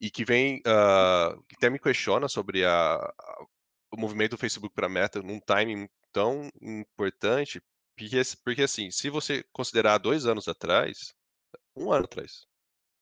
e 0.00 0.10
que 0.10 0.24
vem, 0.24 0.58
uh, 0.60 1.42
que 1.48 1.56
até 1.56 1.70
me 1.70 1.78
questiona 1.78 2.28
sobre 2.28 2.64
a, 2.64 2.94
a, 2.96 3.46
o 3.92 4.00
movimento 4.00 4.32
do 4.32 4.38
Facebook 4.38 4.74
para 4.74 4.88
Meta 4.88 5.22
num 5.22 5.40
timing 5.40 5.88
tão 6.12 6.50
importante, 6.60 7.62
porque, 7.96 8.22
porque 8.44 8.62
assim, 8.62 8.90
se 8.90 9.08
você 9.10 9.44
considerar 9.52 9.98
dois 9.98 10.26
anos 10.26 10.48
atrás, 10.48 11.14
um 11.74 11.92
ano 11.92 12.04
atrás, 12.04 12.46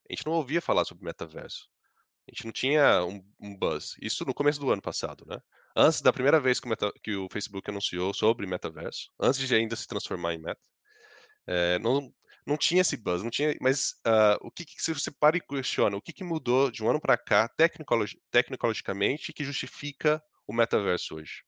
a 0.09 0.13
gente 0.13 0.25
não 0.25 0.33
ouvia 0.33 0.61
falar 0.61 0.85
sobre 0.85 1.05
metaverso. 1.05 1.69
A 2.27 2.31
gente 2.33 2.45
não 2.45 2.51
tinha 2.51 3.05
um, 3.05 3.23
um, 3.39 3.55
buzz. 3.55 3.95
Isso 4.01 4.25
no 4.25 4.33
começo 4.33 4.59
do 4.59 4.71
ano 4.71 4.81
passado, 4.81 5.25
né? 5.27 5.39
Antes 5.75 6.01
da 6.01 6.13
primeira 6.13 6.39
vez 6.39 6.59
que 6.59 6.65
o, 6.65 6.69
meta, 6.69 6.91
que 7.03 7.15
o 7.15 7.27
Facebook 7.29 7.69
anunciou 7.69 8.13
sobre 8.13 8.47
metaverso, 8.47 9.11
antes 9.19 9.39
de 9.39 9.53
ainda 9.53 9.75
se 9.75 9.87
transformar 9.87 10.33
em 10.33 10.39
meta, 10.39 10.61
é, 11.47 11.77
não, 11.79 12.11
não 12.45 12.57
tinha 12.57 12.81
esse 12.81 12.97
buzz, 12.97 13.23
não 13.23 13.29
tinha. 13.29 13.55
Mas 13.61 13.91
uh, 14.07 14.37
o 14.41 14.51
que, 14.51 14.65
que, 14.65 14.81
se 14.81 14.93
você 14.93 15.11
para 15.11 15.37
e 15.37 15.41
questiona, 15.41 15.97
o 15.97 16.01
que, 16.01 16.13
que 16.13 16.23
mudou 16.23 16.71
de 16.71 16.83
um 16.83 16.89
ano 16.89 17.01
para 17.01 17.17
cá, 17.17 17.47
tecnologi 17.47 18.19
tecnologicamente, 18.31 19.33
que 19.33 19.43
justifica 19.43 20.21
o 20.47 20.53
metaverso 20.53 21.15
hoje? 21.15 21.43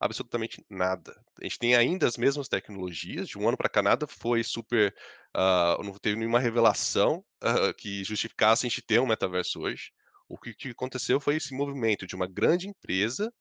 Absolutamente 0.00 0.64
nada. 0.70 1.12
A 1.40 1.44
gente 1.44 1.58
tem 1.58 1.74
ainda 1.74 2.06
as 2.06 2.16
mesmas 2.16 2.48
tecnologias, 2.48 3.28
de 3.28 3.36
um 3.36 3.48
ano 3.48 3.56
para 3.56 3.68
cá 3.68 3.82
nada 3.82 4.06
foi 4.06 4.44
super. 4.44 4.94
Uh, 5.36 5.82
não 5.82 5.92
teve 5.94 6.16
nenhuma 6.16 6.38
revelação 6.38 7.24
uh, 7.42 7.74
que 7.76 8.04
justificasse 8.04 8.66
a 8.66 8.68
gente 8.68 8.82
ter 8.82 9.00
um 9.00 9.06
metaverso 9.06 9.60
hoje. 9.60 9.90
O 10.28 10.36
que, 10.38 10.54
aconteceu 10.70 11.18
foi 11.18 11.36
esse 11.36 11.54
movimento 11.54 12.06
de 12.06 12.14
uma 12.14 12.26
grande 12.26 12.68
empresa 12.68 13.32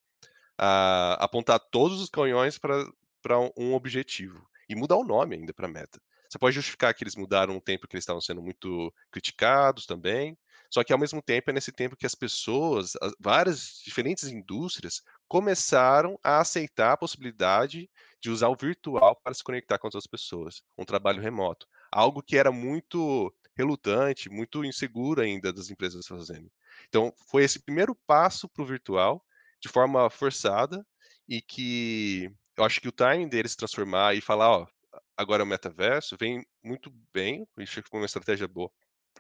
a 0.57 1.13
apontar 1.15 1.59
todos 1.59 2.01
os 2.01 2.09
canhões 2.09 2.57
para 2.57 3.39
um 3.57 3.73
objetivo 3.73 4.47
e 4.69 4.75
mudar 4.75 4.95
o 4.95 5.03
nome 5.03 5.35
ainda 5.35 5.53
para 5.53 5.67
Meta. 5.67 6.01
Você 6.29 6.37
pode 6.37 6.55
justificar 6.55 6.93
que 6.93 7.03
eles 7.03 7.15
mudaram 7.15 7.55
um 7.55 7.59
tempo 7.59 7.87
que 7.87 7.95
eles 7.95 8.03
estavam 8.03 8.21
sendo 8.21 8.41
muito 8.41 8.93
criticados 9.11 9.85
também, 9.85 10.37
só 10.69 10.83
que 10.83 10.91
ao 10.91 10.99
mesmo 10.99 11.21
tempo 11.21 11.49
é 11.49 11.53
nesse 11.53 11.71
tempo 11.71 11.95
que 11.95 12.05
as 12.05 12.15
pessoas, 12.15 12.93
várias 13.19 13.81
diferentes 13.83 14.25
indústrias, 14.25 15.01
começaram 15.27 16.19
a 16.21 16.39
aceitar 16.39 16.93
a 16.93 16.97
possibilidade 16.97 17.89
de 18.19 18.29
usar 18.29 18.49
o 18.49 18.55
virtual 18.55 19.15
para 19.23 19.33
se 19.33 19.43
conectar 19.43 19.77
com 19.77 19.87
outras 19.87 20.07
pessoas, 20.07 20.61
um 20.77 20.83
trabalho 20.83 21.21
remoto, 21.21 21.67
algo 21.91 22.21
que 22.21 22.37
era 22.37 22.51
muito 22.51 23.33
relutante, 23.55 24.29
muito 24.29 24.65
inseguro 24.65 25.21
ainda 25.21 25.53
das 25.53 25.69
empresas 25.69 26.05
fazendo. 26.05 26.51
Então, 26.87 27.13
foi 27.29 27.43
esse 27.43 27.59
primeiro 27.59 27.95
passo 28.07 28.47
para 28.49 28.63
o 28.63 28.65
virtual, 28.65 29.23
de 29.61 29.69
forma 29.69 30.09
forçada, 30.09 30.85
e 31.27 31.41
que 31.41 32.31
eu 32.57 32.63
acho 32.63 32.81
que 32.81 32.87
o 32.87 32.91
timing 32.91 33.27
deles 33.27 33.55
transformar 33.55 34.15
e 34.15 34.21
falar, 34.21 34.49
ó, 34.49 34.67
agora 35.15 35.43
é 35.43 35.45
o 35.45 35.47
metaverso, 35.47 36.17
vem 36.19 36.45
muito 36.63 36.91
bem, 37.13 37.47
que 37.57 37.65
foi 37.65 37.99
uma 37.99 38.05
estratégia 38.05 38.47
boa, 38.47 38.71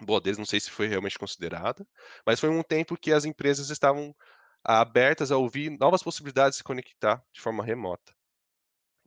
boa 0.01 0.21
deles, 0.21 0.37
não 0.37 0.45
sei 0.45 0.59
se 0.59 0.71
foi 0.71 0.87
realmente 0.87 1.17
considerada, 1.19 1.87
mas 2.25 2.39
foi 2.39 2.49
um 2.49 2.63
tempo 2.63 2.97
que 2.97 3.11
as 3.11 3.25
empresas 3.25 3.69
estavam 3.69 4.15
abertas 4.63 5.31
a 5.31 5.37
ouvir 5.37 5.69
novas 5.79 6.03
possibilidades 6.03 6.53
de 6.53 6.57
se 6.57 6.63
conectar 6.63 7.23
de 7.31 7.41
forma 7.41 7.63
remota. 7.63 8.13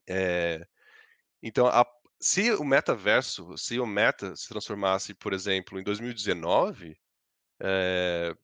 É, 0.08 0.66
então, 1.42 1.66
a, 1.66 1.86
se 2.20 2.52
o 2.52 2.64
metaverso, 2.64 3.56
se 3.56 3.78
o 3.78 3.86
meta 3.86 4.34
se 4.36 4.48
transformasse, 4.48 5.14
por 5.14 5.32
exemplo, 5.32 5.78
em 5.78 5.82
2019, 5.82 6.98
é, 7.62 8.34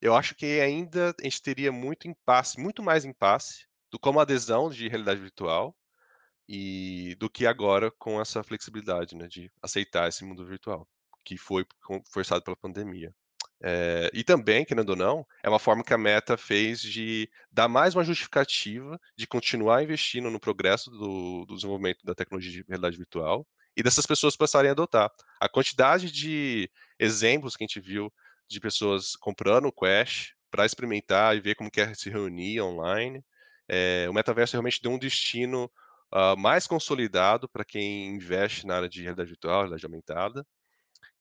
eu 0.00 0.14
acho 0.14 0.34
que 0.34 0.60
ainda 0.60 1.14
a 1.20 1.24
gente 1.24 1.42
teria 1.42 1.72
muito 1.72 2.08
impasse, 2.08 2.60
muito 2.60 2.82
mais 2.82 3.04
impasse 3.04 3.66
do 3.90 3.98
como 3.98 4.20
adesão 4.20 4.70
de 4.70 4.88
realidade 4.88 5.20
virtual 5.20 5.76
e 6.48 7.14
do 7.18 7.28
que 7.28 7.46
agora 7.46 7.90
com 7.90 8.20
essa 8.20 8.42
flexibilidade, 8.42 9.14
né, 9.16 9.26
de 9.26 9.50
aceitar 9.62 10.08
esse 10.08 10.24
mundo 10.24 10.46
virtual, 10.46 10.88
que 11.24 11.36
foi 11.36 11.66
forçado 12.10 12.42
pela 12.42 12.56
pandemia. 12.56 13.12
É, 13.60 14.08
e 14.14 14.22
também, 14.22 14.64
querendo 14.64 14.90
ou 14.90 14.96
não, 14.96 15.26
é 15.42 15.48
uma 15.48 15.58
forma 15.58 15.82
que 15.82 15.92
a 15.92 15.98
Meta 15.98 16.36
fez 16.36 16.80
de 16.80 17.28
dar 17.50 17.66
mais 17.66 17.94
uma 17.94 18.04
justificativa 18.04 19.00
de 19.16 19.26
continuar 19.26 19.82
investindo 19.82 20.30
no 20.30 20.38
progresso 20.38 20.90
do, 20.90 21.44
do 21.44 21.56
desenvolvimento 21.56 22.04
da 22.04 22.14
tecnologia 22.14 22.52
de 22.52 22.64
realidade 22.68 22.96
virtual 22.96 23.46
e 23.76 23.82
dessas 23.82 24.06
pessoas 24.06 24.36
passarem 24.36 24.68
a 24.68 24.72
adotar. 24.72 25.10
A 25.40 25.48
quantidade 25.48 26.10
de 26.10 26.70
exemplos 26.98 27.56
que 27.56 27.64
a 27.64 27.66
gente 27.66 27.80
viu 27.80 28.12
de 28.48 28.60
pessoas 28.60 29.14
comprando 29.16 29.66
o 29.66 29.72
Quest 29.72 30.32
para 30.50 30.66
experimentar 30.66 31.36
e 31.36 31.40
ver 31.40 31.54
como 31.54 31.70
quer 31.70 31.90
é 31.90 31.94
se 31.94 32.10
reunir 32.10 32.60
online. 32.60 33.22
É, 33.68 34.06
o 34.08 34.14
metaverso 34.14 34.54
realmente 34.54 34.80
deu 34.82 34.90
um 34.92 34.98
destino 34.98 35.70
uh, 36.12 36.36
mais 36.38 36.66
consolidado 36.66 37.48
para 37.48 37.64
quem 37.64 38.06
investe 38.08 38.66
na 38.66 38.76
área 38.76 38.88
de 38.88 39.02
realidade 39.02 39.28
virtual, 39.28 39.60
realidade 39.60 39.84
aumentada. 39.84 40.46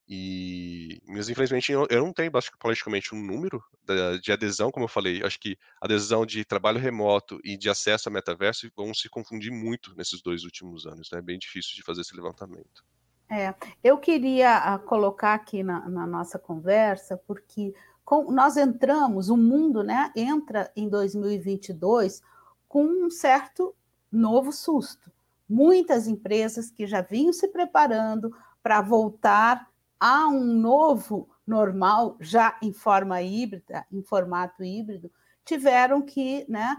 E, 0.10 1.02
mas 1.06 1.28
infelizmente 1.28 1.70
eu, 1.70 1.86
eu 1.90 2.02
não 2.02 2.14
tenho 2.14 2.32
praticamente 2.32 3.14
um 3.14 3.22
número 3.22 3.62
de, 3.84 4.22
de 4.22 4.32
adesão, 4.32 4.72
como 4.72 4.86
eu 4.86 4.90
falei. 4.90 5.22
Acho 5.22 5.38
que 5.38 5.58
adesão 5.82 6.26
de 6.26 6.46
trabalho 6.46 6.80
remoto 6.80 7.40
e 7.44 7.58
de 7.58 7.70
acesso 7.70 8.08
a 8.08 8.12
metaverso 8.12 8.72
vão 8.76 8.94
se 8.94 9.10
confundir 9.10 9.52
muito 9.52 9.94
nesses 9.96 10.22
dois 10.22 10.46
últimos 10.46 10.86
anos. 10.86 11.10
Né? 11.12 11.20
É 11.20 11.22
bem 11.22 11.38
difícil 11.38 11.76
de 11.76 11.84
fazer 11.84 12.02
esse 12.02 12.16
levantamento. 12.16 12.86
É, 13.30 13.54
eu 13.84 13.98
queria 13.98 14.58
ah, 14.58 14.80
colocar 14.80 15.34
aqui 15.34 15.62
na, 15.62 15.88
na 15.90 16.08
nossa 16.08 16.40
conversa, 16.40 17.18
porque 17.28 17.74
com, 18.06 18.32
nós 18.32 18.56
entramos, 18.56 19.30
o 19.30 19.36
mundo 19.36 19.84
né, 19.84 20.12
entra 20.16 20.72
em 20.76 20.88
2022 20.88 22.22
com 22.68 22.86
um 22.86 23.10
certo 23.10 23.76
novo 24.10 24.52
susto. 24.54 25.12
Muitas 25.48 26.08
empresas 26.08 26.72
que 26.72 26.88
já 26.88 27.02
vinham 27.02 27.34
se 27.34 27.50
preparando 27.50 28.34
para 28.64 28.82
voltar 28.82 29.70
a 30.00 30.28
um 30.28 30.44
novo 30.44 31.30
normal, 31.46 32.18
já 32.20 32.58
em 32.62 32.72
forma 32.72 33.22
híbrida, 33.22 33.86
em 33.92 34.02
formato 34.02 34.64
híbrido, 34.64 35.12
tiveram 35.44 36.02
que 36.02 36.46
né, 36.50 36.78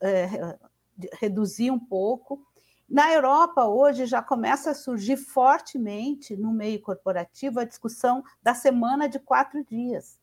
é, 0.00 0.58
reduzir 1.20 1.70
um 1.70 1.78
pouco 1.78 2.42
na 2.88 3.12
Europa, 3.12 3.66
hoje, 3.66 4.06
já 4.06 4.22
começa 4.22 4.70
a 4.70 4.74
surgir 4.74 5.16
fortemente 5.16 6.36
no 6.36 6.52
meio 6.52 6.80
corporativo 6.80 7.58
a 7.58 7.64
discussão 7.64 8.22
da 8.40 8.54
semana 8.54 9.08
de 9.08 9.18
quatro 9.18 9.64
dias. 9.64 10.18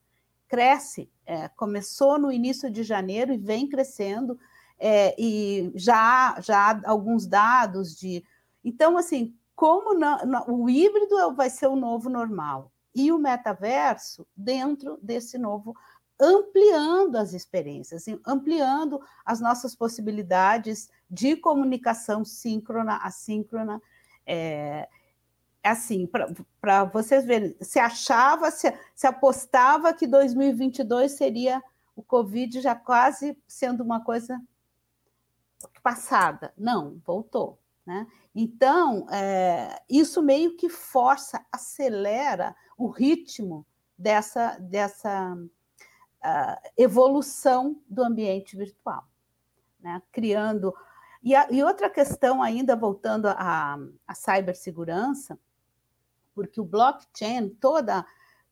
Cresce, 0.48 1.10
é, 1.26 1.48
começou 1.48 2.18
no 2.18 2.32
início 2.32 2.70
de 2.70 2.82
janeiro 2.82 3.34
e 3.34 3.38
vem 3.38 3.68
crescendo, 3.68 4.38
é, 4.78 5.14
e 5.18 5.72
já, 5.74 6.40
já 6.40 6.70
há 6.70 6.90
alguns 6.90 7.26
dados 7.26 7.94
de. 7.96 8.24
Então, 8.64 8.96
assim, 8.96 9.36
como 9.54 9.94
o 10.48 10.68
híbrido 10.68 11.34
vai 11.34 11.50
ser 11.50 11.66
o 11.66 11.76
novo 11.76 12.08
normal 12.08 12.72
e 12.94 13.12
o 13.12 13.18
metaverso 13.18 14.26
dentro 14.34 14.98
desse 15.02 15.36
novo 15.36 15.76
ampliando 16.20 17.16
as 17.16 17.32
experiências, 17.32 18.04
ampliando 18.26 19.00
as 19.24 19.40
nossas 19.40 19.74
possibilidades 19.74 20.88
de 21.10 21.36
comunicação 21.36 22.24
síncrona, 22.24 22.98
assíncrona. 22.98 23.80
É, 24.26 24.88
é 25.62 25.68
assim, 25.70 26.08
para 26.60 26.84
vocês 26.84 27.24
verem, 27.24 27.56
se 27.60 27.78
achava, 27.78 28.50
se, 28.50 28.72
se 28.94 29.06
apostava 29.06 29.94
que 29.94 30.06
2022 30.06 31.12
seria 31.12 31.62
o 31.96 32.02
Covid 32.02 32.60
já 32.60 32.74
quase 32.74 33.36
sendo 33.46 33.82
uma 33.82 34.02
coisa 34.02 34.40
passada. 35.82 36.52
Não, 36.56 37.00
voltou. 37.04 37.58
Né? 37.86 38.06
Então, 38.34 39.06
é, 39.10 39.82
isso 39.88 40.22
meio 40.22 40.56
que 40.56 40.68
força, 40.68 41.44
acelera 41.52 42.54
o 42.76 42.88
ritmo 42.88 43.66
dessa, 43.96 44.58
dessa 44.58 45.36
uh, 46.24 46.70
evolução 46.76 47.80
do 47.88 48.02
ambiente 48.02 48.56
virtual, 48.56 49.06
né? 49.78 50.02
criando. 50.10 50.74
E, 51.22 51.34
a, 51.34 51.50
e, 51.50 51.62
outra 51.62 51.90
questão, 51.90 52.42
ainda 52.42 52.74
voltando 52.74 53.26
à, 53.26 53.78
à 54.06 54.14
cibersegurança, 54.14 55.38
porque 56.34 56.60
o 56.60 56.64
blockchain, 56.64 57.50
toda, 57.60 58.04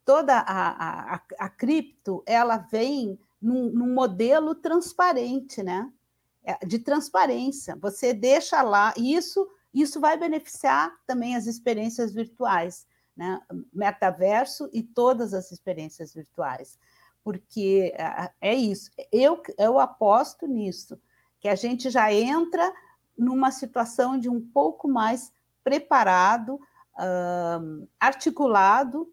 toda 0.04 0.38
a, 0.38 1.14
a, 1.14 1.22
a 1.38 1.48
cripto, 1.48 2.22
ela 2.26 2.58
vem 2.58 3.18
num, 3.40 3.70
num 3.70 3.92
modelo 3.92 4.54
transparente, 4.54 5.62
né? 5.62 5.90
É, 6.44 6.64
de 6.66 6.78
transparência. 6.78 7.76
Você 7.80 8.12
deixa 8.12 8.62
lá, 8.62 8.92
e 8.96 9.14
isso, 9.14 9.48
isso 9.72 10.00
vai 10.00 10.16
beneficiar 10.16 10.92
também 11.06 11.36
as 11.36 11.46
experiências 11.46 12.12
virtuais, 12.12 12.84
né? 13.16 13.40
metaverso 13.72 14.68
e 14.72 14.82
todas 14.82 15.34
as 15.34 15.52
experiências 15.52 16.12
virtuais. 16.12 16.78
Porque 17.24 17.94
é, 18.40 18.54
isso, 18.54 18.90
eu, 19.12 19.40
eu 19.58 19.78
aposto 19.78 20.46
nisso, 20.46 21.00
que 21.40 21.48
a 21.48 21.54
gente 21.54 21.90
já 21.90 22.12
entra 22.12 22.72
numa 23.16 23.50
situação 23.50 24.18
de 24.18 24.28
um 24.28 24.40
pouco 24.40 24.88
mais 24.88 25.32
preparado, 25.62 26.58
articulado 28.00 29.12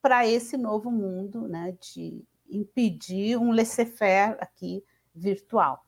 para 0.00 0.26
esse 0.26 0.56
novo 0.56 0.90
mundo, 0.90 1.46
né, 1.46 1.76
de 1.80 2.24
impedir 2.50 3.38
um 3.38 3.52
laissez-faire 3.52 4.36
aqui 4.40 4.84
virtual. 5.14 5.84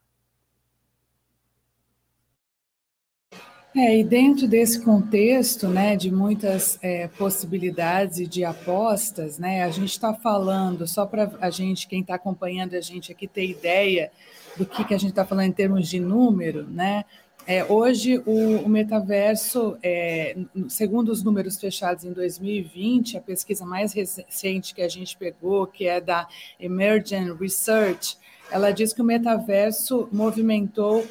É, 3.76 3.98
e 3.98 4.04
dentro 4.04 4.46
desse 4.46 4.80
contexto, 4.80 5.66
né, 5.66 5.96
de 5.96 6.08
muitas 6.08 6.78
é, 6.80 7.08
possibilidades 7.08 8.18
e 8.20 8.26
de 8.26 8.44
apostas, 8.44 9.36
né, 9.36 9.64
a 9.64 9.70
gente 9.70 9.90
está 9.90 10.14
falando, 10.14 10.86
só 10.86 11.04
para 11.04 11.32
a 11.40 11.50
gente, 11.50 11.88
quem 11.88 12.00
está 12.00 12.14
acompanhando 12.14 12.74
a 12.74 12.80
gente 12.80 13.10
aqui 13.10 13.26
ter 13.26 13.44
ideia 13.44 14.12
do 14.56 14.64
que, 14.64 14.84
que 14.84 14.94
a 14.94 14.98
gente 14.98 15.10
está 15.10 15.24
falando 15.24 15.46
em 15.46 15.52
termos 15.52 15.88
de 15.88 15.98
número, 15.98 16.64
né, 16.68 17.04
é, 17.46 17.64
hoje 17.64 18.22
o, 18.24 18.58
o 18.64 18.68
metaverso, 18.68 19.76
é, 19.82 20.36
segundo 20.68 21.10
os 21.10 21.24
números 21.24 21.60
fechados 21.60 22.04
em 22.04 22.12
2020, 22.12 23.18
a 23.18 23.20
pesquisa 23.20 23.66
mais 23.66 23.92
recente 23.92 24.72
que 24.72 24.82
a 24.82 24.88
gente 24.88 25.16
pegou, 25.16 25.66
que 25.66 25.86
é 25.86 26.00
da 26.00 26.28
Emergent 26.60 27.36
Research, 27.38 28.16
ela 28.50 28.70
diz 28.70 28.92
que 28.92 29.02
o 29.02 29.04
metaverso 29.04 30.08
movimentou 30.12 31.04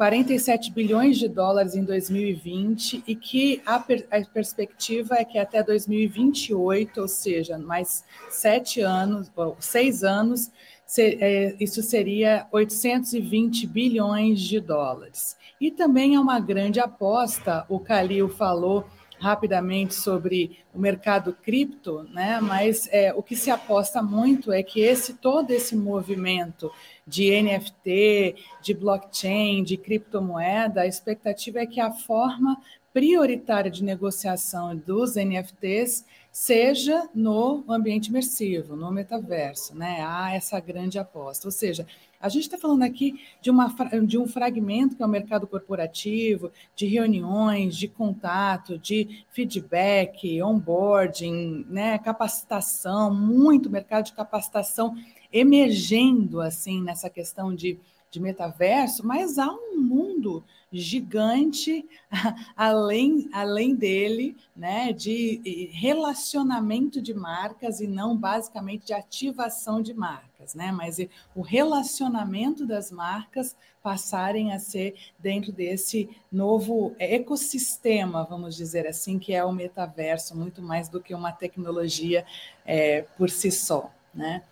47 0.00 0.72
bilhões 0.72 1.18
de 1.18 1.28
dólares 1.28 1.74
em 1.74 1.84
2020 1.84 3.04
e 3.06 3.14
que 3.14 3.60
a, 3.66 3.78
per 3.78 4.06
a, 4.10 4.24
perspectiva 4.24 5.16
é 5.16 5.26
que 5.26 5.36
até 5.36 5.62
2028, 5.62 7.02
ou 7.02 7.06
seja, 7.06 7.58
mais 7.58 8.02
sete 8.30 8.80
anos, 8.80 9.30
seis 9.58 10.02
anos, 10.02 10.50
se, 10.86 11.18
é, 11.20 11.54
isso 11.60 11.82
seria 11.82 12.46
820 12.50 13.66
bilhões 13.66 14.40
de 14.40 14.58
dólares. 14.58 15.36
E 15.60 15.70
também 15.70 16.14
é 16.14 16.18
uma 16.18 16.40
grande 16.40 16.80
aposta, 16.80 17.66
o 17.68 17.78
Calil 17.78 18.30
falou 18.30 18.86
rapidamente 19.18 19.94
sobre 19.94 20.60
o 20.72 20.78
mercado 20.78 21.36
cripto, 21.42 22.04
né? 22.04 22.40
mas 22.40 22.88
é, 22.90 23.12
o 23.12 23.22
que 23.22 23.36
se 23.36 23.50
aposta 23.50 24.02
muito 24.02 24.50
é 24.50 24.62
que 24.62 24.80
esse 24.80 25.12
todo 25.12 25.50
esse 25.50 25.76
movimento 25.76 26.72
de 27.06 27.30
NFT, 27.42 28.34
de 28.62 28.74
blockchain, 28.74 29.62
de 29.62 29.76
criptomoeda, 29.76 30.82
a 30.82 30.86
expectativa 30.86 31.60
é 31.60 31.66
que 31.66 31.80
a 31.80 31.90
forma 31.90 32.60
prioritária 32.92 33.70
de 33.70 33.84
negociação 33.84 34.76
dos 34.76 35.14
NFTs 35.14 36.04
seja 36.32 37.08
no 37.14 37.64
ambiente 37.68 38.08
imersivo, 38.08 38.76
no 38.76 38.90
metaverso, 38.90 39.74
né? 39.76 40.00
Há 40.00 40.34
essa 40.34 40.58
grande 40.60 40.98
aposta. 40.98 41.46
Ou 41.46 41.52
seja, 41.52 41.86
a 42.20 42.28
gente 42.28 42.42
está 42.42 42.58
falando 42.58 42.82
aqui 42.82 43.18
de, 43.40 43.50
uma, 43.50 43.74
de 44.06 44.18
um 44.18 44.26
fragmento 44.26 44.94
que 44.94 45.02
é 45.02 45.06
o 45.06 45.08
mercado 45.08 45.46
corporativo, 45.46 46.52
de 46.76 46.86
reuniões, 46.86 47.74
de 47.74 47.88
contato, 47.88 48.78
de 48.78 49.24
feedback, 49.30 50.40
onboarding, 50.42 51.64
né, 51.68 51.98
capacitação, 51.98 53.12
muito 53.12 53.70
mercado 53.70 54.04
de 54.04 54.12
capacitação 54.12 54.94
emergendo 55.32 56.40
assim 56.40 56.82
nessa 56.82 57.08
questão 57.08 57.54
de, 57.54 57.78
de 58.10 58.20
metaverso, 58.20 59.06
mas 59.06 59.38
há 59.38 59.50
um 59.50 59.76
mundo 59.76 60.44
gigante 60.72 61.84
além, 62.56 63.28
além 63.32 63.74
dele, 63.74 64.36
né, 64.54 64.92
de 64.92 65.70
relacionamento 65.72 67.02
de 67.02 67.12
marcas 67.12 67.80
e 67.80 67.86
não 67.86 68.16
basicamente 68.16 68.86
de 68.86 68.92
ativação 68.92 69.82
de 69.82 69.92
marcas, 69.92 70.54
né, 70.54 70.70
mas 70.70 70.98
o 71.34 71.40
relacionamento 71.40 72.64
das 72.64 72.90
marcas 72.90 73.56
passarem 73.82 74.52
a 74.52 74.58
ser 74.58 74.94
dentro 75.18 75.50
desse 75.50 76.08
novo 76.30 76.94
ecossistema, 76.98 78.24
vamos 78.24 78.54
dizer 78.54 78.86
assim, 78.86 79.18
que 79.18 79.34
é 79.34 79.44
o 79.44 79.52
metaverso, 79.52 80.36
muito 80.36 80.62
mais 80.62 80.88
do 80.88 81.00
que 81.00 81.14
uma 81.14 81.32
tecnologia 81.32 82.24
é, 82.64 83.02
por 83.16 83.28
si 83.30 83.50
só, 83.50 83.90
né. 84.14 84.42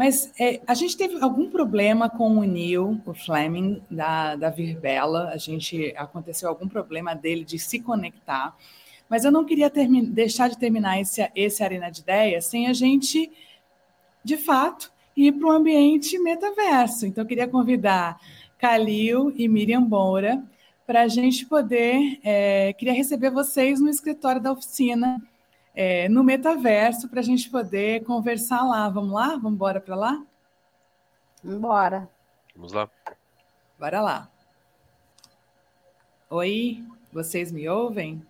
Mas 0.00 0.32
é, 0.40 0.62
a 0.66 0.72
gente 0.72 0.96
teve 0.96 1.22
algum 1.22 1.50
problema 1.50 2.08
com 2.08 2.38
o 2.38 2.42
Neil, 2.42 2.98
o 3.04 3.12
Fleming, 3.12 3.82
da, 3.90 4.34
da 4.34 4.48
Virbela. 4.48 5.28
A 5.28 5.36
gente 5.36 5.92
aconteceu 5.94 6.48
algum 6.48 6.66
problema 6.66 7.14
dele 7.14 7.44
de 7.44 7.58
se 7.58 7.80
conectar. 7.80 8.56
Mas 9.10 9.26
eu 9.26 9.30
não 9.30 9.44
queria 9.44 9.70
deixar 10.08 10.48
de 10.48 10.56
terminar 10.56 10.98
esse, 10.98 11.30
esse 11.36 11.62
Arena 11.62 11.90
de 11.90 12.00
Ideias 12.00 12.46
sem 12.46 12.66
a 12.66 12.72
gente, 12.72 13.30
de 14.24 14.38
fato, 14.38 14.90
ir 15.14 15.32
para 15.32 15.48
o 15.48 15.50
ambiente 15.50 16.18
metaverso. 16.18 17.04
Então, 17.04 17.22
eu 17.22 17.28
queria 17.28 17.46
convidar 17.46 18.18
Calil 18.56 19.30
e 19.36 19.46
Miriam 19.48 19.82
Moura 19.82 20.42
para 20.86 21.02
a 21.02 21.08
gente 21.08 21.44
poder. 21.44 22.18
É, 22.24 22.72
queria 22.72 22.94
receber 22.94 23.28
vocês 23.28 23.78
no 23.82 23.90
escritório 23.90 24.40
da 24.40 24.50
oficina 24.50 25.20
é, 25.74 26.08
no 26.08 26.24
metaverso 26.24 27.08
para 27.08 27.20
a 27.20 27.22
gente 27.22 27.50
poder 27.50 28.04
conversar 28.04 28.62
lá. 28.62 28.88
Vamos 28.88 29.12
lá? 29.12 29.28
Vamos 29.30 29.52
embora 29.52 29.80
para 29.80 29.96
lá? 29.96 30.22
Embora. 31.44 32.08
Vamos 32.54 32.72
lá. 32.72 32.90
Bora 33.78 34.00
lá. 34.00 34.30
Oi, 36.28 36.84
vocês 37.12 37.50
me 37.50 37.68
ouvem? 37.68 38.22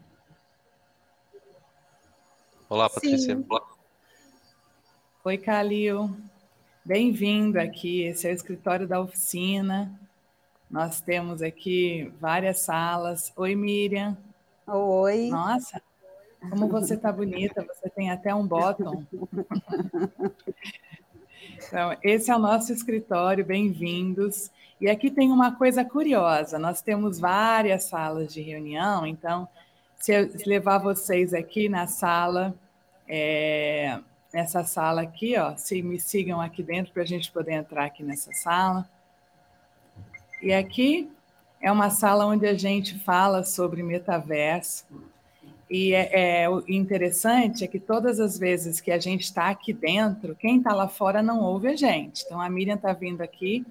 Olá, 2.69 2.89
Patrícia. 2.89 3.37
Sim. 3.37 3.47
Oi, 5.25 5.37
Calil. 5.37 6.17
Bem-vindo 6.85 7.61
aqui. 7.61 8.03
Esse 8.05 8.29
é 8.29 8.31
o 8.31 8.35
escritório 8.35 8.87
da 8.87 9.01
oficina. 9.01 10.01
Nós 10.71 11.01
temos 11.01 11.43
aqui 11.43 12.13
várias 12.21 12.61
salas. 12.61 13.33
Oi, 13.37 13.57
Miriam. 13.57 14.17
Oi. 14.67 15.29
Nossa, 15.31 15.83
como 16.49 16.69
você 16.69 16.95
está 16.95 17.13
bonita, 17.13 17.65
você 17.65 17.91
tem 17.91 18.11
até 18.11 18.35
um 18.35 18.47
bottom. 18.47 19.05
Então, 21.67 21.97
esse 22.03 22.31
é 22.31 22.35
o 22.35 22.39
nosso 22.39 22.73
escritório, 22.73 23.45
bem-vindos. 23.45 24.51
E 24.81 24.89
aqui 24.89 25.11
tem 25.11 25.31
uma 25.31 25.55
coisa 25.55 25.85
curiosa: 25.85 26.59
nós 26.59 26.81
temos 26.81 27.21
várias 27.21 27.85
salas 27.85 28.33
de 28.33 28.41
reunião, 28.41 29.07
então, 29.07 29.47
se 29.97 30.13
eu 30.13 30.31
levar 30.47 30.79
vocês 30.79 31.35
aqui 31.35 31.69
na 31.69 31.87
sala, 31.87 32.55
é, 33.07 33.99
nessa 34.33 34.65
sala 34.65 35.03
aqui, 35.03 35.37
ó, 35.37 35.55
se 35.57 35.83
me 35.83 36.01
sigam 36.01 36.41
aqui 36.41 36.63
dentro 36.63 36.93
para 36.93 37.03
a 37.03 37.07
gente 37.07 37.31
poder 37.31 37.53
entrar 37.53 37.85
aqui 37.85 38.03
nessa 38.03 38.33
sala. 38.33 38.89
E 40.43 40.53
aqui 40.53 41.11
é 41.61 41.71
uma 41.71 41.91
sala 41.91 42.25
onde 42.25 42.47
a 42.47 42.55
gente 42.55 42.99
fala 42.99 43.45
sobre 43.45 43.83
metaverso. 43.83 44.87
E 45.71 45.95
é, 45.95 46.43
é, 46.43 46.47
interessante 46.69 47.63
é 47.63 47.69
que 47.69 47.79
todas 47.79 48.19
as 48.19 48.37
vezes 48.37 48.81
que 48.81 48.91
a 48.91 48.99
gente 48.99 49.23
está 49.23 49.49
aqui 49.51 49.73
dentro, 49.73 50.35
quem 50.35 50.59
está 50.59 50.75
lá 50.75 50.89
fora 50.89 51.23
não 51.23 51.41
ouve 51.41 51.69
a 51.69 51.77
gente. 51.77 52.25
Então 52.27 52.41
a 52.41 52.51
Miriam 52.51 52.75
está 52.75 52.93
vindo 52.93 53.21
aqui, 53.21 53.65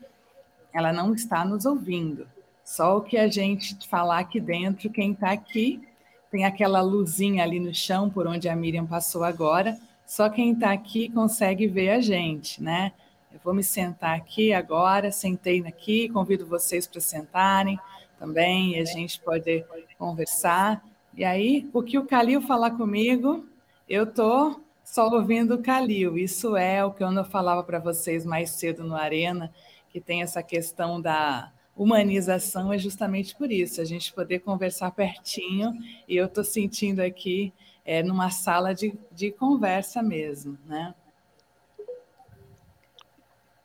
ela 0.74 0.94
não 0.94 1.14
está 1.14 1.44
nos 1.44 1.66
ouvindo. 1.66 2.26
Só 2.64 2.98
o 2.98 3.02
que 3.02 3.18
a 3.18 3.28
gente 3.28 3.86
falar 3.86 4.20
aqui 4.20 4.40
dentro, 4.40 4.90
quem 4.90 5.12
está 5.12 5.32
aqui, 5.32 5.86
tem 6.32 6.46
aquela 6.46 6.80
luzinha 6.82 7.44
ali 7.44 7.60
no 7.60 7.74
chão 7.74 8.10
por 8.10 8.26
onde 8.28 8.48
a 8.48 8.56
Miriam 8.56 8.86
passou 8.86 9.26
agora. 9.26 9.78
Só 10.08 10.30
quem 10.30 10.54
está 10.54 10.72
aqui 10.72 11.10
consegue 11.10 11.68
ver 11.68 11.90
a 11.90 12.00
gente, 12.00 12.64
né? 12.64 12.94
Eu 13.32 13.42
vou 13.44 13.54
me 13.54 13.64
sentar 13.64 14.16
aqui 14.16 14.54
agora, 14.54 15.12
sentei 15.12 15.62
aqui, 15.68 16.08
convido 16.08 16.46
vocês 16.46 16.88
para 16.88 17.02
sentarem 17.02 17.78
também, 18.18 18.76
e 18.76 18.80
a 18.80 18.86
gente 18.86 19.20
pode 19.20 19.66
conversar 19.98 20.82
E 21.20 21.26
aí, 21.26 21.70
o 21.74 21.84
que 21.84 21.98
o 21.98 22.06
Calil 22.06 22.42
falar 22.42 22.72
comigo, 22.72 23.46
eu 23.90 24.08
tô 24.08 24.62
só 24.86 25.10
ouvindo 25.10 25.56
o 25.56 25.62
Calil. 25.62 26.18
Isso 26.18 26.56
é 26.56 26.82
o 26.82 26.94
que 26.94 27.04
eu 27.04 27.12
não 27.12 27.26
falava 27.26 27.62
para 27.62 27.78
vocês 27.78 28.26
mais 28.26 28.52
cedo 28.52 28.86
no 28.86 28.96
Arena, 28.96 29.54
que 29.90 30.00
tem 30.00 30.22
essa 30.22 30.42
questão 30.42 31.02
da 31.02 31.52
humanização, 31.76 32.72
é 32.72 32.78
justamente 32.78 33.36
por 33.36 33.52
isso, 33.52 33.82
a 33.82 33.84
gente 33.84 34.14
poder 34.14 34.40
conversar 34.40 34.92
pertinho, 34.92 35.78
e 36.08 36.16
eu 36.16 36.26
estou 36.26 36.46
sentindo 36.46 37.02
aqui 37.02 37.52
é, 37.84 38.02
numa 38.02 38.30
sala 38.30 38.74
de, 38.74 38.98
de 39.12 39.30
conversa 39.30 40.02
mesmo, 40.02 40.58
né? 40.66 40.96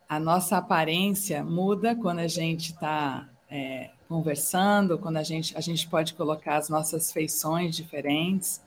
A 0.09 0.19
nossa 0.19 0.57
aparência 0.57 1.45
muda 1.45 1.95
quando 1.95 2.19
a 2.19 2.27
gente 2.27 2.73
está 2.73 3.29
é, 3.49 3.93
conversando, 4.09 4.99
quando 4.99 5.17
a 5.17 5.23
gente, 5.23 5.57
a 5.57 5.61
gente 5.61 5.89
pode 5.89 6.15
colocar 6.15 6.57
as 6.57 6.69
nossas 6.69 7.13
feições 7.13 7.75
diferentes. 7.75 8.63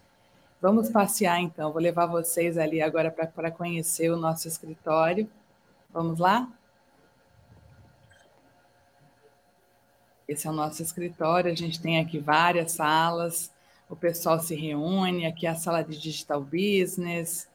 Vamos 0.62 0.90
passear 0.90 1.40
então, 1.40 1.72
vou 1.72 1.82
levar 1.82 2.06
vocês 2.08 2.58
ali 2.58 2.82
agora 2.82 3.12
para 3.12 3.52
conhecer 3.52 4.12
o 4.12 4.18
nosso 4.18 4.48
escritório. 4.48 5.30
Vamos 5.94 6.20
lá? 6.20 6.48
Esse 10.28 10.48
é 10.48 10.50
o 10.50 10.54
nosso 10.54 10.82
escritório, 10.82 11.52
a 11.52 11.56
gente 11.56 11.82
tem 11.82 12.00
aqui 12.00 12.20
várias 12.20 12.74
salas, 12.74 13.50
o 13.90 13.96
pessoal 13.96 14.40
se 14.40 14.56
reúne, 14.56 15.26
aqui 15.26 15.48
é 15.48 15.50
a 15.52 15.56
sala 15.56 15.82
de 15.82 15.98
digital 15.98 16.42
business, 16.42 17.48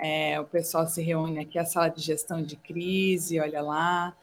é, 0.00 0.40
o 0.40 0.44
pessoal 0.44 0.88
se 0.88 1.02
reúne. 1.02 1.40
Aqui, 1.40 1.58
é 1.58 1.60
a 1.62 1.66
sala 1.66 1.88
de 1.88 2.00
gestão 2.00 2.42
de 2.42 2.56
crise, 2.56 3.38
olha 3.38 3.60
lá, 3.60 4.16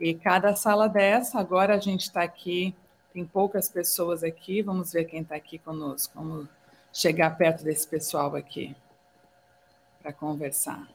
e 0.00 0.14
cada 0.14 0.56
sala 0.56 0.88
dessa, 0.88 1.38
agora 1.38 1.74
a 1.74 1.78
gente 1.78 2.00
está 2.02 2.22
aqui, 2.22 2.74
tem 3.12 3.24
poucas 3.26 3.68
pessoas 3.68 4.24
aqui, 4.24 4.62
vamos 4.62 4.92
ver 4.92 5.04
quem 5.04 5.20
está 5.20 5.36
aqui 5.36 5.58
conosco, 5.58 6.14
vamos 6.14 6.48
chegar 6.92 7.36
perto 7.36 7.62
desse 7.62 7.86
pessoal 7.86 8.34
aqui 8.34 8.74
para 10.02 10.12
conversar. 10.12 10.88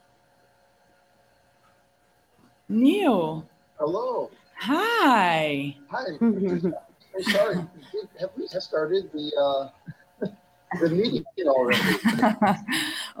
Neil. 2.68 3.44
Hello. 3.78 4.30
Hi. 4.58 5.76
Hi. 5.88 6.18
I'm 6.20 7.22
sorry. 7.22 7.56
Have 8.20 8.30
we 8.36 8.48
started 8.48 9.10
the 9.12 9.32
uh, 9.38 10.26
the 10.80 10.88
meeting 10.88 11.24
already? 11.46 11.80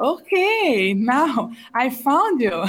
okay. 0.00 0.94
Now 0.94 1.52
I 1.72 1.90
found 1.90 2.40
you. 2.40 2.64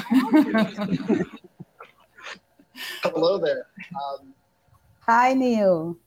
Hello 3.04 3.38
there. 3.38 3.68
Um, 3.96 4.34
Hi, 5.02 5.34
Neil. 5.34 5.98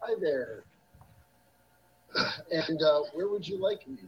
Hi 0.00 0.14
there. 0.20 0.64
And 2.52 2.82
uh, 2.82 3.00
where 3.14 3.28
would 3.28 3.48
you 3.48 3.56
like 3.56 3.88
me? 3.88 3.98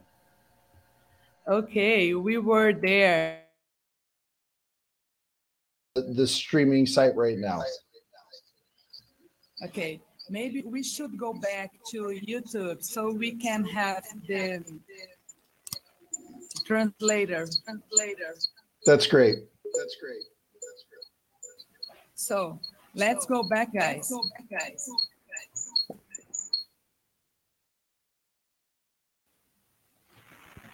Okay, 1.49 2.15
we 2.15 2.39
were 2.39 2.73
there. 2.73 3.41
The 5.95 6.27
streaming 6.27 6.87
site 6.87 7.17
right 7.17 7.39
now. 7.39 7.63
Okay, 9.65 10.01
maybe 10.29 10.63
we 10.67 10.83
should 10.83 11.17
go 11.17 11.33
back 11.33 11.73
to 11.91 12.19
YouTube 12.27 12.83
so 12.83 13.11
we 13.13 13.33
can 13.33 13.65
have 13.65 14.05
the 14.29 14.63
translator. 16.67 17.47
Translator. 17.65 18.35
That's 18.85 19.07
great. 19.07 19.39
That's 19.79 19.97
great. 20.01 20.23
That's 22.29 22.39
great. 22.39 22.59
So 22.59 22.59
let's 22.95 23.27
go 23.27 23.43
back, 23.43 23.73
guys. 23.75 24.09
Go 24.09 24.23
back, 24.37 24.61
guys. 24.61 24.89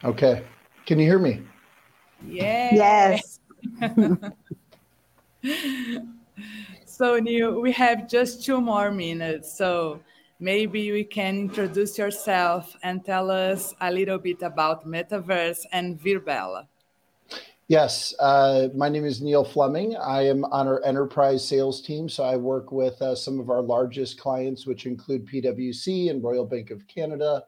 Okay. 0.02 0.44
Can 0.86 0.98
you 0.98 1.06
hear 1.06 1.18
me? 1.18 1.42
Yes. 2.26 3.38
Yes. 3.82 4.20
so 6.86 7.18
Neil, 7.18 7.60
we 7.60 7.72
have 7.72 8.08
just 8.08 8.44
two 8.44 8.60
more 8.60 8.90
minutes. 8.90 9.56
So 9.56 10.00
maybe 10.38 10.92
we 10.92 11.04
can 11.04 11.38
introduce 11.38 11.98
yourself 11.98 12.74
and 12.82 13.04
tell 13.04 13.30
us 13.30 13.74
a 13.80 13.92
little 13.92 14.18
bit 14.18 14.42
about 14.42 14.86
Metaverse 14.86 15.66
and 15.72 16.00
Virbela. 16.00 16.66
Yes. 17.70 18.12
Uh, 18.18 18.66
my 18.74 18.88
name 18.88 19.04
is 19.04 19.22
Neil 19.22 19.44
Fleming. 19.44 19.94
I 19.94 20.22
am 20.22 20.44
on 20.46 20.66
our 20.66 20.82
enterprise 20.84 21.46
sales 21.46 21.80
team. 21.80 22.08
So 22.08 22.24
I 22.24 22.34
work 22.34 22.72
with 22.72 23.00
uh, 23.00 23.14
some 23.14 23.38
of 23.38 23.48
our 23.48 23.62
largest 23.62 24.18
clients, 24.18 24.66
which 24.66 24.86
include 24.86 25.24
PwC 25.24 26.10
and 26.10 26.20
Royal 26.20 26.44
Bank 26.44 26.72
of 26.72 26.84
Canada, 26.88 27.44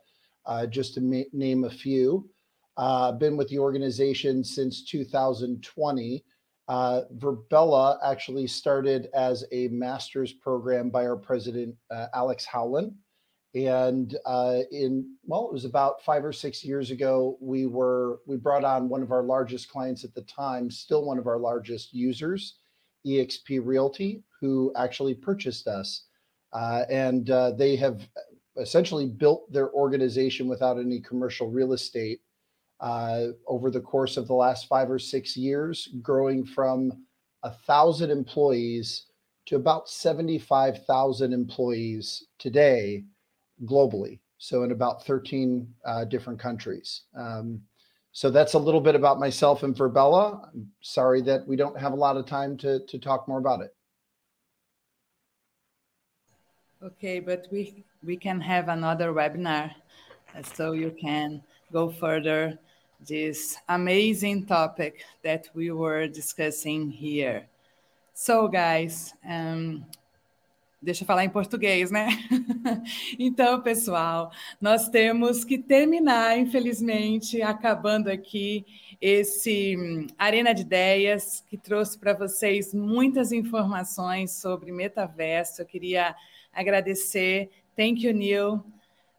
uh, 0.46 0.66
just 0.66 0.94
to 0.94 1.00
ma- 1.00 1.24
name 1.32 1.64
a 1.64 1.70
few. 1.70 2.30
Uh, 2.76 3.10
been 3.10 3.36
with 3.36 3.48
the 3.48 3.58
organization 3.58 4.44
since 4.44 4.84
2020. 4.84 6.24
Uh, 6.68 7.00
Verbella 7.16 7.98
actually 8.04 8.46
started 8.46 9.08
as 9.14 9.44
a 9.50 9.66
master's 9.70 10.32
program 10.32 10.88
by 10.88 11.04
our 11.04 11.16
president, 11.16 11.74
uh, 11.90 12.06
Alex 12.14 12.44
Howland. 12.44 12.94
And 13.54 14.16
uh, 14.24 14.60
in, 14.70 15.14
well, 15.24 15.46
it 15.46 15.52
was 15.52 15.66
about 15.66 16.02
five 16.02 16.24
or 16.24 16.32
six 16.32 16.64
years 16.64 16.90
ago, 16.90 17.36
we 17.40 17.66
were, 17.66 18.20
we 18.26 18.36
brought 18.36 18.64
on 18.64 18.88
one 18.88 19.02
of 19.02 19.12
our 19.12 19.22
largest 19.22 19.68
clients 19.68 20.04
at 20.04 20.14
the 20.14 20.22
time, 20.22 20.70
still 20.70 21.04
one 21.04 21.18
of 21.18 21.26
our 21.26 21.38
largest 21.38 21.92
users, 21.92 22.56
EXP 23.06 23.60
Realty, 23.62 24.22
who 24.40 24.72
actually 24.74 25.14
purchased 25.14 25.68
us. 25.68 26.04
Uh, 26.54 26.84
and 26.88 27.28
uh, 27.30 27.52
they 27.52 27.76
have 27.76 28.00
essentially 28.56 29.06
built 29.06 29.50
their 29.52 29.70
organization 29.72 30.48
without 30.48 30.78
any 30.78 31.00
commercial 31.00 31.50
real 31.50 31.74
estate 31.74 32.20
uh, 32.80 33.28
over 33.46 33.70
the 33.70 33.80
course 33.80 34.16
of 34.16 34.26
the 34.26 34.34
last 34.34 34.66
five 34.66 34.90
or 34.90 34.98
six 34.98 35.36
years, 35.36 35.90
growing 36.00 36.44
from 36.44 36.90
a 37.42 37.50
thousand 37.50 38.10
employees 38.10 39.06
to 39.46 39.56
about 39.56 39.88
75,000 39.88 41.32
employees 41.32 42.24
today 42.38 43.04
globally. 43.64 44.20
So, 44.38 44.64
in 44.64 44.72
about 44.72 45.04
13 45.06 45.68
uh, 45.84 46.04
different 46.06 46.38
countries. 46.38 47.02
Um, 47.16 47.60
so, 48.12 48.30
that's 48.30 48.54
a 48.54 48.58
little 48.58 48.80
bit 48.80 48.94
about 48.94 49.20
myself 49.20 49.62
and 49.62 49.74
Verbella. 49.74 50.48
I'm 50.52 50.68
sorry 50.80 51.22
that 51.22 51.46
we 51.46 51.56
don't 51.56 51.78
have 51.78 51.92
a 51.92 51.96
lot 51.96 52.16
of 52.16 52.26
time 52.26 52.56
to, 52.58 52.84
to 52.86 52.98
talk 52.98 53.28
more 53.28 53.38
about 53.38 53.60
it. 53.60 53.74
Okay, 56.82 57.20
but 57.20 57.46
we 57.52 57.84
we 58.02 58.16
can 58.16 58.40
have 58.40 58.68
another 58.68 59.12
webinar, 59.12 59.72
so 60.42 60.72
you 60.72 60.90
can 60.90 61.40
go 61.72 61.88
further 61.88 62.58
this 63.06 63.56
amazing 63.68 64.46
topic 64.46 65.04
that 65.22 65.48
we 65.54 65.70
were 65.70 66.08
discussing 66.08 66.90
here. 66.90 67.46
So, 68.14 68.48
guys, 68.48 69.14
um, 69.28 69.86
deixa 70.82 71.04
eu 71.04 71.06
falar 71.06 71.24
em 71.24 71.30
português, 71.30 71.90
né? 71.90 72.08
então, 73.18 73.62
pessoal, 73.62 74.32
nós 74.60 74.88
temos 74.88 75.44
que 75.44 75.56
terminar, 75.56 76.36
infelizmente, 76.38 77.40
acabando 77.40 78.10
aqui 78.10 78.66
esse 79.00 79.76
hum, 79.76 80.06
Arena 80.18 80.52
de 80.52 80.62
Ideias, 80.62 81.44
que 81.48 81.56
trouxe 81.56 81.98
para 81.98 82.12
vocês 82.12 82.74
muitas 82.74 83.30
informações 83.30 84.32
sobre 84.32 84.72
metaverso. 84.72 85.62
Eu 85.62 85.66
queria 85.66 86.14
agradecer. 86.52 87.50
Thank 87.76 88.04
you, 88.04 88.12
Neil. 88.12 88.64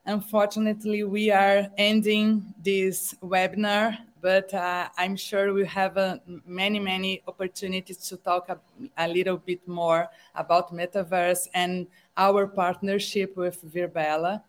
Unfortunately, 0.06 1.06
we 1.06 1.32
are 1.32 1.72
ending 1.78 2.44
this 2.62 3.16
webinar, 3.22 4.06
but 4.24 4.54
uh, 4.54 4.88
I'm 4.98 5.18
sure 5.18 5.54
we 5.54 5.66
have 5.66 5.98
uh, 5.98 6.18
many, 6.48 6.80
many 6.80 7.22
opportunities 7.28 7.98
to 8.08 8.16
talk 8.16 8.48
a, 8.48 8.58
a, 8.98 9.06
little 9.06 9.36
bit 9.36 9.68
more 9.68 10.08
about 10.34 10.74
Metaverse 10.74 11.50
and 11.54 11.88
our 12.16 12.48
partnership 12.48 13.36
with 13.36 13.60
Virbela. 13.62 14.42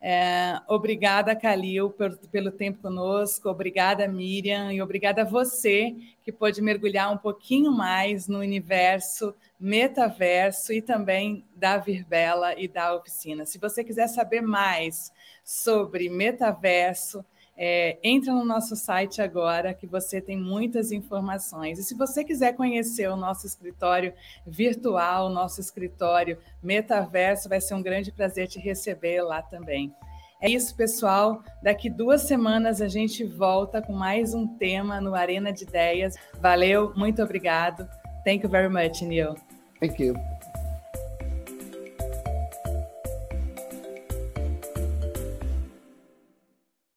É, 0.00 0.60
obrigada, 0.68 1.34
Calil, 1.34 1.90
pelo, 1.90 2.16
pelo 2.30 2.50
tempo 2.52 2.80
conosco. 2.80 3.48
Obrigada, 3.48 4.06
Miriam. 4.06 4.72
E 4.72 4.80
obrigada 4.80 5.22
a 5.22 5.24
você 5.24 5.96
que 6.22 6.30
pôde 6.30 6.62
mergulhar 6.62 7.12
um 7.12 7.18
pouquinho 7.18 7.72
mais 7.72 8.28
no 8.28 8.38
universo 8.38 9.34
metaverso 9.58 10.72
e 10.72 10.80
também 10.80 11.44
da 11.56 11.78
Virbela 11.78 12.54
e 12.56 12.68
da 12.68 12.94
oficina. 12.94 13.44
Se 13.44 13.58
você 13.58 13.82
quiser 13.82 14.06
saber 14.06 14.42
mais 14.42 15.10
sobre 15.42 16.08
metaverso, 16.08 17.24
é, 17.56 17.98
entra 18.02 18.32
no 18.32 18.44
nosso 18.44 18.76
site 18.76 19.22
agora 19.22 19.72
que 19.72 19.86
você 19.86 20.20
tem 20.20 20.36
muitas 20.36 20.92
informações. 20.92 21.78
E 21.78 21.82
se 21.82 21.94
você 21.94 22.22
quiser 22.22 22.54
conhecer 22.54 23.08
o 23.08 23.16
nosso 23.16 23.46
escritório 23.46 24.12
virtual, 24.46 25.26
o 25.26 25.30
nosso 25.30 25.60
escritório 25.60 26.38
metaverso, 26.62 27.48
vai 27.48 27.60
ser 27.60 27.74
um 27.74 27.82
grande 27.82 28.12
prazer 28.12 28.46
te 28.46 28.58
receber 28.58 29.22
lá 29.22 29.40
também. 29.40 29.94
É 30.40 30.50
isso, 30.50 30.76
pessoal. 30.76 31.42
Daqui 31.62 31.88
duas 31.88 32.22
semanas 32.22 32.82
a 32.82 32.88
gente 32.88 33.24
volta 33.24 33.80
com 33.80 33.94
mais 33.94 34.34
um 34.34 34.46
tema 34.46 35.00
no 35.00 35.14
Arena 35.14 35.50
de 35.50 35.64
Ideias. 35.64 36.14
Valeu, 36.40 36.92
muito 36.94 37.22
obrigado. 37.22 37.88
Thank 38.22 38.44
you 38.44 38.50
very 38.50 38.68
much, 38.68 39.00
Neil. 39.02 39.34
Thank 39.80 40.02
you. 40.02 40.14